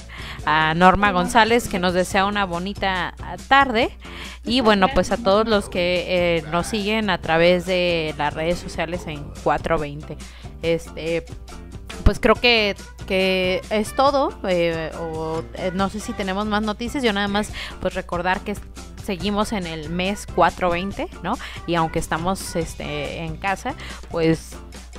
a 0.45 0.75
Norma 0.75 1.13
González, 1.13 1.69
que 1.69 1.79
nos 1.79 1.95
desea 1.95 2.27
una 2.27 2.45
bonita 2.45 3.15
tarde. 3.49 3.91
Y 4.45 4.61
bueno, 4.61 4.89
pues 4.93 5.13
a 5.13 5.17
todos 5.17 5.47
los 5.47 5.69
que 5.69 6.39
eh, 6.39 6.43
nos 6.51 6.67
siguen 6.67 7.11
a 7.11 7.19
través 7.19 7.67
de 7.67 8.15
las 8.19 8.35
redes 8.35 8.59
sociales 8.59 9.07
en 9.07 9.23
420. 9.45 10.17
Este, 10.63 11.25
pues 12.05 12.19
creo 12.19 12.35
que, 12.35 12.75
que 13.07 13.61
es 13.71 13.95
todo. 13.95 14.33
Eh, 14.49 14.91
o, 14.99 15.43
eh, 15.55 15.71
no 15.75 15.91
sé 15.91 16.01
si 16.01 16.13
tenemos 16.13 16.47
más 16.47 16.63
noticias. 16.63 17.05
Yo 17.05 17.13
nada 17.13 17.29
más, 17.29 17.53
pues 17.81 17.95
recordar 17.95 18.41
que 18.41 18.57
seguimos 19.05 19.53
en 19.53 19.67
el 19.67 19.91
mes 19.91 20.27
420, 20.35 21.09
¿no? 21.23 21.39
Y 21.67 21.75
aunque 21.75 21.99
estamos 21.99 22.57
este, 22.57 23.19
en 23.19 23.37
casa, 23.37 23.75
pues 24.11 24.57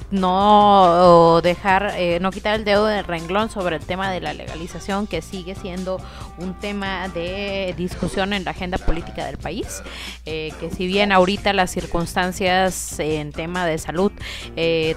no 0.10 1.39
dejar, 1.41 1.93
eh, 1.97 2.20
no 2.20 2.32
quitar 2.32 2.56
el 2.56 2.66
dedo 2.66 2.86
del 2.86 3.06
renglón 3.06 3.49
sobre 3.49 3.76
el 3.76 3.86
tema 3.86 4.12
de 4.12 4.22
la 4.22 4.34
legalización, 4.34 5.08
que 5.08 5.22
sigue 5.22 5.56
siendo 5.56 5.99
un 6.38 6.54
tema 6.60 7.08
de 7.10 7.74
discusión 7.78 8.34
en 8.34 8.43
la 8.43 8.52
agenda 8.52 8.78
política 8.78 9.26
del 9.26 9.38
país. 9.38 9.82
Eh, 10.26 10.52
que 10.60 10.70
si 10.72 10.88
bien 10.88 11.12
ahorita 11.12 11.54
las 11.54 11.72
circunstancias 11.72 12.99
en 12.99 13.32
tema 13.32 13.66
de 13.66 13.78
salud 13.78 14.12
eh, 14.56 14.95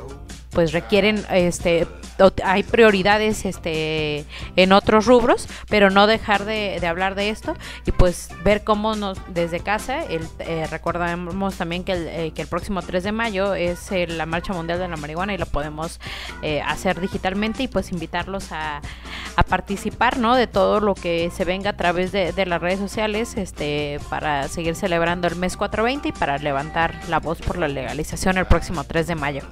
pues 0.55 0.73
requieren 0.73 1.25
este 1.31 1.87
hay 2.45 2.63
prioridades 2.63 3.45
este 3.45 4.25
en 4.57 4.73
otros 4.73 5.07
rubros 5.07 5.49
pero 5.69 5.91
no 5.91 6.07
dejar 6.07 6.45
de, 6.45 6.81
hablar 6.87 7.15
de 7.15 7.31
esto 7.31 7.55
y 7.87 7.93
pues 7.93 8.29
ver 8.45 8.63
cómo 8.63 8.95
nos 8.95 9.19
desde 9.35 9.61
casa 9.61 10.03
el, 10.03 10.27
eh, 10.39 10.67
recordamos 10.71 11.57
también 11.57 11.83
que 11.83 11.93
el, 11.93 12.09
eh, 12.09 12.33
que 12.35 12.43
el 12.43 12.49
próximo 12.49 12.83
3 12.83 13.03
de 13.03 13.13
mayo 13.13 13.55
es 13.55 13.91
la 14.09 14.27
marcha 14.27 14.53
mundial 14.53 14.79
de 14.79 14.89
la 14.89 14.97
marihuana 14.97 15.35
y 15.35 15.39
lo 15.39 15.47
podemos 15.47 16.01
eh, 16.43 16.63
hacer 16.63 17.01
digitalmente 17.01 17.65
y 17.65 17.69
pues 17.69 17.91
invitarlos 17.91 18.53
a, 18.53 18.81
a, 19.37 19.43
participar 19.43 20.19
no 20.19 20.37
de 20.37 20.47
todo 20.47 20.81
lo 20.81 20.95
que 20.95 21.31
se 21.31 21.45
venga 21.45 21.71
a 21.71 21.77
través 21.77 22.13
de, 22.13 22.33
de 22.33 22.47
las 22.47 22.61
redes 22.61 22.79
sociales 22.79 23.37
este 23.37 23.99
para 24.09 24.47
seguir 24.49 24.77
celebrando 24.77 25.27
el 25.27 25.37
mes 25.37 25.57
420 25.57 26.09
y 26.09 26.13
para 26.13 26.39
levantar 26.39 26.95
la 27.09 27.19
voz 27.19 27.41
por 27.41 27.59
la 27.59 27.67
legalización 27.67 28.39
el 28.39 28.47
próximo 28.47 28.85
3 28.85 29.07
de 29.09 29.15
mayo 29.15 29.43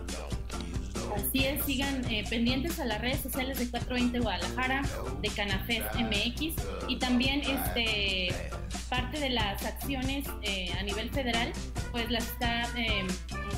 sigan 1.65 2.05
eh, 2.11 2.25
pendientes 2.29 2.79
a 2.81 2.85
las 2.85 3.01
redes 3.01 3.21
sociales 3.21 3.59
de 3.59 3.69
420 3.69 4.21
Guadalajara, 4.21 4.83
de 5.21 5.29
Canafés 5.29 5.83
MX 5.95 6.55
y 6.89 6.97
también 6.99 7.43
este 7.43 8.29
parte 8.89 9.19
de 9.19 9.31
las 9.31 9.65
acciones 9.65 10.27
eh, 10.43 10.71
a 10.79 10.83
nivel 10.83 11.09
federal, 11.11 11.51
pues 11.93 12.11
las 12.11 12.25
está 12.27 12.65
em, 12.77 13.07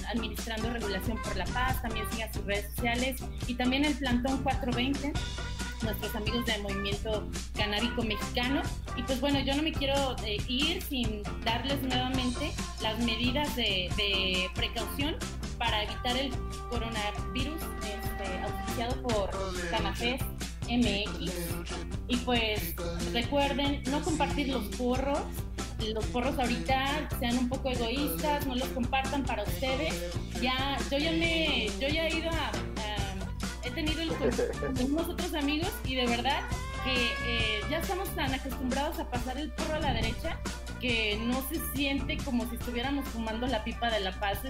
administrando 0.08 0.70
Regulación 0.70 1.18
por 1.22 1.36
la 1.36 1.44
Paz, 1.46 1.82
también 1.82 2.06
sigan 2.12 2.32
sus 2.32 2.44
redes 2.44 2.66
sociales 2.74 3.20
y 3.48 3.54
también 3.54 3.84
el 3.84 3.94
Plantón 3.94 4.42
420 4.44 5.12
nuestros 5.84 6.14
amigos 6.14 6.44
del 6.46 6.62
movimiento 6.62 7.28
canábico 7.54 8.02
mexicano. 8.02 8.62
Y 8.96 9.02
pues 9.02 9.20
bueno, 9.20 9.40
yo 9.40 9.54
no 9.54 9.62
me 9.62 9.72
quiero 9.72 10.16
eh, 10.24 10.38
ir 10.48 10.82
sin 10.82 11.22
darles 11.44 11.80
nuevamente 11.82 12.52
las 12.82 12.98
medidas 13.00 13.54
de, 13.56 13.90
precaución 14.54 15.16
para 15.58 15.84
evitar 15.84 16.16
el 16.16 16.30
coronavirus 16.70 17.60
este, 17.82 18.42
auspiciado 18.42 19.02
por 19.02 19.30
Canafés 19.70 20.20
MX. 20.68 21.32
Y 22.08 22.16
pues 22.18 22.74
recuerden 23.12 23.82
no 23.90 24.02
compartir 24.02 24.48
los 24.48 24.64
porros. 24.76 25.20
Los 25.92 26.04
porros 26.06 26.38
ahorita 26.38 27.08
sean 27.18 27.36
un 27.36 27.48
poco 27.48 27.70
egoístas, 27.70 28.46
no 28.46 28.54
los 28.54 28.68
compartan 28.68 29.24
para 29.24 29.42
ustedes. 29.42 29.94
Ya, 30.40 30.78
yo 30.90 30.98
ya 30.98 31.12
me, 31.12 31.68
yo 31.80 31.88
ya 31.88 32.06
he 32.06 32.16
ido 32.16 32.30
a, 32.30 32.52
he 33.64 33.70
tenido 33.70 34.02
el 34.02 34.08
con 34.08 35.10
otros 35.10 35.34
amigos 35.34 35.72
y 35.86 35.94
de 35.94 36.06
verdad 36.06 36.42
que 36.84 37.06
eh, 37.26 37.60
ya 37.70 37.78
estamos 37.78 38.08
tan 38.14 38.32
acostumbrados 38.34 38.98
a 38.98 39.10
pasar 39.10 39.38
el 39.38 39.50
porro 39.52 39.74
a 39.74 39.80
la 39.80 39.94
derecha 39.94 40.38
que 40.80 41.18
no 41.24 41.40
se 41.48 41.58
siente 41.74 42.18
como 42.18 42.48
si 42.50 42.56
estuviéramos 42.56 43.08
fumando 43.08 43.46
la 43.46 43.64
pipa 43.64 43.90
de 43.90 44.00
la 44.00 44.12
paz. 44.20 44.40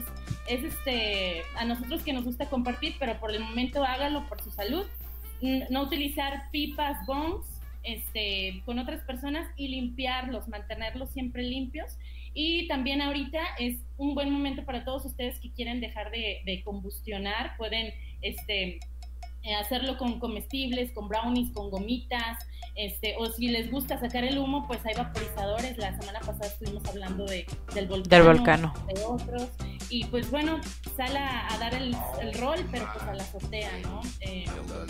Es, 0.49 0.65
este, 0.65 1.43
a 1.57 1.65
nosotros 1.65 2.03
que 2.03 2.13
nos 2.13 2.25
gusta 2.25 2.51
compartir, 2.51 2.97
pero 2.99 3.21
por 3.21 3.31
el 3.31 3.41
momento 3.41 3.85
hágalo 3.85 4.29
por 4.29 4.43
su 4.43 4.51
salud. 4.51 4.85
No 5.71 5.83
utilizar 5.83 6.51
pipas, 6.51 7.07
bongs, 7.07 7.47
este, 7.85 8.63
con 8.65 8.81
otras 8.81 9.03
personas 9.03 9.47
y 9.57 9.69
limpiarlos, 9.69 10.49
mantenerlos 10.49 11.11
siempre 11.11 11.45
limpios. 11.45 11.99
Y 12.33 12.67
también 12.67 13.01
ahorita 13.01 13.41
es 13.61 13.77
un 13.97 14.17
buen 14.17 14.33
momento 14.33 14.65
para 14.65 14.85
todos 14.85 15.05
ustedes 15.05 15.39
que 15.39 15.53
quieren 15.53 15.81
dejar 15.81 16.11
de, 16.11 16.41
de 16.45 16.65
combustionar, 16.65 17.57
pueden 17.57 17.95
este, 18.25 18.81
eh, 19.45 19.55
hacerlo 19.55 19.97
con 19.99 20.19
comestibles, 20.19 20.91
con 20.93 21.09
brownies, 21.09 21.53
con 21.53 21.71
gomitas, 21.71 22.39
este, 22.77 23.15
o 23.19 23.27
si 23.27 23.49
les 23.49 23.71
gusta 23.71 24.01
sacar 24.01 24.25
el 24.25 24.39
humo, 24.39 24.67
pues 24.67 24.85
hay 24.85 24.95
vaporizadores. 24.95 25.79
La 25.79 25.99
semana 25.99 26.21
pasada 26.21 26.47
estuvimos 26.47 26.85
hablando 26.89 27.25
de, 27.25 27.47
del 27.75 27.87
volcán 27.87 28.09
del 28.09 28.23
volcano. 28.23 28.75
De 28.93 29.05
otros. 29.05 29.51
Y 29.89 30.05
pues 30.05 30.31
bueno, 30.31 30.61
sale 30.97 31.19
a, 31.19 31.57
dar 31.59 31.75
el, 31.75 31.95
rol, 32.41 32.65
pero 32.71 32.89
pues 32.93 33.05
a 33.07 33.15
la 33.15 33.23
azotea, 33.23 33.71
¿no? 33.83 34.01
Eh, 34.21 34.45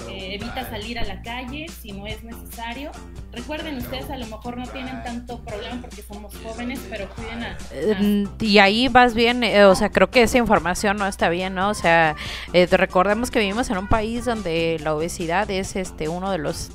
eh, 0.09 0.35
evita 0.35 0.69
salir 0.69 0.99
a 0.99 1.05
la 1.05 1.23
calle 1.23 1.67
si 1.69 1.93
no 1.93 2.07
es 2.07 2.23
necesario. 2.23 2.91
Recuerden, 3.33 3.79
ustedes 3.79 4.09
a 4.11 4.17
lo 4.17 4.27
mejor 4.27 4.57
no 4.57 4.67
tienen 4.67 5.03
tanto 5.03 5.41
problema 5.45 5.81
porque 5.81 6.03
somos 6.03 6.35
jóvenes, 6.43 6.81
pero 6.89 7.09
cuiden 7.11 7.43
a... 7.43 7.57
y 8.41 8.59
ahí 8.59 8.89
vas 8.89 9.15
bien, 9.15 9.43
o 9.65 9.75
sea, 9.75 9.91
creo 9.91 10.11
que 10.11 10.23
esa 10.23 10.39
información 10.39 10.97
no 10.97 11.07
está 11.07 11.29
bien, 11.29 11.55
¿no? 11.55 11.71
O 11.71 11.75
sea, 11.75 12.15
recordemos 12.71 13.31
que 13.31 13.41
vivimos 13.41 13.71
en 13.71 13.79
un 13.79 13.89
país 13.89 14.25
donde 14.25 14.79
la 14.83 14.95
obesidad 14.95 15.51
es 15.51 15.77
este 15.77 16.09
uno 16.09 16.31
de 16.31 16.39
los 16.39 16.71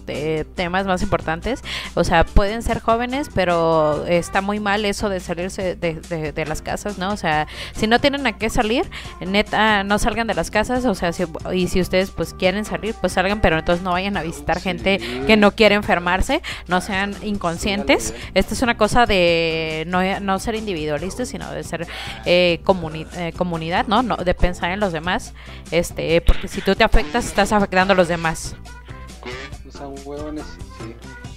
temas 0.55 0.85
más 0.85 1.01
importantes. 1.01 1.61
O 1.95 2.03
sea, 2.03 2.25
pueden 2.25 2.61
ser 2.61 2.79
jóvenes, 2.79 3.29
pero 3.33 4.05
está 4.05 4.41
muy 4.41 4.59
mal 4.59 4.85
eso 4.85 5.09
de 5.09 5.19
salirse 5.19 5.75
de, 5.75 6.45
las 6.45 6.61
casas, 6.61 6.97
¿no? 6.97 7.11
O 7.11 7.17
sea, 7.17 7.47
si 7.73 7.87
no 7.87 7.99
tienen 8.09 8.25
a 8.25 8.37
qué 8.37 8.49
salir, 8.49 8.89
neta, 9.19 9.83
no 9.83 9.99
salgan 9.99 10.25
de 10.25 10.33
las 10.33 10.49
casas. 10.49 10.85
O 10.85 10.95
sea, 10.95 11.11
y 11.53 11.67
si 11.67 11.79
ustedes 11.79 12.09
pues 12.09 12.33
quieren 12.33 12.65
salir, 12.65 12.95
pues 12.99 13.13
salgan, 13.13 13.39
pero 13.39 13.59
entonces 13.59 13.83
no 13.83 13.91
vayan 13.91 14.17
a 14.17 14.23
visitar 14.23 14.59
gente 14.59 14.99
que 15.27 15.37
no 15.37 15.51
quiere 15.51 15.75
enfermarse, 15.75 16.41
no 16.67 16.81
sean 16.81 17.15
inconscientes. 17.21 18.15
Esta 18.33 18.53
es 18.53 18.61
una 18.63 18.77
cosa 18.77 19.05
de 19.05 19.83
no, 19.87 20.01
no 20.21 20.39
ser 20.39 20.55
individualistas, 20.55 21.29
sino 21.29 21.51
de 21.51 21.63
ser 21.63 21.87
eh, 22.25 22.61
eh, 22.63 23.33
comunidad, 23.37 23.87
¿no? 23.87 24.01
¿no? 24.01 24.17
De 24.17 24.33
pensar 24.33 24.71
en 24.71 24.79
los 24.79 24.91
demás. 24.91 25.33
Este, 25.69 26.19
porque 26.21 26.47
si 26.47 26.61
tú 26.61 26.75
te 26.75 26.83
afectas, 26.83 27.27
estás 27.27 27.51
afectando 27.51 27.93
a 27.93 27.95
los 27.95 28.07
demás. 28.07 28.55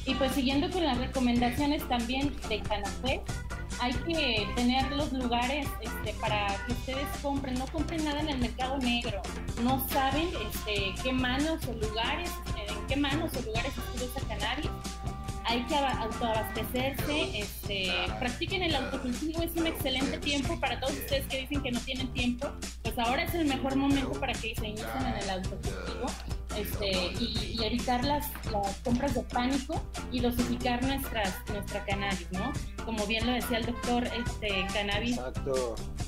Y 0.05 0.15
pues 0.15 0.33
siguiendo 0.33 0.71
con 0.71 0.85
las 0.85 0.99
recomendaciones 0.99 1.87
también 1.87 2.33
de 2.49 2.61
Canafé, 2.61 3.21
hay 3.81 3.93
que 3.93 4.49
tener 4.55 4.91
los 4.93 5.13
lugares 5.13 5.67
este, 5.81 6.15
para 6.21 6.47
que 6.67 6.73
ustedes 6.73 7.07
compren, 7.21 7.55
no 7.55 7.67
compren 7.67 8.05
nada 8.05 8.21
en 8.21 8.29
el 8.29 8.39
mercado 8.39 8.79
negro, 8.79 9.23
no 9.63 9.87
saben 9.89 10.29
este, 10.51 10.95
qué 11.03 11.13
manos 11.13 11.61
o 11.67 11.73
lugares, 11.73 12.31
en 12.69 12.87
qué 12.87 12.97
manos 12.97 13.33
o 13.37 13.43
lugares 13.43 13.73
usa 13.97 14.23
cannabis, 14.29 14.71
hay 15.45 15.63
que 15.65 15.77
autoabastecerse, 15.77 17.39
este, 17.39 17.93
practiquen 18.19 18.63
el 18.63 18.75
autocultivo, 18.75 19.43
es 19.43 19.55
un 19.57 19.67
excelente 19.67 20.19
tiempo 20.19 20.59
para 20.61 20.79
todos 20.81 20.95
ustedes 20.95 21.27
que 21.27 21.41
dicen 21.41 21.63
que 21.63 21.73
no 21.73 21.81
tienen 21.81 22.09
tiempo, 22.13 22.49
pues 22.83 22.99
ahora 22.99 23.25
es 23.25 23.35
el 23.35 23.47
mejor 23.47 23.77
momento 23.77 24.13
para 24.13 24.33
que 24.33 24.55
se 24.55 24.69
inicien 24.69 25.07
en 25.07 25.17
el 25.23 25.31
autocultivo 25.31 26.07
este, 26.57 27.13
y, 27.21 27.59
evitar 27.63 28.05
las, 28.05 28.29
las, 28.51 28.77
compras 28.79 29.15
de 29.15 29.23
pánico 29.23 29.81
y 30.11 30.21
dosificar 30.21 30.85
nuestras, 30.85 31.35
nuestra 31.49 31.85
cannabis, 31.85 32.27
¿no? 32.33 32.53
Como 32.85 33.07
bien 33.07 33.27
lo 33.27 33.33
decía 33.33 33.59
el 33.59 33.67
doctor, 33.67 34.05
este, 34.05 34.67
cannabis 34.73 35.19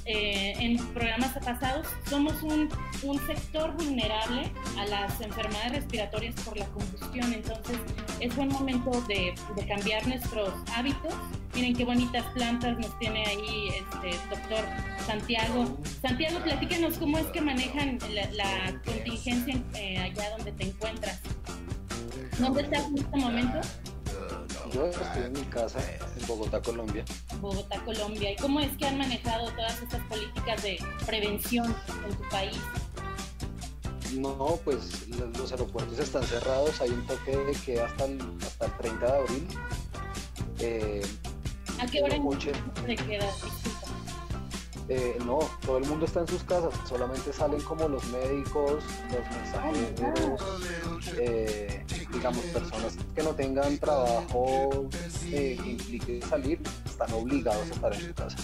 eh, 0.07 0.55
en 0.59 0.85
programas 0.89 1.33
pasados, 1.45 1.87
somos 2.11 2.43
un, 2.43 2.69
un 3.05 3.27
sector 3.27 3.73
vulnerable 3.75 4.53
a 4.79 4.87
las 4.87 5.21
enfermedades 5.21 5.73
respiratorias 5.73 6.35
por 6.41 6.57
la 6.57 6.67
combustión, 6.67 7.33
entonces 7.33 7.79
es 8.21 8.35
buen 8.35 8.49
momento 8.49 8.91
de, 9.03 9.35
de 9.57 9.67
cambiar 9.67 10.07
nuestros 10.09 10.51
hábitos. 10.75 11.15
Miren 11.55 11.77
qué 11.77 11.85
bonitas 11.85 12.25
plantas 12.35 12.79
nos 12.79 12.99
tiene 12.99 13.25
ahí 13.27 13.69
este 13.69 14.19
doctor 14.29 14.65
Santiago. 15.07 15.79
Santiago, 16.03 16.41
platíquenos 16.41 16.99
cómo 16.99 17.19
es 17.19 17.27
que 17.27 17.41
manejan 17.41 17.99
la, 18.33 18.81
contingencia 18.85 19.63
eh, 19.75 19.99
allá 19.99 20.31
donde 20.37 20.53
te 20.53 20.65
encuentras. 20.65 21.21
¿Dónde 22.39 22.63
estás 22.63 22.87
en 22.87 22.99
este 22.99 23.17
momento? 23.17 23.61
Yo 24.73 24.87
estoy 24.87 25.23
en 25.27 25.33
mi 25.33 25.43
casa, 25.43 25.79
Bogotá, 26.27 26.61
Colombia. 26.61 27.05
Bogotá, 27.41 27.79
Colombia. 27.85 28.33
¿Y 28.33 28.37
cómo 28.37 28.59
es 28.59 28.77
que 28.77 28.87
han 28.87 28.99
manejado 28.99 29.51
todas 29.53 29.81
estas 29.81 30.01
políticas 30.07 30.61
de 30.65 30.79
prevención 31.07 31.73
en 32.09 32.17
tu 32.17 32.29
país? 32.31 32.59
No, 34.17 34.59
pues 34.65 35.07
los 35.39 35.53
aeropuertos 35.53 35.99
están 36.01 36.25
cerrados, 36.25 36.81
hay 36.81 36.91
un 36.91 37.07
toque 37.07 37.37
de 37.37 37.53
que 37.53 37.81
hasta 37.81 38.07
el, 38.07 38.21
hasta 38.43 38.67
el 38.67 38.77
30 38.79 39.07
de 39.07 39.19
abril. 39.19 39.49
Eh, 40.59 41.03
¿A 41.79 41.87
qué 41.87 42.03
hora 42.03 42.17
se 42.87 42.97
queda? 42.97 43.27
Eh, 44.89 45.17
no, 45.25 45.39
todo 45.65 45.79
el 45.79 45.87
mundo 45.87 46.05
está 46.05 46.21
en 46.21 46.29
sus 46.29 46.45
casas, 46.45 46.75
solamente 46.87 47.33
salen 47.33 47.61
como 47.63 47.89
los 47.89 48.05
médicos, 48.09 48.85
los 49.11 49.37
mensajeros, 49.39 50.43
eh, 51.19 51.83
digamos, 52.13 52.45
personas 52.47 52.97
que 53.15 53.23
no 53.23 53.35
tengan 53.35 53.79
trabajo 53.79 54.87
eh, 55.31 55.59
que 55.63 55.71
implique 55.71 56.21
salir, 56.29 56.61
están 56.85 57.11
obligados 57.15 57.71
a 57.71 57.75
estar 57.75 57.95
en 57.95 58.01
su 58.01 58.15
casa. 58.15 58.37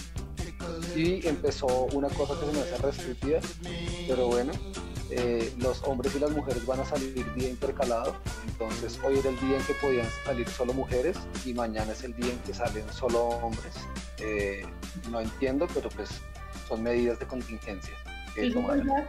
Y 0.95 1.27
empezó 1.27 1.67
una 1.93 2.09
cosa 2.09 2.33
que 2.39 2.47
se 2.47 2.51
me 2.53 2.61
hace 2.61 2.77
re 2.77 3.41
pero 4.07 4.27
bueno, 4.27 4.51
los 5.57 5.83
hombres 5.83 6.15
y 6.15 6.19
las 6.19 6.31
mujeres 6.31 6.65
van 6.65 6.79
a 6.79 6.85
salir 6.85 7.13
día 7.35 7.49
intercalado, 7.49 8.15
entonces 8.47 8.99
hoy 9.03 9.19
era 9.19 9.29
el 9.29 9.39
día 9.39 9.57
en 9.57 9.63
que 9.63 9.73
podían 9.73 10.07
salir 10.25 10.47
solo 10.47 10.73
mujeres 10.73 11.17
y 11.45 11.53
mañana 11.53 11.91
es 11.91 12.03
el 12.03 12.15
día 12.15 12.31
en 12.31 12.39
que 12.39 12.53
salen 12.53 12.87
solo 12.93 13.27
hombres. 13.27 13.75
no 15.09 15.19
entiendo, 15.19 15.67
pero 15.73 15.89
pues 15.89 16.21
son 16.67 16.83
medidas 16.83 17.19
de 17.19 17.25
contingencia. 17.25 17.93
Que 18.33 18.47
es 18.47 18.55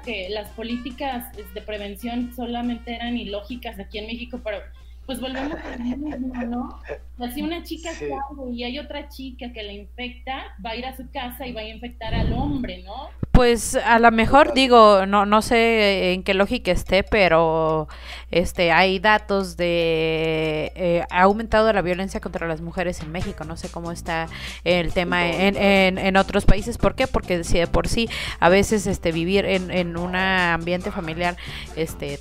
que 0.04 0.28
las 0.30 0.50
políticas 0.50 1.26
de 1.36 1.62
prevención 1.62 2.32
solamente 2.34 2.94
eran 2.94 3.16
ilógicas 3.16 3.78
aquí 3.78 3.98
en 3.98 4.06
México, 4.06 4.40
pero 4.42 4.58
pues 5.06 5.20
volvemos 5.20 5.58
a 5.58 5.76
lo 5.76 5.84
mismo, 5.84 6.42
¿no? 6.46 7.28
Si 7.34 7.42
una 7.42 7.62
chica 7.62 7.92
sale 7.92 8.12
y 8.52 8.64
hay 8.64 8.78
otra 8.78 9.08
chica 9.08 9.52
que 9.52 9.62
la 9.62 9.72
infecta, 9.72 10.56
va 10.64 10.70
a 10.70 10.76
ir 10.76 10.86
a 10.86 10.96
su 10.96 11.10
casa 11.10 11.46
y 11.46 11.52
va 11.52 11.60
a 11.60 11.68
infectar 11.68 12.14
al 12.14 12.32
hombre, 12.32 12.82
¿no? 12.82 13.10
Pues 13.32 13.76
a 13.76 13.98
lo 13.98 14.10
mejor 14.10 14.52
digo, 14.52 15.06
no, 15.06 15.24
no 15.24 15.40
sé 15.40 16.12
en 16.12 16.22
qué 16.22 16.34
lógica 16.34 16.70
esté, 16.70 17.02
pero 17.02 17.88
este 18.30 18.72
hay 18.72 18.98
datos 18.98 19.56
de 19.56 20.70
eh, 20.74 21.04
ha 21.10 21.22
aumentado 21.22 21.72
la 21.72 21.80
violencia 21.80 22.20
contra 22.20 22.46
las 22.46 22.60
mujeres 22.60 23.00
en 23.00 23.10
México. 23.10 23.44
No 23.44 23.56
sé 23.56 23.70
cómo 23.70 23.90
está 23.90 24.28
el 24.64 24.92
tema 24.92 25.26
en, 25.30 25.56
en, 25.56 25.98
en 25.98 26.16
otros 26.18 26.44
países. 26.44 26.76
¿Por 26.76 26.94
qué? 26.94 27.06
Porque 27.06 27.42
si 27.42 27.58
de 27.58 27.66
por 27.66 27.88
sí 27.88 28.08
a 28.38 28.50
veces 28.50 28.86
este 28.86 29.12
vivir 29.12 29.46
en, 29.46 29.70
en 29.70 29.96
un 29.96 30.14
ambiente 30.14 30.90
familiar 30.90 31.36
este 31.74 32.20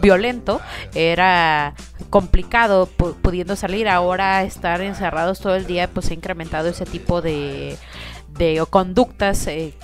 violento 0.00 0.60
era 0.94 1.74
complicado 2.10 2.86
pudiendo 2.86 3.56
salir 3.56 3.88
ahora 3.88 4.42
estar 4.42 4.80
encerrados 4.80 5.40
todo 5.40 5.56
el 5.56 5.66
día 5.66 5.88
pues 5.88 6.10
ha 6.10 6.14
incrementado 6.14 6.68
ese 6.68 6.86
tipo 6.86 7.20
de 7.20 7.76
de 8.38 8.64
conductas 8.70 9.46
eh, 9.48 9.74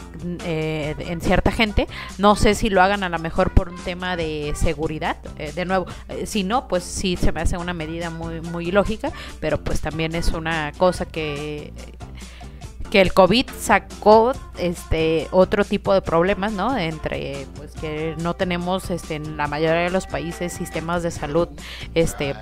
eh, 0.45 0.95
en 0.99 1.21
cierta 1.21 1.51
gente. 1.51 1.87
No 2.19 2.37
sé 2.37 2.55
si 2.55 2.71
lo 2.71 2.83
hagan 2.83 3.03
a 3.03 3.09
lo 3.09 3.19
mejor 3.19 3.53
por 3.53 3.69
un 3.69 3.77
tema 3.85 4.17
de 4.17 4.53
seguridad. 4.55 5.17
Eh, 5.39 5.53
de 5.53 5.65
nuevo, 5.65 5.87
si 6.25 6.45
no, 6.45 6.69
pues 6.69 6.85
sí 6.85 7.17
se 7.17 7.33
me 7.33 7.43
hace 7.43 7.59
una 7.59 7.75
medida 7.75 8.11
muy, 8.11 8.41
muy 8.41 8.71
lógica, 8.71 9.13
pero 9.41 9.63
pues 9.63 9.81
también 9.81 10.15
es 10.15 10.29
una 10.29 10.73
cosa 10.79 11.05
que 11.05 11.73
que 12.91 13.01
el 13.01 13.13
COVID 13.13 13.47
sacó 13.59 14.33
este 14.59 15.29
otro 15.31 15.65
tipo 15.65 15.93
de 15.93 16.03
problemas, 16.03 16.53
¿no? 16.53 16.77
Entre 16.77 17.47
pues 17.57 17.73
que 17.73 18.15
no 18.19 18.35
tenemos 18.35 18.91
este 18.91 19.17
en 19.17 19.37
la 19.37 19.49
mayoría 19.49 19.83
de 19.83 19.91
los 19.91 20.07
países 20.07 20.53
sistemas 20.53 21.03
de 21.03 21.11
salud 21.11 21.49
este 21.95 22.35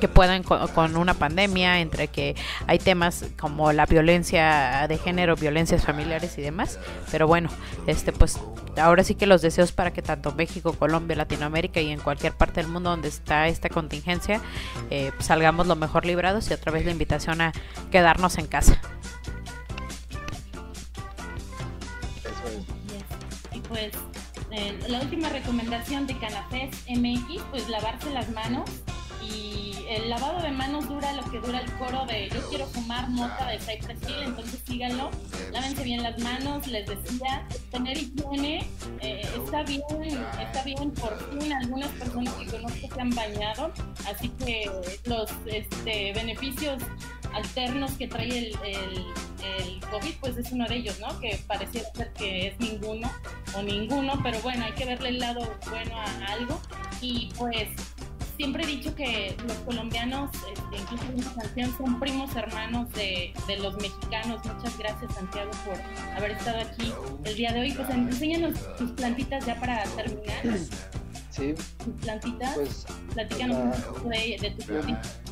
que 0.00 0.08
puedan 0.08 0.42
con, 0.42 0.96
una 0.96 1.14
pandemia, 1.14 1.80
entre 1.80 2.08
que 2.08 2.36
hay 2.66 2.78
temas 2.78 3.24
como 3.40 3.72
la 3.72 3.86
violencia 3.86 4.86
de 4.86 4.98
género, 4.98 5.34
violencias 5.34 5.84
familiares 5.84 6.36
y 6.38 6.42
demás. 6.42 6.78
Pero 7.10 7.26
bueno, 7.26 7.48
este 7.86 8.12
pues 8.12 8.38
ahora 8.76 9.02
sí 9.02 9.14
que 9.14 9.26
los 9.26 9.42
deseos 9.42 9.72
para 9.72 9.92
que 9.92 10.02
tanto 10.02 10.32
México, 10.32 10.74
Colombia, 10.74 11.16
Latinoamérica 11.16 11.80
y 11.80 11.90
en 11.90 12.00
cualquier 12.00 12.34
parte 12.34 12.60
del 12.60 12.70
mundo 12.70 12.90
donde 12.90 13.08
está 13.08 13.48
esta 13.48 13.68
contingencia 13.68 14.40
eh, 14.90 15.10
salgamos 15.18 15.66
lo 15.66 15.74
mejor 15.74 16.06
librados 16.06 16.50
y 16.50 16.54
otra 16.54 16.70
vez 16.70 16.84
la 16.84 16.90
invitación 16.90 17.40
a 17.40 17.52
quedarnos 17.90 18.38
en 18.38 18.46
casa. 18.46 18.80
Pues 23.68 23.92
eh, 24.50 24.78
la 24.88 25.00
última 25.00 25.28
recomendación 25.28 26.06
de 26.06 26.16
Canapés 26.18 26.70
MX, 26.88 27.42
pues 27.50 27.68
lavarse 27.68 28.10
las 28.10 28.28
manos 28.30 28.68
y 29.22 29.74
el 29.88 30.10
lavado 30.10 30.42
de 30.42 30.50
manos 30.50 30.88
dura 30.88 31.12
lo 31.12 31.22
que 31.30 31.38
dura 31.38 31.60
el 31.60 31.72
coro 31.72 32.04
de 32.06 32.28
yo 32.28 32.40
quiero 32.48 32.66
fumar 32.66 33.08
mota 33.08 33.48
de 33.48 33.58
Cypress 33.58 33.98
Hill, 34.08 34.22
entonces 34.22 34.60
síganlo, 34.66 35.10
lávense 35.52 35.82
bien 35.82 36.02
las 36.02 36.18
manos, 36.18 36.66
les 36.66 36.86
decía, 36.86 37.46
tener 37.70 37.96
higiene, 37.96 38.66
eh, 39.00 39.26
está 39.42 39.62
bien, 39.62 39.82
está 40.40 40.62
bien, 40.62 40.90
por 40.92 41.18
fin 41.30 41.52
algunas 41.52 41.88
personas 41.92 42.34
que 42.34 42.46
conozco 42.46 42.94
se 42.94 43.00
han 43.00 43.10
bañado, 43.10 43.72
así 44.06 44.28
que 44.44 44.70
los 45.04 45.30
este, 45.46 46.12
beneficios 46.12 46.82
alternos 47.32 47.92
que 47.92 48.08
trae 48.08 48.38
el, 48.38 49.06
COVID, 49.90 50.14
pues 50.20 50.36
es 50.36 50.52
uno 50.52 50.66
de 50.66 50.76
ellos, 50.76 50.98
¿no? 51.00 51.18
Que 51.20 51.40
pareciera 51.46 51.88
ser 51.94 52.12
que 52.12 52.48
es 52.48 52.60
ninguno 52.60 53.10
o 53.56 53.62
ninguno, 53.62 54.20
pero 54.22 54.40
bueno, 54.40 54.64
hay 54.64 54.72
que 54.72 54.84
verle 54.84 55.10
el 55.10 55.18
lado 55.18 55.40
bueno 55.70 55.96
a 55.96 56.32
algo. 56.32 56.60
Y 57.00 57.30
pues 57.38 57.68
siempre 58.36 58.64
he 58.64 58.66
dicho 58.66 58.94
que 58.94 59.36
los 59.46 59.56
colombianos, 59.58 60.30
este, 60.34 60.82
incluso 60.82 61.04
en 61.04 61.18
esta 61.18 61.42
canción, 61.42 61.76
son 61.76 62.00
primos 62.00 62.34
hermanos 62.36 62.90
de, 62.92 63.34
de, 63.46 63.56
los 63.58 63.76
mexicanos. 63.76 64.40
Muchas 64.44 64.78
gracias, 64.78 65.14
Santiago, 65.14 65.50
por 65.64 65.76
haber 66.16 66.32
estado 66.32 66.60
aquí 66.60 66.92
el 67.24 67.36
día 67.36 67.52
de 67.52 67.60
hoy. 67.60 67.72
Pues 67.72 67.90
enséñanos 67.90 68.54
tus 68.76 68.92
plantitas 68.92 69.44
ya 69.44 69.58
para 69.58 69.82
terminar. 69.84 70.42
Sí. 71.30 71.54
Tus 71.84 71.94
plantitas. 72.00 72.54
Pues, 72.54 72.86
Platícanos 73.14 73.56
un 73.56 73.94
poco 73.94 74.08
de, 74.08 74.38
de 74.40 74.50
tus 74.52 74.64
plantitas. 74.64 75.27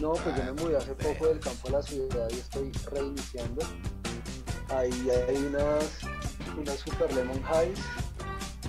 No, 0.00 0.14
pues 0.14 0.34
yo 0.34 0.44
me 0.44 0.52
mudé 0.62 0.78
hace 0.78 0.94
poco 0.94 1.26
del 1.26 1.40
campo 1.40 1.68
a 1.68 1.72
la 1.72 1.82
ciudad 1.82 2.26
y 2.30 2.38
estoy 2.38 2.72
reiniciando. 2.90 3.60
Ahí 4.70 5.10
hay 5.10 5.36
unas, 5.36 5.98
unas 6.56 6.78
Super 6.78 7.12
Lemon 7.12 7.42
Highs, 7.42 7.80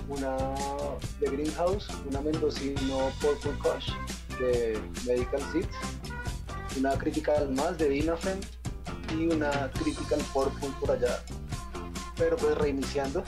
una 0.08 0.36
de 1.20 1.30
Greenhouse, 1.30 1.88
una 2.06 2.20
Mendocino 2.20 3.10
Purple 3.22 3.52
Kush 3.62 3.92
de 4.38 4.78
Medical 5.06 5.40
Seeds, 5.52 5.74
una 6.76 6.98
Critical 6.98 7.50
Más 7.52 7.78
de 7.78 7.88
Dinafen 7.88 8.38
y 9.16 9.28
una 9.28 9.70
Critical 9.70 10.20
Purple 10.34 10.68
por 10.80 10.90
allá. 10.90 11.22
Pero 12.18 12.36
pues 12.36 12.58
reiniciando, 12.58 13.24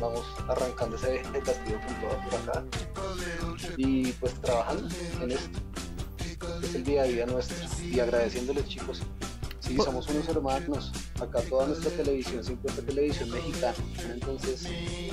vamos 0.00 0.24
arrancando 0.48 0.94
ese 0.94 1.22
vegetativo 1.32 1.80
con 1.84 2.00
todo 2.00 2.30
por 2.30 2.34
acá 2.34 2.64
y 3.76 4.12
pues 4.12 4.34
trabajando 4.40 4.88
en 5.20 5.32
esto 5.32 5.58
es 6.74 6.80
el 6.80 6.84
día 6.84 7.02
a 7.02 7.04
día 7.04 7.26
nuestro 7.26 7.56
y 7.84 8.00
agradeciéndoles 8.00 8.68
chicos. 8.68 9.02
Sí, 9.60 9.76
somos 9.76 10.08
unos 10.08 10.28
hermanos. 10.28 10.92
Acá 11.20 11.40
toda 11.48 11.66
nuestra 11.68 11.90
televisión 11.92 12.44
siempre 12.44 12.70
fue 12.72 12.82
televisión 12.82 13.30
mexicana. 13.30 13.74
Entonces. 14.12 14.66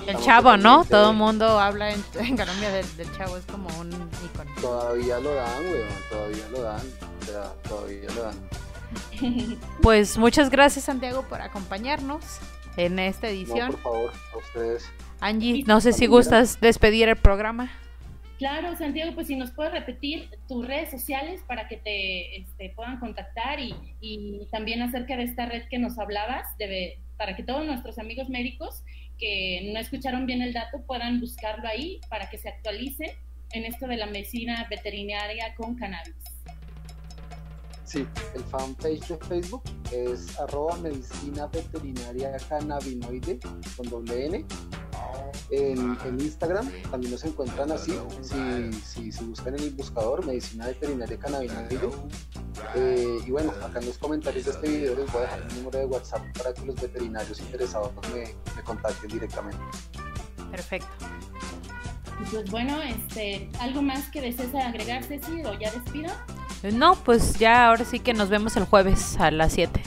El 0.08 0.18
chavo, 0.18 0.58
¿no? 0.58 0.84
Todo 0.86 1.12
el 1.12 1.18
mundo 1.18 1.60
habla 1.60 1.92
en, 1.92 2.02
Colombia 2.14 2.72
del, 2.72 3.18
chavo, 3.18 3.38
es 3.38 3.46
como 3.46 3.70
un 3.80 3.90
icono. 3.90 4.52
Todavía 4.60 5.20
lo 5.20 5.34
dan, 5.36 5.64
weón. 5.64 5.88
Todavía 6.10 6.48
lo 6.52 6.62
dan. 6.62 6.82
Todavía 7.68 8.10
lo 8.16 8.24
dan. 8.24 8.36
Pues 9.82 10.18
muchas 10.18 10.50
gracias, 10.50 10.86
Santiago, 10.86 11.24
por 11.24 11.42
acompañarnos 11.42 12.24
en 12.76 13.00
esta 13.00 13.30
edición. 13.30 13.72
por 13.72 13.80
favor, 13.82 14.12
a 14.34 14.38
ustedes. 14.38 14.86
Angie, 15.22 15.64
no 15.66 15.80
sé 15.80 15.94
si 15.94 16.08
gustas 16.08 16.60
despedir 16.60 17.08
el 17.08 17.16
programa. 17.16 17.72
Claro, 18.42 18.76
Santiago, 18.76 19.14
pues 19.14 19.28
si 19.28 19.36
nos 19.36 19.52
puedes 19.52 19.72
repetir 19.72 20.28
tus 20.48 20.66
redes 20.66 20.90
sociales 20.90 21.44
para 21.46 21.68
que 21.68 21.78
te 21.78 22.40
este, 22.40 22.74
puedan 22.76 23.00
contactar 23.00 23.60
y, 23.60 24.48
también 24.50 24.82
acerca 24.82 25.16
de 25.16 25.26
esta 25.26 25.46
red 25.46 25.68
que 25.70 25.78
nos 25.78 26.00
hablabas, 26.00 26.48
para 27.18 27.36
que 27.36 27.44
todos 27.44 27.64
nuestros 27.68 28.00
amigos 28.00 28.30
médicos 28.30 28.84
que 29.20 29.70
no 29.72 29.80
escucharon 29.80 30.26
bien 30.26 30.42
el 30.42 30.54
dato 30.54 30.82
puedan 30.88 31.20
buscarlo 31.20 31.68
ahí 31.68 32.02
para 32.10 32.32
que 32.32 32.40
se 32.40 32.50
actualicen 32.50 33.12
en 33.52 33.66
esto 33.66 33.86
de 33.86 33.98
la 33.98 34.08
medicina 34.08 34.66
veterinaria 34.72 35.54
con 35.54 35.76
cannabis. 35.76 36.16
Sí, 37.84 38.08
el 38.34 38.44
fanpage 38.46 39.08
de 39.08 39.18
Facebook 39.18 39.64
es 39.92 40.40
arroba 40.40 40.78
medicina 40.78 41.46
veterinaria 41.46 42.36
cannabinoide 42.50 43.40
con 43.78 43.88
doble 43.88 44.26
N 44.26 44.46
en, 45.50 45.98
Instagram 46.20 46.70
también 46.90 47.12
nos 47.12 47.24
encuentran 47.24 47.72
así, 47.72 47.98
si, 48.84 49.12
si, 49.12 49.24
buscan 49.26 49.56
en 49.56 49.64
el 49.64 49.72
buscador 49.72 50.26
Medicina 50.26 50.68
Veterinaria 50.68 51.18
Cannabinoide. 51.18 51.80
Eh, 52.76 53.20
y 53.26 53.32
bueno, 53.32 53.52
acá 53.64 53.80
en 53.80 53.88
los 53.88 53.98
comentarios 53.98 54.46
de 54.46 54.52
este 54.52 54.68
video 54.70 54.96
les 54.96 55.12
voy 55.12 55.22
a 55.22 55.26
dejar 55.26 55.42
el 55.42 55.56
número 55.56 55.80
de 55.80 55.86
WhatsApp 55.86 56.22
para 56.38 56.54
que 56.54 56.66
los 56.66 56.76
veterinarios 56.76 57.40
interesados 57.40 57.92
me, 58.14 58.36
me 58.56 58.64
contacten 58.64 59.10
directamente. 59.10 59.62
Perfecto. 60.52 60.90
Pues 62.30 62.52
bueno, 62.52 62.82
este, 62.82 63.50
¿algo 63.60 63.82
más 63.82 64.10
que 64.10 64.22
desees 64.22 64.54
agregar, 64.54 65.04
Ceci, 65.04 65.44
o 65.44 65.58
ya 65.58 65.72
despido? 65.72 66.12
No, 66.74 66.96
pues 66.96 67.40
ya 67.40 67.68
ahora 67.68 67.84
sí 67.86 68.00
que 68.00 68.14
nos 68.14 68.30
vemos 68.30 68.56
el 68.56 68.66
jueves 68.66 69.18
a 69.20 69.32
las 69.32 69.54
7. 69.54 69.82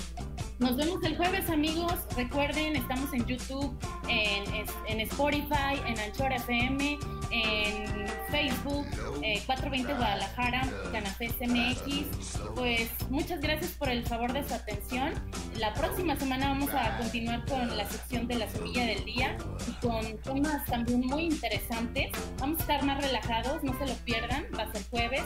Nos 0.58 0.76
vemos 0.76 1.02
el 1.02 1.16
jueves, 1.16 1.50
amigos. 1.50 1.94
Recuerden, 2.16 2.76
estamos 2.76 3.12
en 3.12 3.26
YouTube, 3.26 3.76
en, 4.08 4.44
en 4.86 5.00
Spotify, 5.00 5.80
en 5.86 5.98
Anchor 5.98 6.32
FM, 6.32 6.98
en 7.34 8.06
Facebook, 8.30 8.86
420 9.46 9.90
eh, 9.90 9.94
Guadalajara, 9.96 10.62
Canafés 10.92 11.34
MX. 11.40 12.38
Pues 12.54 12.90
muchas 13.10 13.40
gracias 13.40 13.72
por 13.72 13.88
el 13.88 14.04
favor 14.06 14.32
de 14.32 14.46
su 14.46 14.54
atención. 14.54 15.12
La 15.58 15.72
próxima 15.74 16.16
semana 16.16 16.48
vamos 16.48 16.70
a 16.70 16.96
continuar 16.98 17.44
con 17.46 17.76
la 17.76 17.88
sección 17.88 18.26
de 18.26 18.36
la 18.36 18.48
semilla 18.48 18.86
del 18.86 19.04
día 19.04 19.36
y 19.68 19.72
con 19.86 20.18
temas 20.18 20.64
también 20.66 21.00
muy 21.00 21.24
interesantes. 21.24 22.10
Vamos 22.38 22.58
a 22.58 22.62
estar 22.62 22.84
más 22.84 23.02
relajados, 23.02 23.62
no 23.62 23.76
se 23.78 23.86
lo 23.86 23.94
pierdan, 24.04 24.46
va 24.56 24.64
a 24.64 24.72
ser 24.72 24.82
jueves. 24.90 25.22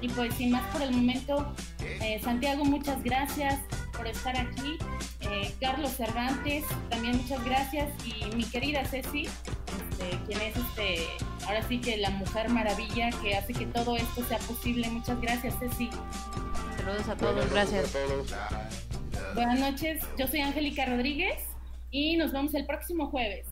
Y 0.00 0.08
pues 0.08 0.34
sin 0.34 0.50
más 0.50 0.64
por 0.72 0.82
el 0.82 0.92
momento, 0.92 1.54
eh, 2.00 2.20
Santiago, 2.22 2.64
muchas 2.64 3.02
gracias 3.02 3.60
por 3.96 4.06
estar 4.06 4.36
aquí. 4.36 4.78
Eh, 5.20 5.54
Carlos 5.60 5.92
Cervantes, 5.92 6.64
también 6.90 7.16
muchas 7.16 7.44
gracias. 7.44 7.88
Y 8.04 8.34
mi 8.34 8.44
querida 8.44 8.84
Ceci, 8.84 9.22
este, 9.22 10.18
quien 10.26 10.40
es 10.40 10.56
este, 10.56 11.06
ahora 11.52 11.68
sí 11.68 11.80
que 11.80 11.98
la 11.98 12.10
mujer 12.10 12.48
maravilla 12.48 13.10
que 13.22 13.36
hace 13.36 13.52
que 13.52 13.66
todo 13.66 13.96
esto 13.96 14.24
sea 14.24 14.38
posible. 14.38 14.88
Muchas 14.88 15.20
gracias, 15.20 15.54
Ceci. 15.58 15.90
Saludos 16.78 17.08
a 17.08 17.16
todos, 17.16 17.50
gracias. 17.50 17.94
Buenas 19.34 19.60
noches, 19.60 20.02
yo 20.18 20.26
soy 20.26 20.40
Angélica 20.40 20.86
Rodríguez 20.86 21.42
y 21.90 22.16
nos 22.16 22.32
vemos 22.32 22.54
el 22.54 22.64
próximo 22.64 23.08
jueves. 23.08 23.40